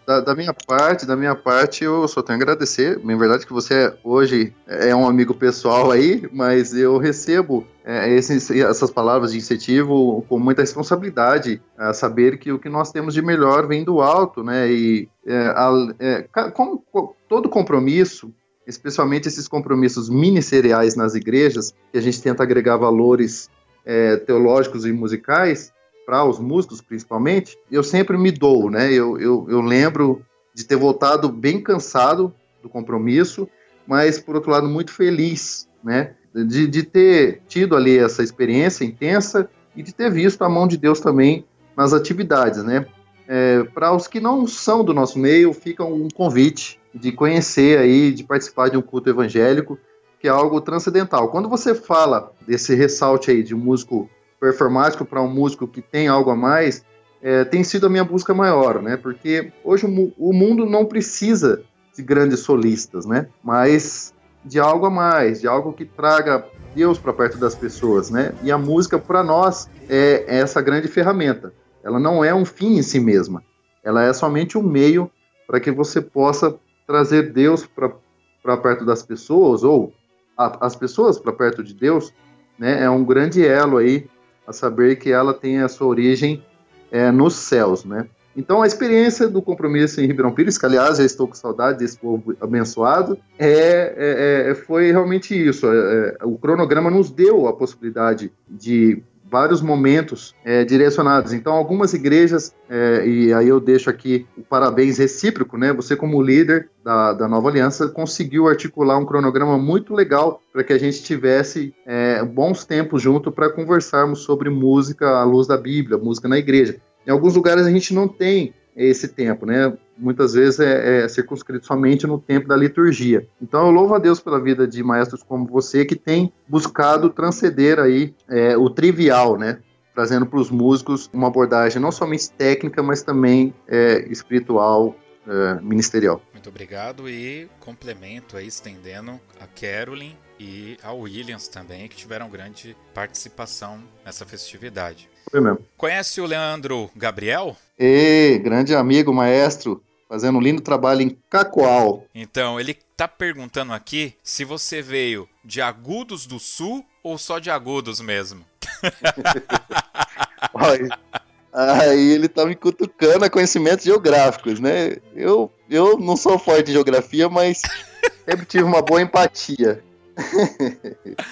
da, 0.06 0.20
da, 0.20 0.34
minha 0.34 0.52
parte, 0.52 1.06
da 1.06 1.16
minha 1.16 1.34
parte, 1.34 1.84
eu 1.84 2.06
só 2.06 2.22
tenho 2.22 2.38
a 2.38 2.42
agradecer. 2.42 3.00
Em 3.02 3.18
verdade 3.18 3.46
que 3.46 3.52
você 3.52 3.92
hoje 4.02 4.54
é 4.66 4.94
um 4.94 5.06
amigo 5.06 5.34
pessoal 5.34 5.90
aí, 5.90 6.28
mas 6.32 6.74
eu 6.74 6.98
recebo 6.98 7.66
é, 7.84 8.08
esses, 8.14 8.50
essas 8.50 8.90
palavras 8.90 9.32
de 9.32 9.38
incentivo 9.38 10.24
com 10.28 10.38
muita 10.38 10.62
responsabilidade, 10.62 11.60
a 11.76 11.92
saber 11.92 12.38
que 12.38 12.52
o 12.52 12.58
que 12.58 12.68
nós 12.68 12.92
temos 12.92 13.14
de 13.14 13.22
melhor 13.22 13.66
vem 13.66 13.84
do 13.84 14.00
alto, 14.00 14.42
né? 14.42 14.70
E 14.70 15.08
é, 15.26 15.46
a, 15.48 15.70
é, 15.98 16.22
como 16.52 16.84
todo 17.28 17.48
compromisso, 17.48 18.32
especialmente 18.66 19.28
esses 19.28 19.46
compromissos 19.48 20.08
ministeriais 20.08 20.96
nas 20.96 21.14
igrejas, 21.14 21.74
que 21.92 21.98
a 21.98 22.02
gente 22.02 22.22
tenta 22.22 22.42
agregar 22.42 22.76
valores 22.76 23.50
é, 23.84 24.16
teológicos 24.16 24.86
e 24.86 24.92
musicais, 24.92 25.73
para 26.04 26.24
os 26.24 26.38
músicos 26.38 26.80
principalmente, 26.80 27.58
eu 27.70 27.82
sempre 27.82 28.16
me 28.16 28.30
dou, 28.30 28.70
né? 28.70 28.92
Eu, 28.92 29.18
eu, 29.18 29.46
eu 29.48 29.60
lembro 29.60 30.24
de 30.54 30.64
ter 30.64 30.76
voltado 30.76 31.28
bem 31.28 31.60
cansado 31.60 32.32
do 32.62 32.68
compromisso, 32.68 33.48
mas 33.86 34.18
por 34.18 34.36
outro 34.36 34.50
lado 34.50 34.68
muito 34.68 34.92
feliz, 34.92 35.68
né? 35.82 36.14
De, 36.34 36.66
de 36.66 36.82
ter 36.82 37.42
tido 37.46 37.76
ali 37.76 37.98
essa 37.98 38.22
experiência 38.22 38.84
intensa 38.84 39.48
e 39.76 39.82
de 39.82 39.94
ter 39.94 40.10
visto 40.10 40.42
a 40.42 40.48
mão 40.48 40.66
de 40.66 40.76
Deus 40.76 41.00
também 41.00 41.44
nas 41.76 41.92
atividades, 41.92 42.62
né? 42.62 42.86
É, 43.26 43.62
para 43.64 43.94
os 43.94 44.06
que 44.06 44.20
não 44.20 44.46
são 44.46 44.84
do 44.84 44.92
nosso 44.92 45.18
meio, 45.18 45.52
fica 45.52 45.84
um 45.84 46.08
convite 46.08 46.78
de 46.94 47.10
conhecer 47.10 47.78
aí, 47.78 48.12
de 48.12 48.22
participar 48.22 48.68
de 48.68 48.76
um 48.76 48.82
culto 48.82 49.08
evangélico, 49.08 49.78
que 50.20 50.28
é 50.28 50.30
algo 50.30 50.60
transcendental. 50.60 51.28
Quando 51.28 51.48
você 51.48 51.74
fala 51.74 52.32
desse 52.46 52.74
ressalte 52.74 53.30
aí 53.30 53.42
de 53.42 53.54
um 53.54 53.58
músico 53.58 54.08
performático 54.44 55.06
para 55.06 55.22
um 55.22 55.28
músico 55.28 55.66
que 55.66 55.80
tem 55.80 56.06
algo 56.06 56.30
a 56.30 56.36
mais, 56.36 56.84
é, 57.22 57.46
tem 57.46 57.64
sido 57.64 57.86
a 57.86 57.88
minha 57.88 58.04
busca 58.04 58.34
maior, 58.34 58.82
né? 58.82 58.94
Porque 58.94 59.50
hoje 59.64 59.86
o, 59.86 60.12
o 60.18 60.34
mundo 60.34 60.66
não 60.66 60.84
precisa 60.84 61.62
de 61.96 62.02
grandes 62.02 62.40
solistas, 62.40 63.06
né? 63.06 63.28
Mas 63.42 64.12
de 64.44 64.60
algo 64.60 64.84
a 64.84 64.90
mais, 64.90 65.40
de 65.40 65.48
algo 65.48 65.72
que 65.72 65.86
traga 65.86 66.44
Deus 66.74 66.98
para 66.98 67.14
perto 67.14 67.38
das 67.38 67.54
pessoas, 67.54 68.10
né? 68.10 68.34
E 68.42 68.52
a 68.52 68.58
música 68.58 68.98
para 68.98 69.24
nós 69.24 69.66
é, 69.88 70.26
essa 70.26 70.60
grande 70.60 70.88
ferramenta. 70.88 71.54
Ela 71.82 71.98
não 71.98 72.22
é 72.22 72.34
um 72.34 72.44
fim 72.44 72.76
em 72.76 72.82
si 72.82 73.00
mesma. 73.00 73.42
Ela 73.82 74.02
é 74.02 74.12
somente 74.12 74.58
um 74.58 74.62
meio 74.62 75.10
para 75.46 75.58
que 75.58 75.70
você 75.70 76.02
possa 76.02 76.54
trazer 76.86 77.32
Deus 77.32 77.66
para 77.66 78.56
perto 78.58 78.84
das 78.84 79.02
pessoas 79.02 79.64
ou 79.64 79.94
a, 80.36 80.66
as 80.66 80.76
pessoas 80.76 81.18
para 81.18 81.32
perto 81.32 81.64
de 81.64 81.72
Deus, 81.72 82.12
né? 82.58 82.82
É 82.82 82.90
um 82.90 83.02
grande 83.02 83.46
elo 83.46 83.78
aí 83.78 84.06
a 84.46 84.52
saber 84.52 84.96
que 84.96 85.10
ela 85.10 85.34
tem 85.34 85.60
a 85.60 85.68
sua 85.68 85.86
origem 85.86 86.44
é, 86.90 87.10
nos 87.10 87.34
céus, 87.34 87.84
né? 87.84 88.06
Então 88.36 88.62
a 88.62 88.66
experiência 88.66 89.28
do 89.28 89.40
compromisso 89.40 90.00
em 90.00 90.06
Ribeirão 90.06 90.32
Pires, 90.32 90.58
que 90.58 90.66
aliás 90.66 90.98
já 90.98 91.04
estou 91.04 91.28
com 91.28 91.34
saudade 91.34 91.78
desse 91.78 91.96
povo 91.96 92.34
abençoado, 92.40 93.16
é, 93.38 93.94
é, 93.96 94.50
é 94.50 94.54
foi 94.54 94.90
realmente 94.90 95.34
isso. 95.34 95.66
É, 95.66 96.16
é, 96.20 96.24
o 96.24 96.36
cronograma 96.36 96.90
nos 96.90 97.10
deu 97.10 97.46
a 97.46 97.52
possibilidade 97.52 98.32
de 98.48 99.02
vários 99.34 99.60
momentos 99.60 100.32
é, 100.44 100.64
direcionados. 100.64 101.32
Então, 101.32 101.54
algumas 101.54 101.92
igrejas, 101.92 102.54
é, 102.70 103.04
e 103.04 103.32
aí 103.32 103.48
eu 103.48 103.58
deixo 103.58 103.90
aqui 103.90 104.28
o 104.38 104.42
parabéns 104.42 104.98
recíproco, 104.98 105.58
né? 105.58 105.72
Você, 105.72 105.96
como 105.96 106.22
líder 106.22 106.70
da, 106.84 107.12
da 107.12 107.26
Nova 107.26 107.48
Aliança, 107.48 107.88
conseguiu 107.88 108.46
articular 108.46 108.96
um 108.96 109.04
cronograma 109.04 109.58
muito 109.58 109.92
legal 109.92 110.40
para 110.52 110.62
que 110.62 110.72
a 110.72 110.78
gente 110.78 111.02
tivesse 111.02 111.74
é, 111.84 112.22
bons 112.24 112.64
tempos 112.64 113.02
junto 113.02 113.32
para 113.32 113.50
conversarmos 113.50 114.20
sobre 114.20 114.48
música 114.48 115.08
à 115.08 115.24
luz 115.24 115.48
da 115.48 115.56
Bíblia, 115.56 115.98
música 115.98 116.28
na 116.28 116.38
igreja. 116.38 116.76
Em 117.04 117.10
alguns 117.10 117.34
lugares 117.34 117.66
a 117.66 117.70
gente 117.72 117.92
não 117.92 118.06
tem 118.06 118.54
esse 118.76 119.08
tempo, 119.08 119.44
né? 119.46 119.76
Muitas 119.96 120.34
vezes 120.34 120.60
é, 120.60 121.04
é, 121.04 121.08
circunscrito 121.08 121.66
somente 121.66 122.06
no 122.06 122.18
tempo 122.18 122.48
da 122.48 122.56
liturgia. 122.56 123.26
Então 123.40 123.66
eu 123.66 123.70
louvo 123.70 123.94
a 123.94 123.98
Deus 123.98 124.20
pela 124.20 124.40
vida 124.40 124.66
de 124.66 124.82
maestros 124.82 125.22
como 125.22 125.46
você 125.46 125.84
que 125.84 125.96
tem 125.96 126.32
buscado 126.48 127.10
transcender 127.10 127.78
aí 127.78 128.14
é, 128.28 128.56
o 128.56 128.68
trivial, 128.68 129.38
né? 129.38 129.58
Trazendo 129.94 130.26
para 130.26 130.40
os 130.40 130.50
músicos 130.50 131.08
uma 131.12 131.28
abordagem 131.28 131.80
não 131.80 131.92
somente 131.92 132.30
técnica, 132.30 132.82
mas 132.82 133.02
também 133.02 133.54
é, 133.68 134.06
espiritual, 134.10 134.96
é, 135.26 135.60
ministerial. 135.60 136.20
Muito 136.32 136.48
obrigado 136.48 137.08
e 137.08 137.48
complemento 137.60 138.36
aí 138.36 138.46
estendendo 138.46 139.20
a 139.40 139.46
Carolyn 139.46 140.14
e 140.38 140.76
a 140.82 140.92
Williams 140.92 141.48
também, 141.48 141.88
que 141.88 141.96
tiveram 141.96 142.28
grande 142.28 142.76
participação 142.92 143.82
nessa 144.04 144.26
festividade. 144.26 145.08
Foi 145.30 145.40
mesmo. 145.40 145.60
Conhece 145.76 146.20
o 146.20 146.26
Leandro 146.26 146.90
Gabriel? 146.94 147.56
E 147.78 148.40
grande 148.42 148.74
amigo, 148.74 149.12
maestro, 149.12 149.82
fazendo 150.08 150.38
um 150.38 150.40
lindo 150.40 150.60
trabalho 150.60 151.02
em 151.02 151.18
Cacoal. 151.28 152.04
Então, 152.14 152.60
ele 152.60 152.74
tá 152.96 153.08
perguntando 153.08 153.72
aqui 153.72 154.14
se 154.22 154.44
você 154.44 154.80
veio 154.80 155.28
de 155.44 155.60
Agudos 155.60 156.26
do 156.26 156.38
Sul 156.38 156.84
ou 157.02 157.18
só 157.18 157.38
de 157.38 157.50
Agudos 157.50 158.00
mesmo. 158.00 158.44
aí 161.52 162.12
ele 162.12 162.28
tá 162.28 162.46
me 162.46 162.54
cutucando 162.54 163.24
a 163.24 163.30
conhecimentos 163.30 163.84
geográficos, 163.84 164.60
né? 164.60 164.96
Eu, 165.14 165.52
eu 165.68 165.98
não 165.98 166.16
sou 166.16 166.38
forte 166.38 166.70
em 166.70 166.74
geografia, 166.74 167.28
mas 167.28 167.62
sempre 168.24 168.46
tive 168.46 168.64
uma 168.64 168.82
boa 168.82 169.02
empatia. 169.02 169.82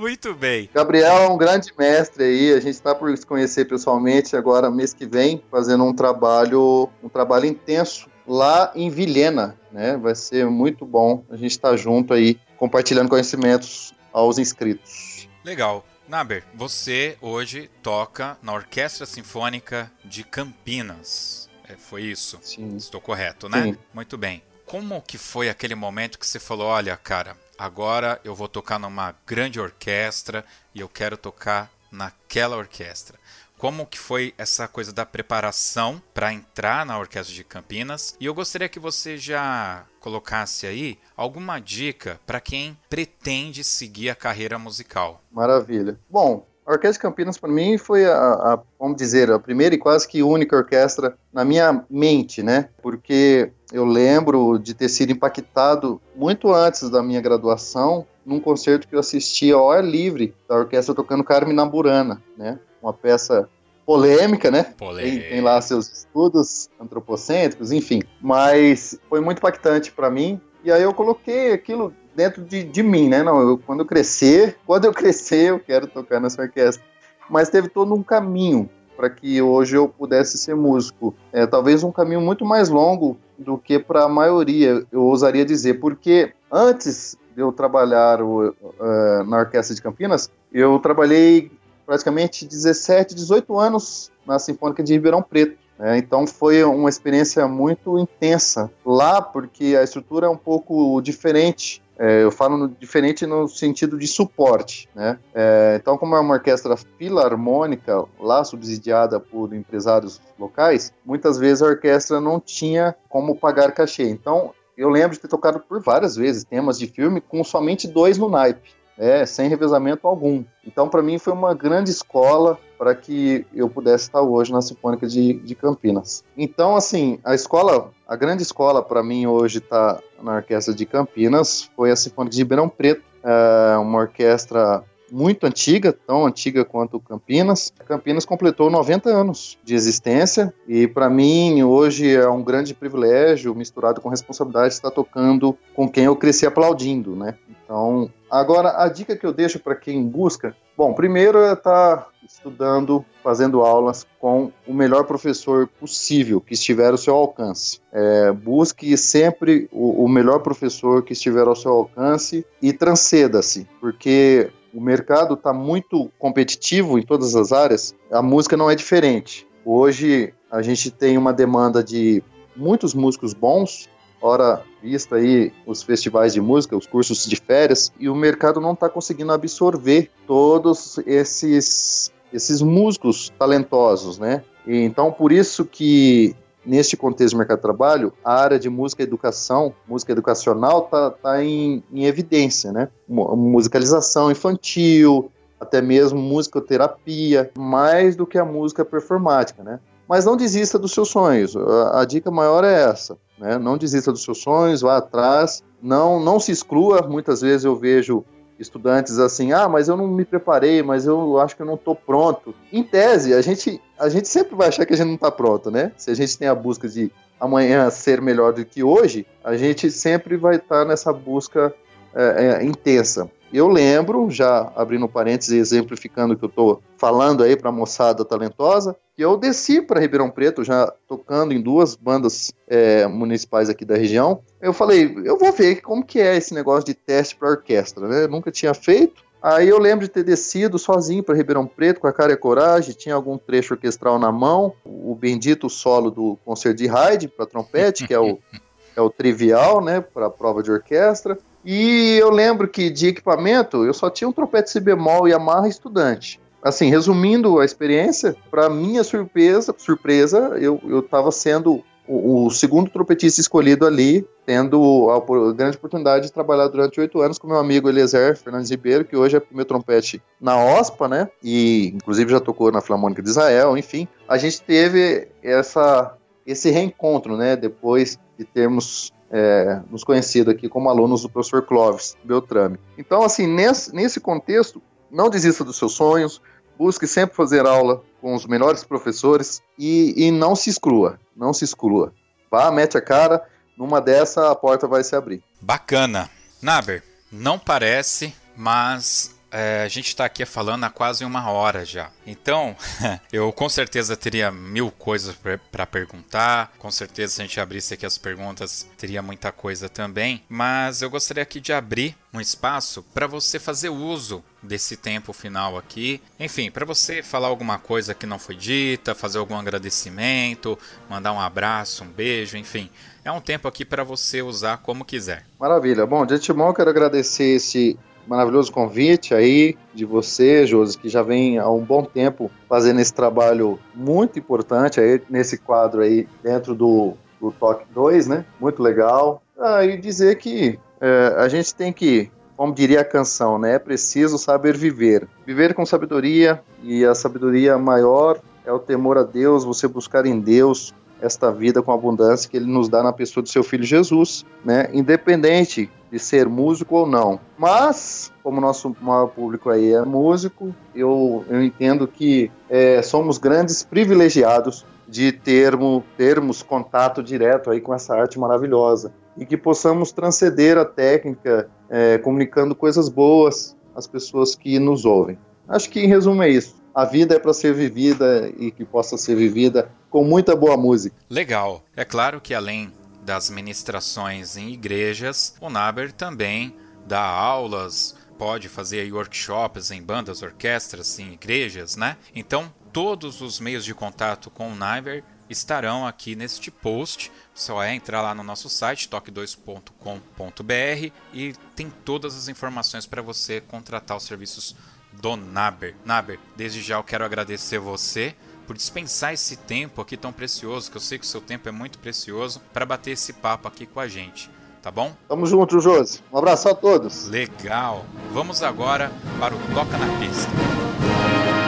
Muito 0.00 0.32
bem. 0.32 0.66
Gabriel 0.72 1.24
é 1.24 1.28
um 1.28 1.36
grande 1.36 1.70
mestre 1.78 2.24
aí, 2.24 2.52
a 2.54 2.56
gente 2.58 2.70
está 2.72 2.94
por 2.94 3.14
se 3.14 3.26
conhecer 3.26 3.66
pessoalmente 3.66 4.34
agora 4.34 4.70
mês 4.70 4.94
que 4.94 5.04
vem, 5.04 5.44
fazendo 5.50 5.84
um 5.84 5.92
trabalho, 5.92 6.88
um 7.02 7.08
trabalho 7.10 7.44
intenso 7.44 8.08
lá 8.26 8.72
em 8.74 8.88
Vilhena, 8.88 9.58
né? 9.70 9.98
Vai 9.98 10.14
ser 10.14 10.46
muito 10.46 10.86
bom 10.86 11.22
a 11.28 11.36
gente 11.36 11.50
estar 11.50 11.72
tá 11.72 11.76
junto 11.76 12.14
aí, 12.14 12.40
compartilhando 12.56 13.10
conhecimentos 13.10 13.92
aos 14.10 14.38
inscritos. 14.38 15.28
Legal. 15.44 15.84
Naber, 16.08 16.44
você 16.54 17.18
hoje 17.20 17.70
toca 17.82 18.38
na 18.42 18.54
Orquestra 18.54 19.04
Sinfônica 19.04 19.92
de 20.02 20.24
Campinas. 20.24 21.50
É, 21.68 21.76
foi 21.76 22.04
isso? 22.04 22.38
Sim. 22.40 22.74
Estou 22.74 23.02
correto, 23.02 23.50
né? 23.50 23.64
Sim. 23.64 23.76
Muito 23.92 24.16
bem. 24.16 24.42
Como 24.64 25.02
que 25.02 25.18
foi 25.18 25.50
aquele 25.50 25.74
momento 25.74 26.18
que 26.18 26.26
você 26.26 26.40
falou, 26.40 26.68
olha, 26.68 26.96
cara, 26.96 27.36
agora 27.60 28.18
eu 28.24 28.34
vou 28.34 28.48
tocar 28.48 28.78
numa 28.78 29.14
grande 29.26 29.60
orquestra 29.60 30.46
e 30.74 30.80
eu 30.80 30.88
quero 30.88 31.18
tocar 31.18 31.70
naquela 31.92 32.56
orquestra. 32.56 33.18
Como 33.58 33.86
que 33.86 33.98
foi 33.98 34.32
essa 34.38 34.66
coisa 34.66 34.90
da 34.90 35.04
preparação 35.04 36.00
para 36.14 36.32
entrar 36.32 36.86
na 36.86 36.98
Orquestra 36.98 37.34
de 37.34 37.44
Campinas? 37.44 38.16
E 38.18 38.24
eu 38.24 38.32
gostaria 38.32 38.70
que 38.70 38.78
você 38.78 39.18
já 39.18 39.84
colocasse 40.00 40.66
aí 40.66 40.98
alguma 41.14 41.60
dica 41.60 42.18
para 42.26 42.40
quem 42.40 42.74
pretende 42.88 43.62
seguir 43.62 44.08
a 44.08 44.14
carreira 44.14 44.58
musical. 44.58 45.22
Maravilha. 45.30 46.00
Bom, 46.08 46.46
a 46.70 46.74
Orquestra 46.74 47.02
Campinas, 47.02 47.36
para 47.36 47.50
mim, 47.50 47.76
foi 47.76 48.06
a, 48.06 48.14
a, 48.14 48.60
vamos 48.78 48.96
dizer, 48.96 49.28
a 49.28 49.40
primeira 49.40 49.74
e 49.74 49.78
quase 49.78 50.06
que 50.06 50.22
única 50.22 50.56
orquestra 50.56 51.16
na 51.32 51.44
minha 51.44 51.84
mente, 51.90 52.44
né? 52.44 52.68
Porque 52.80 53.50
eu 53.72 53.84
lembro 53.84 54.56
de 54.56 54.72
ter 54.72 54.88
sido 54.88 55.10
impactado 55.10 56.00
muito 56.14 56.52
antes 56.52 56.88
da 56.88 57.02
minha 57.02 57.20
graduação 57.20 58.06
num 58.24 58.38
concerto 58.38 58.86
que 58.86 58.94
eu 58.94 59.00
assisti 59.00 59.50
ao 59.50 59.68
ar 59.68 59.84
livre 59.84 60.32
da 60.48 60.54
orquestra 60.54 60.94
tocando 60.94 61.24
Carmina 61.24 61.66
Burana, 61.66 62.22
né? 62.38 62.56
Uma 62.80 62.92
peça 62.92 63.48
polêmica, 63.84 64.48
né? 64.48 64.62
Polêmica. 64.78 65.22
Tem, 65.22 65.28
tem, 65.28 65.40
lá 65.40 65.60
seus 65.60 65.90
estudos 65.90 66.70
antropocêntricos, 66.80 67.72
enfim. 67.72 68.00
Mas 68.20 68.96
foi 69.08 69.20
muito 69.20 69.38
impactante 69.38 69.90
para 69.90 70.08
mim. 70.08 70.40
E 70.62 70.70
aí 70.70 70.84
eu 70.84 70.94
coloquei 70.94 71.52
aquilo 71.52 71.92
dentro 72.20 72.44
de, 72.44 72.62
de 72.62 72.82
mim, 72.82 73.08
né? 73.08 73.22
Não, 73.22 73.40
eu, 73.40 73.58
quando 73.58 73.80
eu 73.80 73.86
crescer, 73.86 74.58
quando 74.66 74.84
eu 74.84 74.92
crescer, 74.92 75.50
eu 75.50 75.58
quero 75.58 75.86
tocar 75.86 76.20
nessa 76.20 76.42
orquestra. 76.42 76.84
Mas 77.30 77.48
teve 77.48 77.68
todo 77.68 77.94
um 77.94 78.02
caminho 78.02 78.68
para 78.94 79.08
que 79.08 79.40
hoje 79.40 79.76
eu 79.76 79.88
pudesse 79.88 80.36
ser 80.36 80.54
músico. 80.54 81.14
É, 81.32 81.46
talvez 81.46 81.82
um 81.82 81.90
caminho 81.90 82.20
muito 82.20 82.44
mais 82.44 82.68
longo 82.68 83.16
do 83.38 83.56
que 83.56 83.78
para 83.78 84.04
a 84.04 84.08
maioria, 84.08 84.84
eu 84.92 85.02
ousaria 85.04 85.44
dizer, 85.44 85.80
porque 85.80 86.32
antes 86.52 87.16
de 87.34 87.40
eu 87.40 87.50
trabalhar 87.50 88.20
o, 88.20 88.48
uh, 88.48 89.24
na 89.26 89.38
Orquestra 89.38 89.74
de 89.74 89.80
Campinas, 89.80 90.30
eu 90.52 90.78
trabalhei 90.80 91.50
praticamente 91.86 92.44
17, 92.44 93.14
18 93.14 93.58
anos 93.58 94.12
na 94.26 94.38
Sinfônica 94.38 94.82
de 94.82 94.92
Ribeirão 94.92 95.22
Preto. 95.22 95.56
É, 95.82 95.96
então 95.96 96.26
foi 96.26 96.62
uma 96.62 96.90
experiência 96.90 97.48
muito 97.48 97.98
intensa 97.98 98.70
lá, 98.84 99.22
porque 99.22 99.74
a 99.80 99.82
estrutura 99.82 100.26
é 100.26 100.28
um 100.28 100.36
pouco 100.36 101.00
diferente. 101.00 101.82
É, 102.02 102.22
eu 102.24 102.30
falo 102.30 102.56
no, 102.56 102.66
diferente 102.66 103.26
no 103.26 103.46
sentido 103.46 103.98
de 103.98 104.06
suporte. 104.06 104.88
Né? 104.94 105.18
É, 105.34 105.76
então, 105.78 105.98
como 105.98 106.16
é 106.16 106.20
uma 106.20 106.34
orquestra 106.34 106.74
filarmônica, 106.98 108.06
lá 108.18 108.42
subsidiada 108.42 109.20
por 109.20 109.52
empresários 109.52 110.18
locais, 110.38 110.94
muitas 111.04 111.36
vezes 111.36 111.60
a 111.60 111.66
orquestra 111.66 112.18
não 112.18 112.40
tinha 112.40 112.96
como 113.06 113.36
pagar 113.36 113.72
cachê. 113.72 114.08
Então, 114.08 114.54
eu 114.78 114.88
lembro 114.88 115.10
de 115.10 115.20
ter 115.20 115.28
tocado 115.28 115.60
por 115.60 115.82
várias 115.82 116.16
vezes 116.16 116.42
temas 116.42 116.78
de 116.78 116.86
filme 116.86 117.20
com 117.20 117.44
somente 117.44 117.86
dois 117.86 118.16
no 118.16 118.30
naipe 118.30 118.79
é, 119.00 119.24
sem 119.24 119.48
revezamento 119.48 120.06
algum. 120.06 120.44
Então, 120.64 120.86
para 120.86 121.02
mim, 121.02 121.18
foi 121.18 121.32
uma 121.32 121.54
grande 121.54 121.90
escola 121.90 122.58
para 122.78 122.94
que 122.94 123.46
eu 123.54 123.68
pudesse 123.68 124.04
estar 124.04 124.20
hoje 124.20 124.52
na 124.52 124.60
Sinfônica 124.60 125.06
de, 125.06 125.34
de 125.34 125.54
Campinas. 125.54 126.22
Então, 126.36 126.76
assim, 126.76 127.18
a 127.24 127.34
escola, 127.34 127.90
a 128.06 128.14
grande 128.14 128.42
escola 128.42 128.82
para 128.82 129.02
mim 129.02 129.26
hoje 129.26 129.58
está 129.58 129.98
na 130.22 130.36
Orquestra 130.36 130.74
de 130.74 130.84
Campinas, 130.84 131.70
foi 131.74 131.90
a 131.90 131.96
Sinfônica 131.96 132.34
de 132.34 132.42
Ribeirão 132.42 132.68
Preto, 132.68 133.02
é 133.24 133.76
uma 133.78 134.00
orquestra 134.00 134.84
muito 135.10 135.44
antiga, 135.44 135.92
tão 135.92 136.26
antiga 136.26 136.64
quanto 136.64 137.00
Campinas. 137.00 137.72
Campinas 137.86 138.24
completou 138.24 138.70
90 138.70 139.10
anos 139.10 139.58
de 139.64 139.74
existência 139.74 140.54
e 140.68 140.86
para 140.86 141.10
mim 141.10 141.62
hoje 141.62 142.14
é 142.14 142.28
um 142.28 142.42
grande 142.42 142.74
privilégio 142.74 143.54
misturado 143.54 144.00
com 144.00 144.08
responsabilidade 144.08 144.74
estar 144.74 144.90
tocando 144.90 145.56
com 145.74 145.88
quem 145.88 146.04
eu 146.04 146.16
cresci 146.16 146.46
aplaudindo, 146.46 147.16
né? 147.16 147.34
Então, 147.70 148.10
agora 148.28 148.82
a 148.82 148.88
dica 148.88 149.16
que 149.16 149.24
eu 149.24 149.32
deixo 149.32 149.60
para 149.60 149.76
quem 149.76 150.04
busca, 150.04 150.56
bom, 150.76 150.92
primeiro 150.92 151.38
é 151.38 151.52
estar 151.52 151.98
tá 151.98 152.06
estudando, 152.28 153.04
fazendo 153.22 153.60
aulas 153.60 154.04
com 154.18 154.50
o 154.66 154.74
melhor 154.74 155.04
professor 155.04 155.68
possível 155.78 156.40
que 156.40 156.54
estiver 156.54 156.90
ao 156.90 156.98
seu 156.98 157.14
alcance. 157.14 157.78
É, 157.92 158.32
busque 158.32 158.96
sempre 158.96 159.68
o, 159.70 160.04
o 160.04 160.08
melhor 160.08 160.40
professor 160.40 161.04
que 161.04 161.12
estiver 161.12 161.46
ao 161.46 161.54
seu 161.54 161.70
alcance 161.70 162.44
e 162.60 162.72
transceda-se, 162.72 163.68
porque 163.80 164.50
o 164.74 164.80
mercado 164.80 165.34
está 165.34 165.52
muito 165.52 166.10
competitivo 166.18 166.98
em 166.98 167.02
todas 167.02 167.36
as 167.36 167.52
áreas, 167.52 167.94
a 168.10 168.20
música 168.20 168.56
não 168.56 168.68
é 168.68 168.74
diferente. 168.74 169.46
Hoje 169.64 170.34
a 170.50 170.60
gente 170.60 170.90
tem 170.90 171.16
uma 171.16 171.32
demanda 171.32 171.84
de 171.84 172.20
muitos 172.56 172.94
músicos 172.94 173.32
bons, 173.32 173.88
ora 174.20 174.62
vista 174.82 175.16
aí 175.16 175.52
os 175.66 175.82
festivais 175.82 176.32
de 176.32 176.40
música, 176.40 176.76
os 176.76 176.86
cursos 176.86 177.26
de 177.26 177.36
férias, 177.36 177.92
e 177.98 178.08
o 178.08 178.14
mercado 178.14 178.60
não 178.60 178.72
está 178.72 178.88
conseguindo 178.88 179.32
absorver 179.32 180.10
todos 180.26 180.98
esses 181.06 182.12
esses 182.32 182.62
músicos 182.62 183.32
talentosos, 183.38 184.18
né? 184.18 184.44
E, 184.66 184.76
então 184.82 185.10
por 185.10 185.32
isso 185.32 185.64
que 185.64 186.34
neste 186.64 186.96
contexto 186.96 187.34
do 187.34 187.38
mercado 187.38 187.58
de 187.58 187.62
trabalho, 187.62 188.12
a 188.24 188.34
área 188.34 188.58
de 188.58 188.68
música 188.68 189.02
e 189.02 189.06
educação, 189.06 189.74
música 189.88 190.12
educacional, 190.12 190.84
está 190.84 191.10
tá 191.10 191.44
em, 191.44 191.82
em 191.92 192.04
evidência, 192.04 192.70
né? 192.70 192.88
Musicalização 193.08 194.30
infantil, 194.30 195.30
até 195.58 195.82
mesmo 195.82 196.18
musicoterapia, 196.18 197.50
mais 197.56 198.16
do 198.16 198.26
que 198.26 198.38
a 198.38 198.44
música 198.44 198.84
performática, 198.84 199.62
né? 199.62 199.80
Mas 200.10 200.24
não 200.24 200.36
desista 200.36 200.76
dos 200.76 200.90
seus 200.90 201.08
sonhos. 201.08 201.54
A, 201.56 202.00
a 202.00 202.04
dica 202.04 202.32
maior 202.32 202.64
é 202.64 202.82
essa, 202.82 203.16
né? 203.38 203.56
Não 203.58 203.78
desista 203.78 204.10
dos 204.10 204.24
seus 204.24 204.42
sonhos, 204.42 204.80
vá 204.80 204.96
atrás, 204.96 205.62
não 205.80 206.18
não 206.18 206.40
se 206.40 206.50
exclua. 206.50 207.02
Muitas 207.02 207.42
vezes 207.42 207.64
eu 207.64 207.76
vejo 207.76 208.24
estudantes 208.58 209.20
assim, 209.20 209.52
ah, 209.52 209.68
mas 209.68 209.86
eu 209.86 209.96
não 209.96 210.08
me 210.08 210.24
preparei, 210.24 210.82
mas 210.82 211.06
eu 211.06 211.38
acho 211.38 211.54
que 211.54 211.62
eu 211.62 211.66
não 211.66 211.76
estou 211.76 211.94
pronto. 211.94 212.52
Em 212.72 212.82
tese, 212.82 213.32
a 213.32 213.40
gente, 213.40 213.80
a 213.96 214.08
gente 214.08 214.26
sempre 214.26 214.56
vai 214.56 214.66
achar 214.66 214.84
que 214.84 214.92
a 214.92 214.96
gente 214.96 215.06
não 215.06 215.14
está 215.14 215.30
pronto, 215.30 215.70
né? 215.70 215.92
Se 215.96 216.10
a 216.10 216.14
gente 216.14 216.36
tem 216.36 216.48
a 216.48 216.56
busca 216.56 216.88
de 216.88 217.12
amanhã 217.38 217.88
ser 217.88 218.20
melhor 218.20 218.52
do 218.52 218.64
que 218.64 218.82
hoje, 218.82 219.24
a 219.44 219.56
gente 219.56 219.92
sempre 219.92 220.36
vai 220.36 220.56
estar 220.56 220.80
tá 220.80 220.84
nessa 220.84 221.12
busca 221.12 221.72
é, 222.14 222.60
é, 222.60 222.64
intensa. 222.64 223.30
Eu 223.52 223.66
lembro, 223.66 224.30
já 224.30 224.70
abrindo 224.76 225.08
parênteses 225.08 225.52
e 225.52 225.58
exemplificando 225.58 226.34
o 226.34 226.36
que 226.36 226.44
eu 226.44 226.48
estou 226.48 226.80
falando 226.96 227.42
aí 227.42 227.56
para 227.56 227.68
a 227.68 227.72
moçada 227.72 228.24
talentosa, 228.24 228.94
que 229.16 229.24
eu 229.24 229.36
desci 229.36 229.82
para 229.82 229.98
Ribeirão 229.98 230.30
Preto, 230.30 230.62
já 230.62 230.92
tocando 231.08 231.52
em 231.52 231.60
duas 231.60 231.96
bandas 231.96 232.52
é, 232.68 233.08
municipais 233.08 233.68
aqui 233.68 233.84
da 233.84 233.96
região. 233.96 234.40
Eu 234.60 234.72
falei, 234.72 235.16
eu 235.24 235.36
vou 235.36 235.52
ver 235.52 235.82
como 235.82 236.04
que 236.04 236.20
é 236.20 236.36
esse 236.36 236.54
negócio 236.54 236.84
de 236.84 236.94
teste 236.94 237.34
para 237.34 237.50
orquestra, 237.50 238.06
né? 238.06 238.24
Eu 238.24 238.28
nunca 238.28 238.52
tinha 238.52 238.72
feito. 238.72 239.24
Aí 239.42 239.68
eu 239.68 239.78
lembro 239.78 240.04
de 240.04 240.10
ter 240.12 240.22
descido 240.22 240.78
sozinho 240.78 241.22
para 241.22 241.34
Ribeirão 241.34 241.66
Preto 241.66 242.00
com 242.00 242.06
a 242.06 242.12
cara 242.12 242.30
e 242.30 242.34
a 242.34 242.38
coragem, 242.38 242.94
tinha 242.94 243.14
algum 243.14 243.38
trecho 243.38 243.74
orquestral 243.74 244.18
na 244.18 244.30
mão, 244.30 244.74
o 244.84 245.14
bendito 245.14 245.68
solo 245.70 246.10
do 246.10 246.38
concerto 246.44 246.76
de 246.76 246.88
Haydn 246.88 247.30
para 247.34 247.46
trompete, 247.46 248.06
que 248.06 248.12
é 248.12 248.20
o, 248.20 248.38
é 248.94 249.00
o 249.00 249.08
trivial, 249.08 249.82
né, 249.82 250.00
para 250.00 250.26
a 250.26 250.30
prova 250.30 250.62
de 250.62 250.70
orquestra. 250.70 251.38
E 251.64 252.16
eu 252.20 252.30
lembro 252.30 252.68
que 252.68 252.90
de 252.90 253.08
equipamento 253.08 253.84
eu 253.84 253.92
só 253.92 254.08
tinha 254.08 254.28
um 254.28 254.32
trompete 254.32 254.70
si 254.70 254.80
bemol 254.80 255.28
e 255.28 255.32
amarra 255.32 255.68
estudante. 255.68 256.40
Assim, 256.62 256.90
resumindo 256.90 257.58
a 257.58 257.64
experiência, 257.64 258.36
para 258.50 258.68
minha 258.68 259.02
surpresa, 259.02 259.74
surpresa, 259.78 260.58
eu 260.58 261.00
estava 261.00 261.30
sendo 261.32 261.82
o, 262.10 262.46
o, 262.46 262.50
segundo 262.50 262.90
trompetista 262.90 263.40
escolhido 263.40 263.86
ali, 263.86 264.26
tendo 264.44 265.08
a, 265.10 265.52
grande 265.52 265.76
oportunidade 265.76 266.26
de 266.26 266.32
trabalhar 266.32 266.66
durante 266.66 266.98
oito 266.98 267.20
anos 267.20 267.38
com 267.38 267.46
meu 267.46 267.56
amigo 267.56 267.88
Eliezer 267.88 268.36
Fernandes 268.36 268.68
Ribeiro, 268.68 269.04
que 269.04 269.16
hoje 269.16 269.36
é 269.36 269.42
meu 269.52 269.64
trompete 269.64 270.20
na 270.40 270.56
OSPA, 270.62 271.06
né? 271.06 271.28
E 271.42 271.92
inclusive 271.94 272.32
já 272.32 272.40
tocou 272.40 272.72
na 272.72 272.80
Filarmônica 272.80 273.22
de 273.22 273.30
Israel, 273.30 273.76
enfim. 273.76 274.08
A 274.28 274.36
gente 274.36 274.60
teve 274.60 275.28
essa, 275.40 276.16
esse 276.44 276.68
reencontro, 276.68 277.36
né? 277.36 277.54
Depois 277.54 278.18
de 278.36 278.44
termos 278.44 279.12
é, 279.30 279.80
nos 279.90 280.02
conhecido 280.02 280.50
aqui 280.50 280.68
como 280.68 280.90
alunos 280.90 281.22
do 281.22 281.28
professor 281.28 281.62
Clóvis 281.62 282.16
Beltrame. 282.24 282.78
Então, 282.98 283.22
assim, 283.22 283.46
nesse, 283.46 283.94
nesse 283.94 284.20
contexto, 284.20 284.82
não 285.10 285.30
desista 285.30 285.64
dos 285.64 285.76
seus 285.76 285.92
sonhos, 285.92 286.42
busque 286.78 287.06
sempre 287.06 287.36
fazer 287.36 287.66
aula 287.66 288.02
com 288.20 288.34
os 288.34 288.46
melhores 288.46 288.82
professores 288.82 289.62
e, 289.78 290.14
e 290.16 290.30
não 290.30 290.56
se 290.56 290.70
exclua, 290.70 291.18
não 291.36 291.52
se 291.52 291.64
exclua. 291.64 292.12
Vá, 292.50 292.70
mete 292.70 292.96
a 292.96 293.00
cara, 293.00 293.42
numa 293.76 294.00
dessa 294.00 294.50
a 294.50 294.54
porta 294.54 294.86
vai 294.86 295.04
se 295.04 295.14
abrir. 295.14 295.42
Bacana. 295.60 296.28
Naber, 296.60 297.02
não 297.32 297.58
parece, 297.58 298.34
mas 298.56 299.34
é, 299.50 299.82
a 299.82 299.88
gente 299.88 300.08
está 300.08 300.24
aqui 300.24 300.44
falando 300.44 300.84
há 300.84 300.90
quase 300.90 301.24
uma 301.24 301.50
hora 301.50 301.84
já. 301.84 302.10
Então, 302.26 302.76
eu 303.32 303.52
com 303.52 303.68
certeza 303.68 304.16
teria 304.16 304.50
mil 304.50 304.90
coisas 304.90 305.36
para 305.70 305.86
perguntar. 305.86 306.72
Com 306.78 306.90
certeza, 306.90 307.34
se 307.34 307.42
a 307.42 307.44
gente 307.44 307.60
abrisse 307.60 307.94
aqui 307.94 308.06
as 308.06 308.16
perguntas, 308.16 308.88
teria 308.96 309.22
muita 309.22 309.50
coisa 309.50 309.88
também. 309.88 310.42
Mas 310.48 311.02
eu 311.02 311.10
gostaria 311.10 311.42
aqui 311.42 311.60
de 311.60 311.72
abrir 311.72 312.16
um 312.32 312.40
espaço 312.40 313.02
para 313.14 313.26
você 313.26 313.58
fazer 313.58 313.88
uso 313.88 314.42
desse 314.62 314.96
tempo 314.96 315.32
final 315.32 315.76
aqui. 315.76 316.22
Enfim, 316.38 316.70
para 316.70 316.84
você 316.84 317.22
falar 317.22 317.48
alguma 317.48 317.78
coisa 317.78 318.14
que 318.14 318.26
não 318.26 318.38
foi 318.38 318.54
dita, 318.54 319.14
fazer 319.14 319.38
algum 319.38 319.56
agradecimento, 319.56 320.78
mandar 321.08 321.32
um 321.32 321.40
abraço, 321.40 322.04
um 322.04 322.08
beijo, 322.08 322.56
enfim. 322.56 322.90
É 323.24 323.32
um 323.32 323.40
tempo 323.40 323.66
aqui 323.66 323.84
para 323.84 324.04
você 324.04 324.42
usar 324.42 324.78
como 324.78 325.04
quiser. 325.04 325.44
Maravilha. 325.58 326.06
Bom, 326.06 326.24
de 326.24 326.34
antemão, 326.34 326.72
quero 326.72 326.90
agradecer 326.90 327.56
esse 327.56 327.98
maravilhoso 328.30 328.70
convite 328.70 329.34
aí 329.34 329.76
de 329.92 330.04
você, 330.04 330.64
Josi, 330.64 330.96
que 330.96 331.08
já 331.08 331.20
vem 331.20 331.58
há 331.58 331.68
um 331.68 331.84
bom 331.84 332.04
tempo 332.04 332.48
fazendo 332.68 333.00
esse 333.00 333.12
trabalho 333.12 333.76
muito 333.92 334.38
importante 334.38 335.00
aí 335.00 335.20
nesse 335.28 335.58
quadro 335.58 336.00
aí 336.00 336.28
dentro 336.40 336.72
do, 336.72 337.14
do 337.40 337.50
Toque 337.50 337.84
2, 337.92 338.28
né? 338.28 338.44
Muito 338.60 338.80
legal. 338.80 339.42
Ah, 339.58 339.84
e 339.84 339.96
dizer 339.96 340.36
que 340.36 340.78
é, 341.00 341.34
a 341.38 341.48
gente 341.48 341.74
tem 341.74 341.92
que, 341.92 342.30
como 342.56 342.72
diria 342.72 343.00
a 343.00 343.04
canção, 343.04 343.58
né? 343.58 343.74
É 343.74 343.78
preciso 343.80 344.38
saber 344.38 344.76
viver. 344.76 345.26
Viver 345.44 345.74
com 345.74 345.84
sabedoria 345.84 346.62
e 346.84 347.04
a 347.04 347.16
sabedoria 347.16 347.76
maior 347.78 348.40
é 348.64 348.70
o 348.70 348.78
temor 348.78 349.18
a 349.18 349.24
Deus, 349.24 349.64
você 349.64 349.88
buscar 349.88 350.24
em 350.24 350.38
Deus 350.38 350.94
esta 351.20 351.50
vida 351.50 351.82
com 351.82 351.90
abundância 351.90 352.48
que 352.48 352.56
ele 352.56 352.70
nos 352.70 352.88
dá 352.88 353.02
na 353.02 353.12
pessoa 353.12 353.42
do 353.42 353.48
seu 353.48 353.64
filho 353.64 353.82
Jesus, 353.82 354.46
né? 354.64 354.88
Independente 354.92 355.90
de 356.10 356.18
ser 356.18 356.48
músico 356.48 356.96
ou 356.96 357.06
não. 357.06 357.40
Mas, 357.56 358.32
como 358.42 358.60
nosso 358.60 358.94
maior 359.00 359.28
público 359.28 359.70
aí 359.70 359.92
é 359.92 360.02
músico, 360.02 360.74
eu, 360.94 361.44
eu 361.48 361.62
entendo 361.62 362.08
que 362.08 362.50
é, 362.68 363.00
somos 363.02 363.38
grandes 363.38 363.82
privilegiados 363.82 364.84
de 365.08 365.32
termo, 365.32 366.04
termos 366.16 366.62
contato 366.62 367.22
direto 367.22 367.70
aí 367.70 367.80
com 367.80 367.92
essa 367.92 368.14
arte 368.14 368.38
maravilhosa 368.38 369.12
e 369.36 369.44
que 369.44 369.56
possamos 369.56 370.12
transcender 370.12 370.78
a 370.78 370.84
técnica 370.84 371.68
é, 371.88 372.18
comunicando 372.18 372.74
coisas 372.74 373.08
boas 373.08 373.76
às 373.94 374.06
pessoas 374.06 374.54
que 374.54 374.78
nos 374.78 375.04
ouvem. 375.04 375.38
Acho 375.68 375.90
que 375.90 376.00
em 376.00 376.06
resumo 376.06 376.42
é 376.42 376.48
isso. 376.48 376.80
A 376.94 377.04
vida 377.04 377.36
é 377.36 377.38
para 377.38 377.52
ser 377.52 377.72
vivida 377.72 378.52
e 378.58 378.70
que 378.70 378.84
possa 378.84 379.16
ser 379.16 379.36
vivida 379.36 379.90
com 380.08 380.24
muita 380.24 380.56
boa 380.56 380.76
música. 380.76 381.16
Legal. 381.28 381.82
É 381.96 382.04
claro 382.04 382.40
que 382.40 382.52
além 382.52 382.92
das 383.22 383.50
ministrações 383.50 384.56
em 384.56 384.70
igrejas, 384.70 385.54
o 385.60 385.68
Naber 385.68 386.12
também 386.12 386.74
dá 387.06 387.22
aulas, 387.22 388.16
pode 388.38 388.68
fazer 388.68 389.12
workshops 389.12 389.90
em 389.90 390.02
bandas, 390.02 390.42
orquestras, 390.42 391.18
em 391.18 391.32
igrejas, 391.32 391.96
né? 391.96 392.16
Então, 392.34 392.72
todos 392.92 393.40
os 393.40 393.60
meios 393.60 393.84
de 393.84 393.94
contato 393.94 394.50
com 394.50 394.72
o 394.72 394.74
Naber 394.74 395.22
estarão 395.48 396.06
aqui 396.06 396.36
neste 396.36 396.70
post. 396.70 397.30
Só 397.52 397.82
é 397.82 397.94
entrar 397.94 398.22
lá 398.22 398.34
no 398.34 398.42
nosso 398.42 398.70
site 398.70 399.08
toque2.com.br 399.08 401.12
e 401.34 401.52
tem 401.74 401.90
todas 401.90 402.36
as 402.36 402.48
informações 402.48 403.04
para 403.04 403.20
você 403.20 403.60
contratar 403.60 404.16
os 404.16 404.22
serviços 404.22 404.76
do 405.12 405.36
Naber. 405.36 405.96
Naber, 406.04 406.38
desde 406.56 406.82
já 406.82 406.96
eu 406.96 407.04
quero 407.04 407.24
agradecer 407.24 407.78
você 407.78 408.34
por 408.70 408.76
dispensar 408.76 409.34
esse 409.34 409.56
tempo 409.56 410.00
aqui 410.00 410.16
tão 410.16 410.32
precioso, 410.32 410.92
que 410.92 410.96
eu 410.96 411.00
sei 411.00 411.18
que 411.18 411.24
o 411.24 411.28
seu 411.28 411.40
tempo 411.40 411.68
é 411.68 411.72
muito 411.72 411.98
precioso, 411.98 412.60
para 412.72 412.86
bater 412.86 413.10
esse 413.10 413.32
papo 413.32 413.66
aqui 413.66 413.84
com 413.84 413.98
a 413.98 414.06
gente. 414.06 414.48
Tá 414.80 414.92
bom? 414.92 415.12
Tamo 415.28 415.44
junto, 415.44 415.80
Josi. 415.80 416.22
Um 416.32 416.38
abraço 416.38 416.68
a 416.68 416.74
todos. 416.76 417.26
Legal. 417.26 418.06
Vamos 418.32 418.62
agora 418.62 419.10
para 419.40 419.56
o 419.56 419.58
Toca 419.74 419.98
na 419.98 420.06
Pista. 420.20 421.59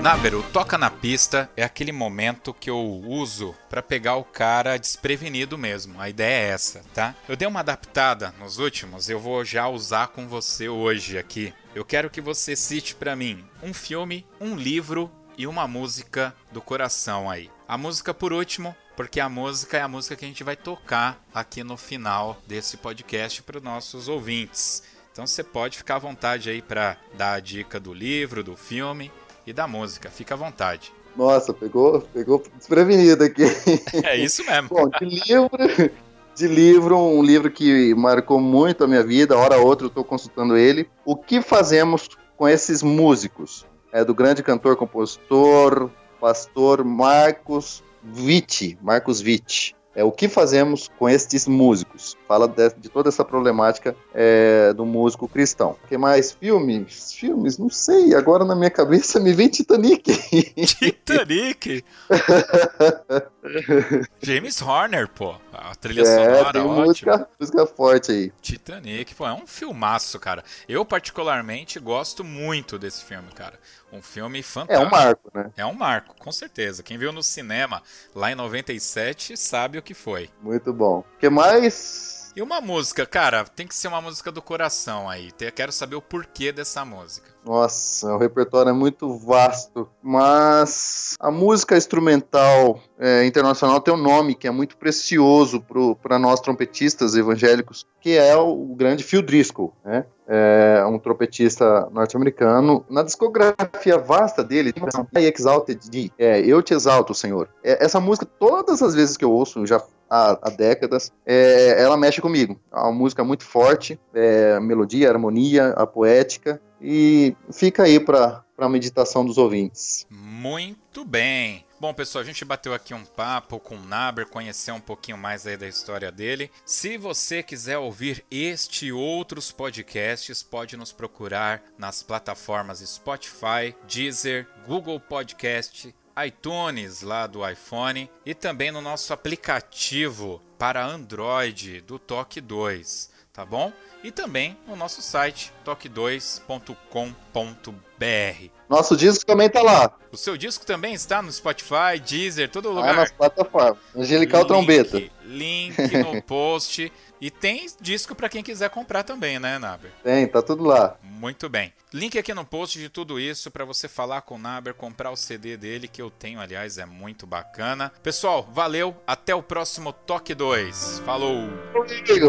Nábero, 0.00 0.42
toca 0.50 0.78
na 0.78 0.88
pista 0.88 1.50
é 1.54 1.62
aquele 1.62 1.92
momento 1.92 2.54
que 2.54 2.70
eu 2.70 2.80
uso 3.04 3.54
para 3.68 3.82
pegar 3.82 4.16
o 4.16 4.24
cara 4.24 4.78
desprevenido 4.78 5.58
mesmo. 5.58 6.00
A 6.00 6.08
ideia 6.08 6.46
é 6.46 6.48
essa, 6.54 6.82
tá? 6.94 7.14
Eu 7.28 7.36
dei 7.36 7.46
uma 7.46 7.60
adaptada 7.60 8.34
nos 8.38 8.58
últimos, 8.58 9.10
eu 9.10 9.20
vou 9.20 9.44
já 9.44 9.68
usar 9.68 10.08
com 10.08 10.26
você 10.26 10.70
hoje 10.70 11.18
aqui. 11.18 11.52
Eu 11.74 11.84
quero 11.84 12.08
que 12.08 12.22
você 12.22 12.56
cite 12.56 12.94
para 12.94 13.14
mim 13.14 13.44
um 13.62 13.74
filme, 13.74 14.26
um 14.40 14.56
livro 14.56 15.10
e 15.36 15.46
uma 15.46 15.68
música 15.68 16.34
do 16.50 16.62
coração 16.62 17.28
aí. 17.28 17.50
A 17.68 17.76
música 17.76 18.14
por 18.14 18.32
último, 18.32 18.74
porque 18.96 19.20
a 19.20 19.28
música 19.28 19.76
é 19.76 19.82
a 19.82 19.88
música 19.88 20.16
que 20.16 20.24
a 20.24 20.28
gente 20.28 20.42
vai 20.42 20.56
tocar 20.56 21.22
aqui 21.34 21.62
no 21.62 21.76
final 21.76 22.40
desse 22.46 22.78
podcast 22.78 23.42
para 23.42 23.58
os 23.58 23.62
nossos 23.62 24.08
ouvintes. 24.08 24.82
Então 25.12 25.26
você 25.26 25.44
pode 25.44 25.76
ficar 25.76 25.96
à 25.96 25.98
vontade 25.98 26.48
aí 26.48 26.62
para 26.62 26.96
dar 27.18 27.34
a 27.34 27.40
dica 27.40 27.78
do 27.78 27.92
livro, 27.92 28.42
do 28.42 28.56
filme 28.56 29.12
e 29.46 29.52
da 29.52 29.66
música. 29.66 30.10
Fica 30.10 30.34
à 30.34 30.36
vontade. 30.36 30.92
Nossa, 31.16 31.52
pegou, 31.52 32.00
pegou 32.00 32.42
desprevenido 32.56 33.24
aqui. 33.24 33.42
É 34.04 34.16
isso 34.16 34.44
mesmo. 34.44 34.68
Bom, 34.68 34.88
de 34.88 35.04
livro, 35.04 35.90
de 36.34 36.46
livro, 36.46 36.98
um 36.98 37.22
livro 37.22 37.50
que 37.50 37.94
marcou 37.94 38.40
muito 38.40 38.84
a 38.84 38.86
minha 38.86 39.02
vida, 39.02 39.36
hora 39.36 39.58
ou 39.58 39.66
outra 39.66 39.86
eu 39.86 39.88
estou 39.88 40.04
consultando 40.04 40.56
ele. 40.56 40.88
O 41.04 41.16
que 41.16 41.42
fazemos 41.42 42.08
com 42.36 42.48
esses 42.48 42.82
músicos? 42.82 43.66
É 43.92 44.04
do 44.04 44.14
grande 44.14 44.42
cantor, 44.42 44.76
compositor, 44.76 45.90
pastor 46.20 46.84
Marcos 46.84 47.82
Witt, 48.16 48.78
Marcos 48.80 49.20
Witt 49.20 49.74
é 49.94 50.04
o 50.04 50.12
que 50.12 50.28
fazemos 50.28 50.88
com 50.98 51.08
estes 51.08 51.46
músicos. 51.46 52.16
Fala 52.30 52.46
de, 52.46 52.68
de 52.74 52.88
toda 52.88 53.08
essa 53.08 53.24
problemática 53.24 53.96
é, 54.14 54.72
do 54.72 54.86
músico 54.86 55.26
cristão. 55.26 55.76
O 55.82 55.88
que 55.88 55.98
mais? 55.98 56.30
Filmes? 56.30 57.12
Filmes? 57.12 57.58
Não 57.58 57.68
sei. 57.68 58.14
Agora 58.14 58.44
na 58.44 58.54
minha 58.54 58.70
cabeça 58.70 59.18
me 59.18 59.32
vem 59.32 59.48
Titanic. 59.48 60.04
Titanic? 60.64 61.84
James 64.22 64.62
Horner, 64.62 65.08
pô. 65.08 65.34
A 65.52 65.74
trilha 65.74 66.02
é, 66.02 66.04
sonora, 66.04 66.52
tem 66.52 66.62
ótima. 66.62 66.84
Música, 66.84 67.28
música 67.40 67.66
forte 67.66 68.12
aí. 68.12 68.32
Titanic, 68.40 69.12
pô, 69.16 69.26
é 69.26 69.32
um 69.32 69.44
filmaço, 69.44 70.16
cara. 70.20 70.44
Eu 70.68 70.84
particularmente 70.84 71.80
gosto 71.80 72.22
muito 72.22 72.78
desse 72.78 73.02
filme, 73.02 73.32
cara. 73.34 73.58
Um 73.92 74.00
filme 74.00 74.40
fantástico. 74.40 74.84
É 74.84 74.86
um 74.86 74.88
marco, 74.88 75.30
né? 75.34 75.50
É 75.56 75.66
um 75.66 75.74
marco, 75.74 76.14
com 76.16 76.30
certeza. 76.30 76.84
Quem 76.84 76.96
viu 76.96 77.10
no 77.10 77.24
cinema 77.24 77.82
lá 78.14 78.30
em 78.30 78.36
97 78.36 79.36
sabe 79.36 79.78
o 79.78 79.82
que 79.82 79.94
foi. 79.94 80.30
Muito 80.40 80.72
bom. 80.72 81.00
O 81.00 81.18
que 81.18 81.28
mais 81.28 82.19
e 82.34 82.42
uma 82.42 82.60
música, 82.60 83.04
cara, 83.04 83.44
tem 83.44 83.66
que 83.66 83.74
ser 83.74 83.88
uma 83.88 84.00
música 84.00 84.30
do 84.30 84.40
coração 84.40 85.08
aí. 85.08 85.30
Quero 85.54 85.72
saber 85.72 85.96
o 85.96 86.02
porquê 86.02 86.52
dessa 86.52 86.84
música. 86.84 87.28
Nossa, 87.44 88.14
o 88.14 88.18
repertório 88.18 88.70
é 88.70 88.72
muito 88.72 89.16
vasto, 89.16 89.88
mas 90.02 91.16
a 91.18 91.30
música 91.30 91.76
instrumental 91.76 92.80
é, 92.98 93.24
internacional 93.24 93.80
tem 93.80 93.94
um 93.94 93.96
nome 93.96 94.34
que 94.34 94.46
é 94.46 94.50
muito 94.50 94.76
precioso 94.76 95.64
para 96.02 96.18
nós 96.18 96.40
trompetistas 96.40 97.14
evangélicos, 97.14 97.86
que 98.00 98.16
é 98.16 98.36
o 98.36 98.74
grande 98.76 99.02
Phil 99.02 99.22
Driscoll, 99.22 99.74
né? 99.84 100.04
É 100.32 100.84
um 100.86 100.96
trompetista 100.96 101.88
norte-americano. 101.90 102.84
Na 102.88 103.02
discografia 103.02 103.98
vasta 103.98 104.44
dele, 104.44 104.72
tem 104.72 104.80
uma 104.82 105.20
Exalted 105.20 105.90
D, 105.90 106.12
é, 106.16 106.40
Eu 106.40 106.62
Te 106.62 106.72
Exalto, 106.72 107.14
Senhor. 107.14 107.48
É, 107.64 107.84
essa 107.84 107.98
música, 107.98 108.24
todas 108.24 108.80
as 108.80 108.94
vezes 108.94 109.16
que 109.16 109.24
eu 109.24 109.32
ouço, 109.32 109.66
já 109.66 109.82
há, 110.10 110.38
há 110.42 110.50
décadas, 110.50 111.12
é, 111.24 111.80
ela 111.80 111.96
mexe 111.96 112.20
comigo. 112.20 112.60
É 112.72 112.76
uma 112.80 112.92
música 112.92 113.22
muito 113.22 113.44
forte, 113.44 113.98
é, 114.12 114.54
a 114.56 114.60
melodia, 114.60 115.08
a 115.08 115.12
harmonia, 115.12 115.68
a 115.76 115.86
poética, 115.86 116.60
e 116.82 117.36
fica 117.52 117.84
aí 117.84 118.00
para 118.00 118.42
a 118.58 118.68
meditação 118.68 119.24
dos 119.24 119.38
ouvintes. 119.38 120.06
Muito 120.10 121.04
bem. 121.04 121.64
Bom, 121.80 121.94
pessoal, 121.94 122.20
a 122.20 122.26
gente 122.26 122.44
bateu 122.44 122.74
aqui 122.74 122.92
um 122.92 123.06
papo 123.06 123.58
com 123.58 123.74
o 123.74 123.82
Naber, 123.82 124.26
conhecer 124.26 124.70
um 124.70 124.80
pouquinho 124.80 125.16
mais 125.16 125.46
aí 125.46 125.56
da 125.56 125.66
história 125.66 126.12
dele. 126.12 126.50
Se 126.62 126.98
você 126.98 127.42
quiser 127.42 127.78
ouvir 127.78 128.22
este 128.30 128.86
e 128.86 128.92
outros 128.92 129.50
podcasts, 129.50 130.42
pode 130.42 130.76
nos 130.76 130.92
procurar 130.92 131.62
nas 131.78 132.02
plataformas 132.02 132.80
Spotify, 132.80 133.74
Deezer, 133.88 134.46
Google 134.66 135.00
Podcast, 135.00 135.94
iTunes 136.26 137.02
lá 137.02 137.26
do 137.26 137.48
iPhone 137.48 138.10
e 138.24 138.34
também 138.34 138.70
no 138.70 138.80
nosso 138.80 139.12
aplicativo 139.12 140.42
para 140.58 140.84
Android 140.84 141.80
do 141.80 141.98
Toque 141.98 142.40
2, 142.40 143.10
tá 143.32 143.44
bom? 143.44 143.72
E 144.02 144.10
também 144.10 144.56
no 144.66 144.74
nosso 144.74 145.02
site 145.02 145.52
toque2.com.br. 145.64 148.50
Nosso 148.68 148.96
disco 148.96 149.26
também 149.26 149.48
está 149.48 149.62
lá. 149.62 149.92
O 150.12 150.16
seu 150.16 150.36
disco 150.36 150.64
também 150.64 150.94
está 150.94 151.20
no 151.20 151.30
Spotify, 151.30 152.00
Deezer, 152.04 152.48
todo 152.48 152.70
lugar. 152.70 152.94
Ah, 152.94 152.96
nas 152.96 153.12
plataformas. 153.12 153.78
Angelical 153.94 154.40
link, 154.40 154.48
Trombeta. 154.48 155.02
Link 155.24 155.96
no 155.98 156.22
post. 156.22 156.90
E 157.20 157.30
tem 157.30 157.66
disco 157.80 158.14
para 158.14 158.30
quem 158.30 158.42
quiser 158.42 158.70
comprar 158.70 159.02
também, 159.02 159.38
né, 159.38 159.58
Naber? 159.58 159.90
Tem, 160.02 160.26
tá 160.26 160.40
tudo 160.40 160.64
lá. 160.64 160.96
Muito 161.02 161.50
bem. 161.50 161.70
Link 161.92 162.18
aqui 162.18 162.32
no 162.32 162.44
post 162.44 162.78
de 162.78 162.88
tudo 162.88 163.20
isso 163.20 163.50
para 163.50 163.64
você 163.64 163.88
falar 163.88 164.22
com 164.22 164.36
o 164.36 164.38
Naber, 164.38 164.72
comprar 164.72 165.10
o 165.10 165.16
CD 165.16 165.56
dele, 165.56 165.86
que 165.86 166.00
eu 166.00 166.08
tenho, 166.08 166.40
aliás, 166.40 166.78
é 166.78 166.86
muito 166.86 167.26
bacana. 167.26 167.92
Pessoal, 168.02 168.48
valeu, 168.50 168.96
até 169.06 169.34
o 169.34 169.42
próximo 169.42 169.92
Toque 169.92 170.34
2. 170.34 171.02
Falou! 171.04 171.50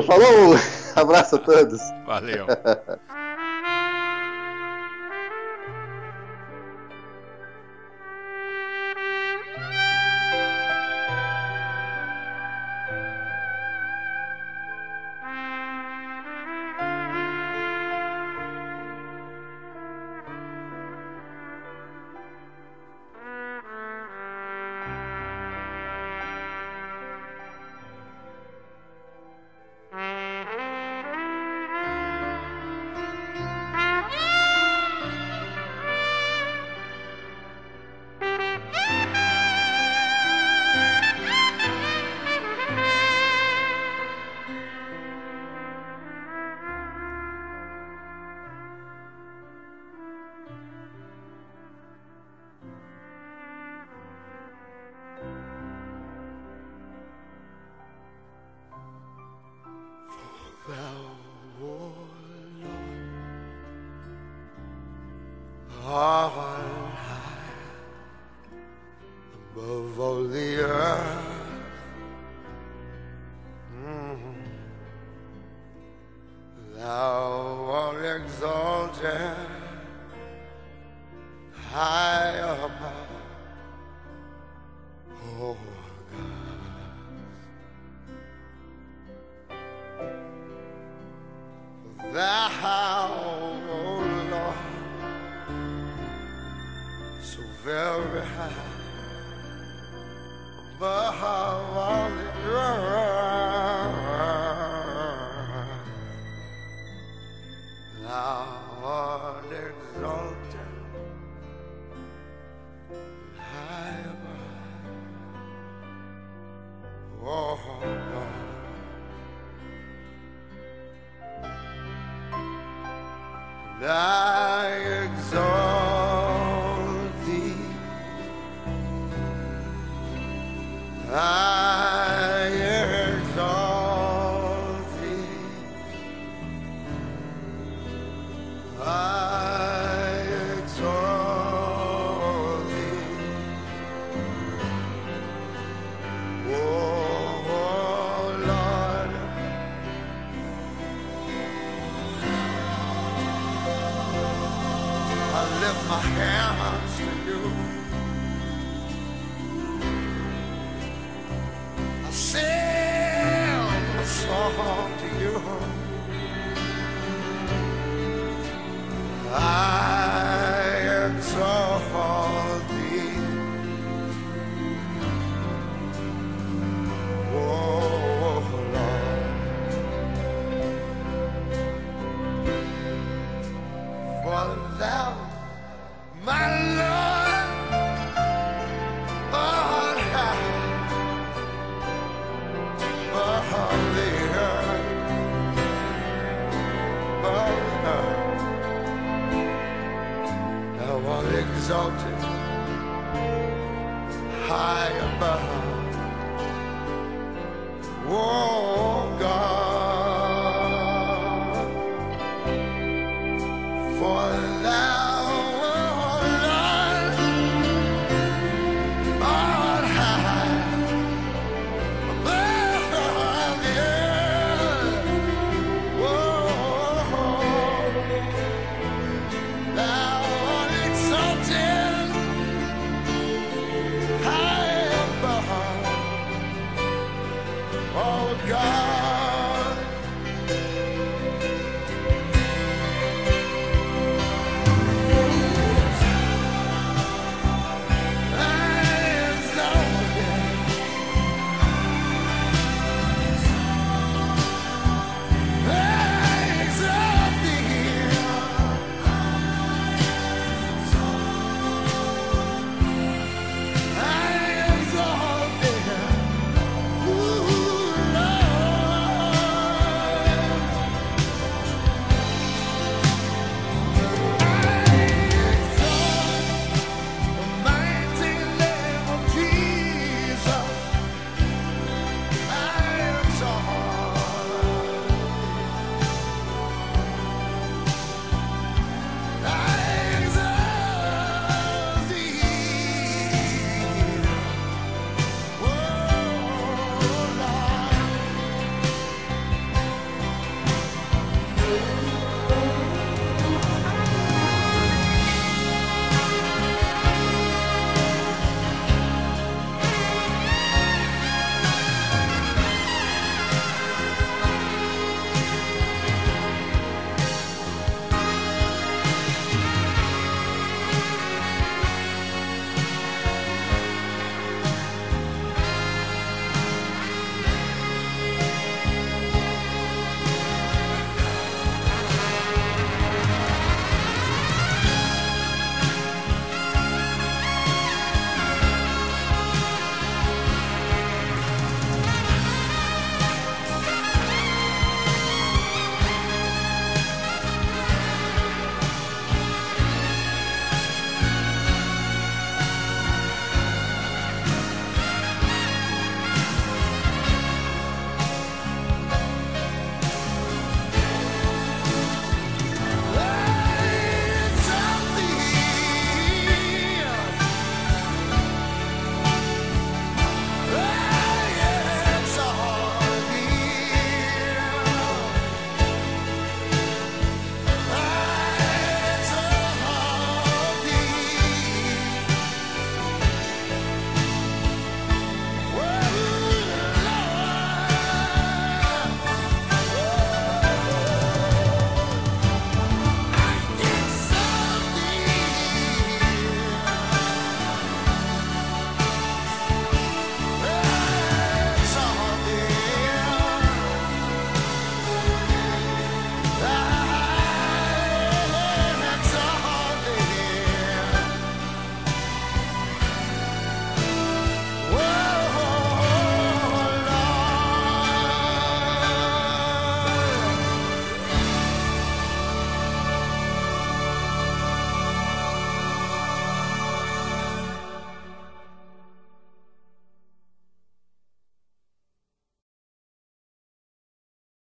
Falou! 0.05 0.55
Abraço 0.95 1.35
a 1.35 1.39
todos. 1.39 1.60
Valeu. 2.05 2.45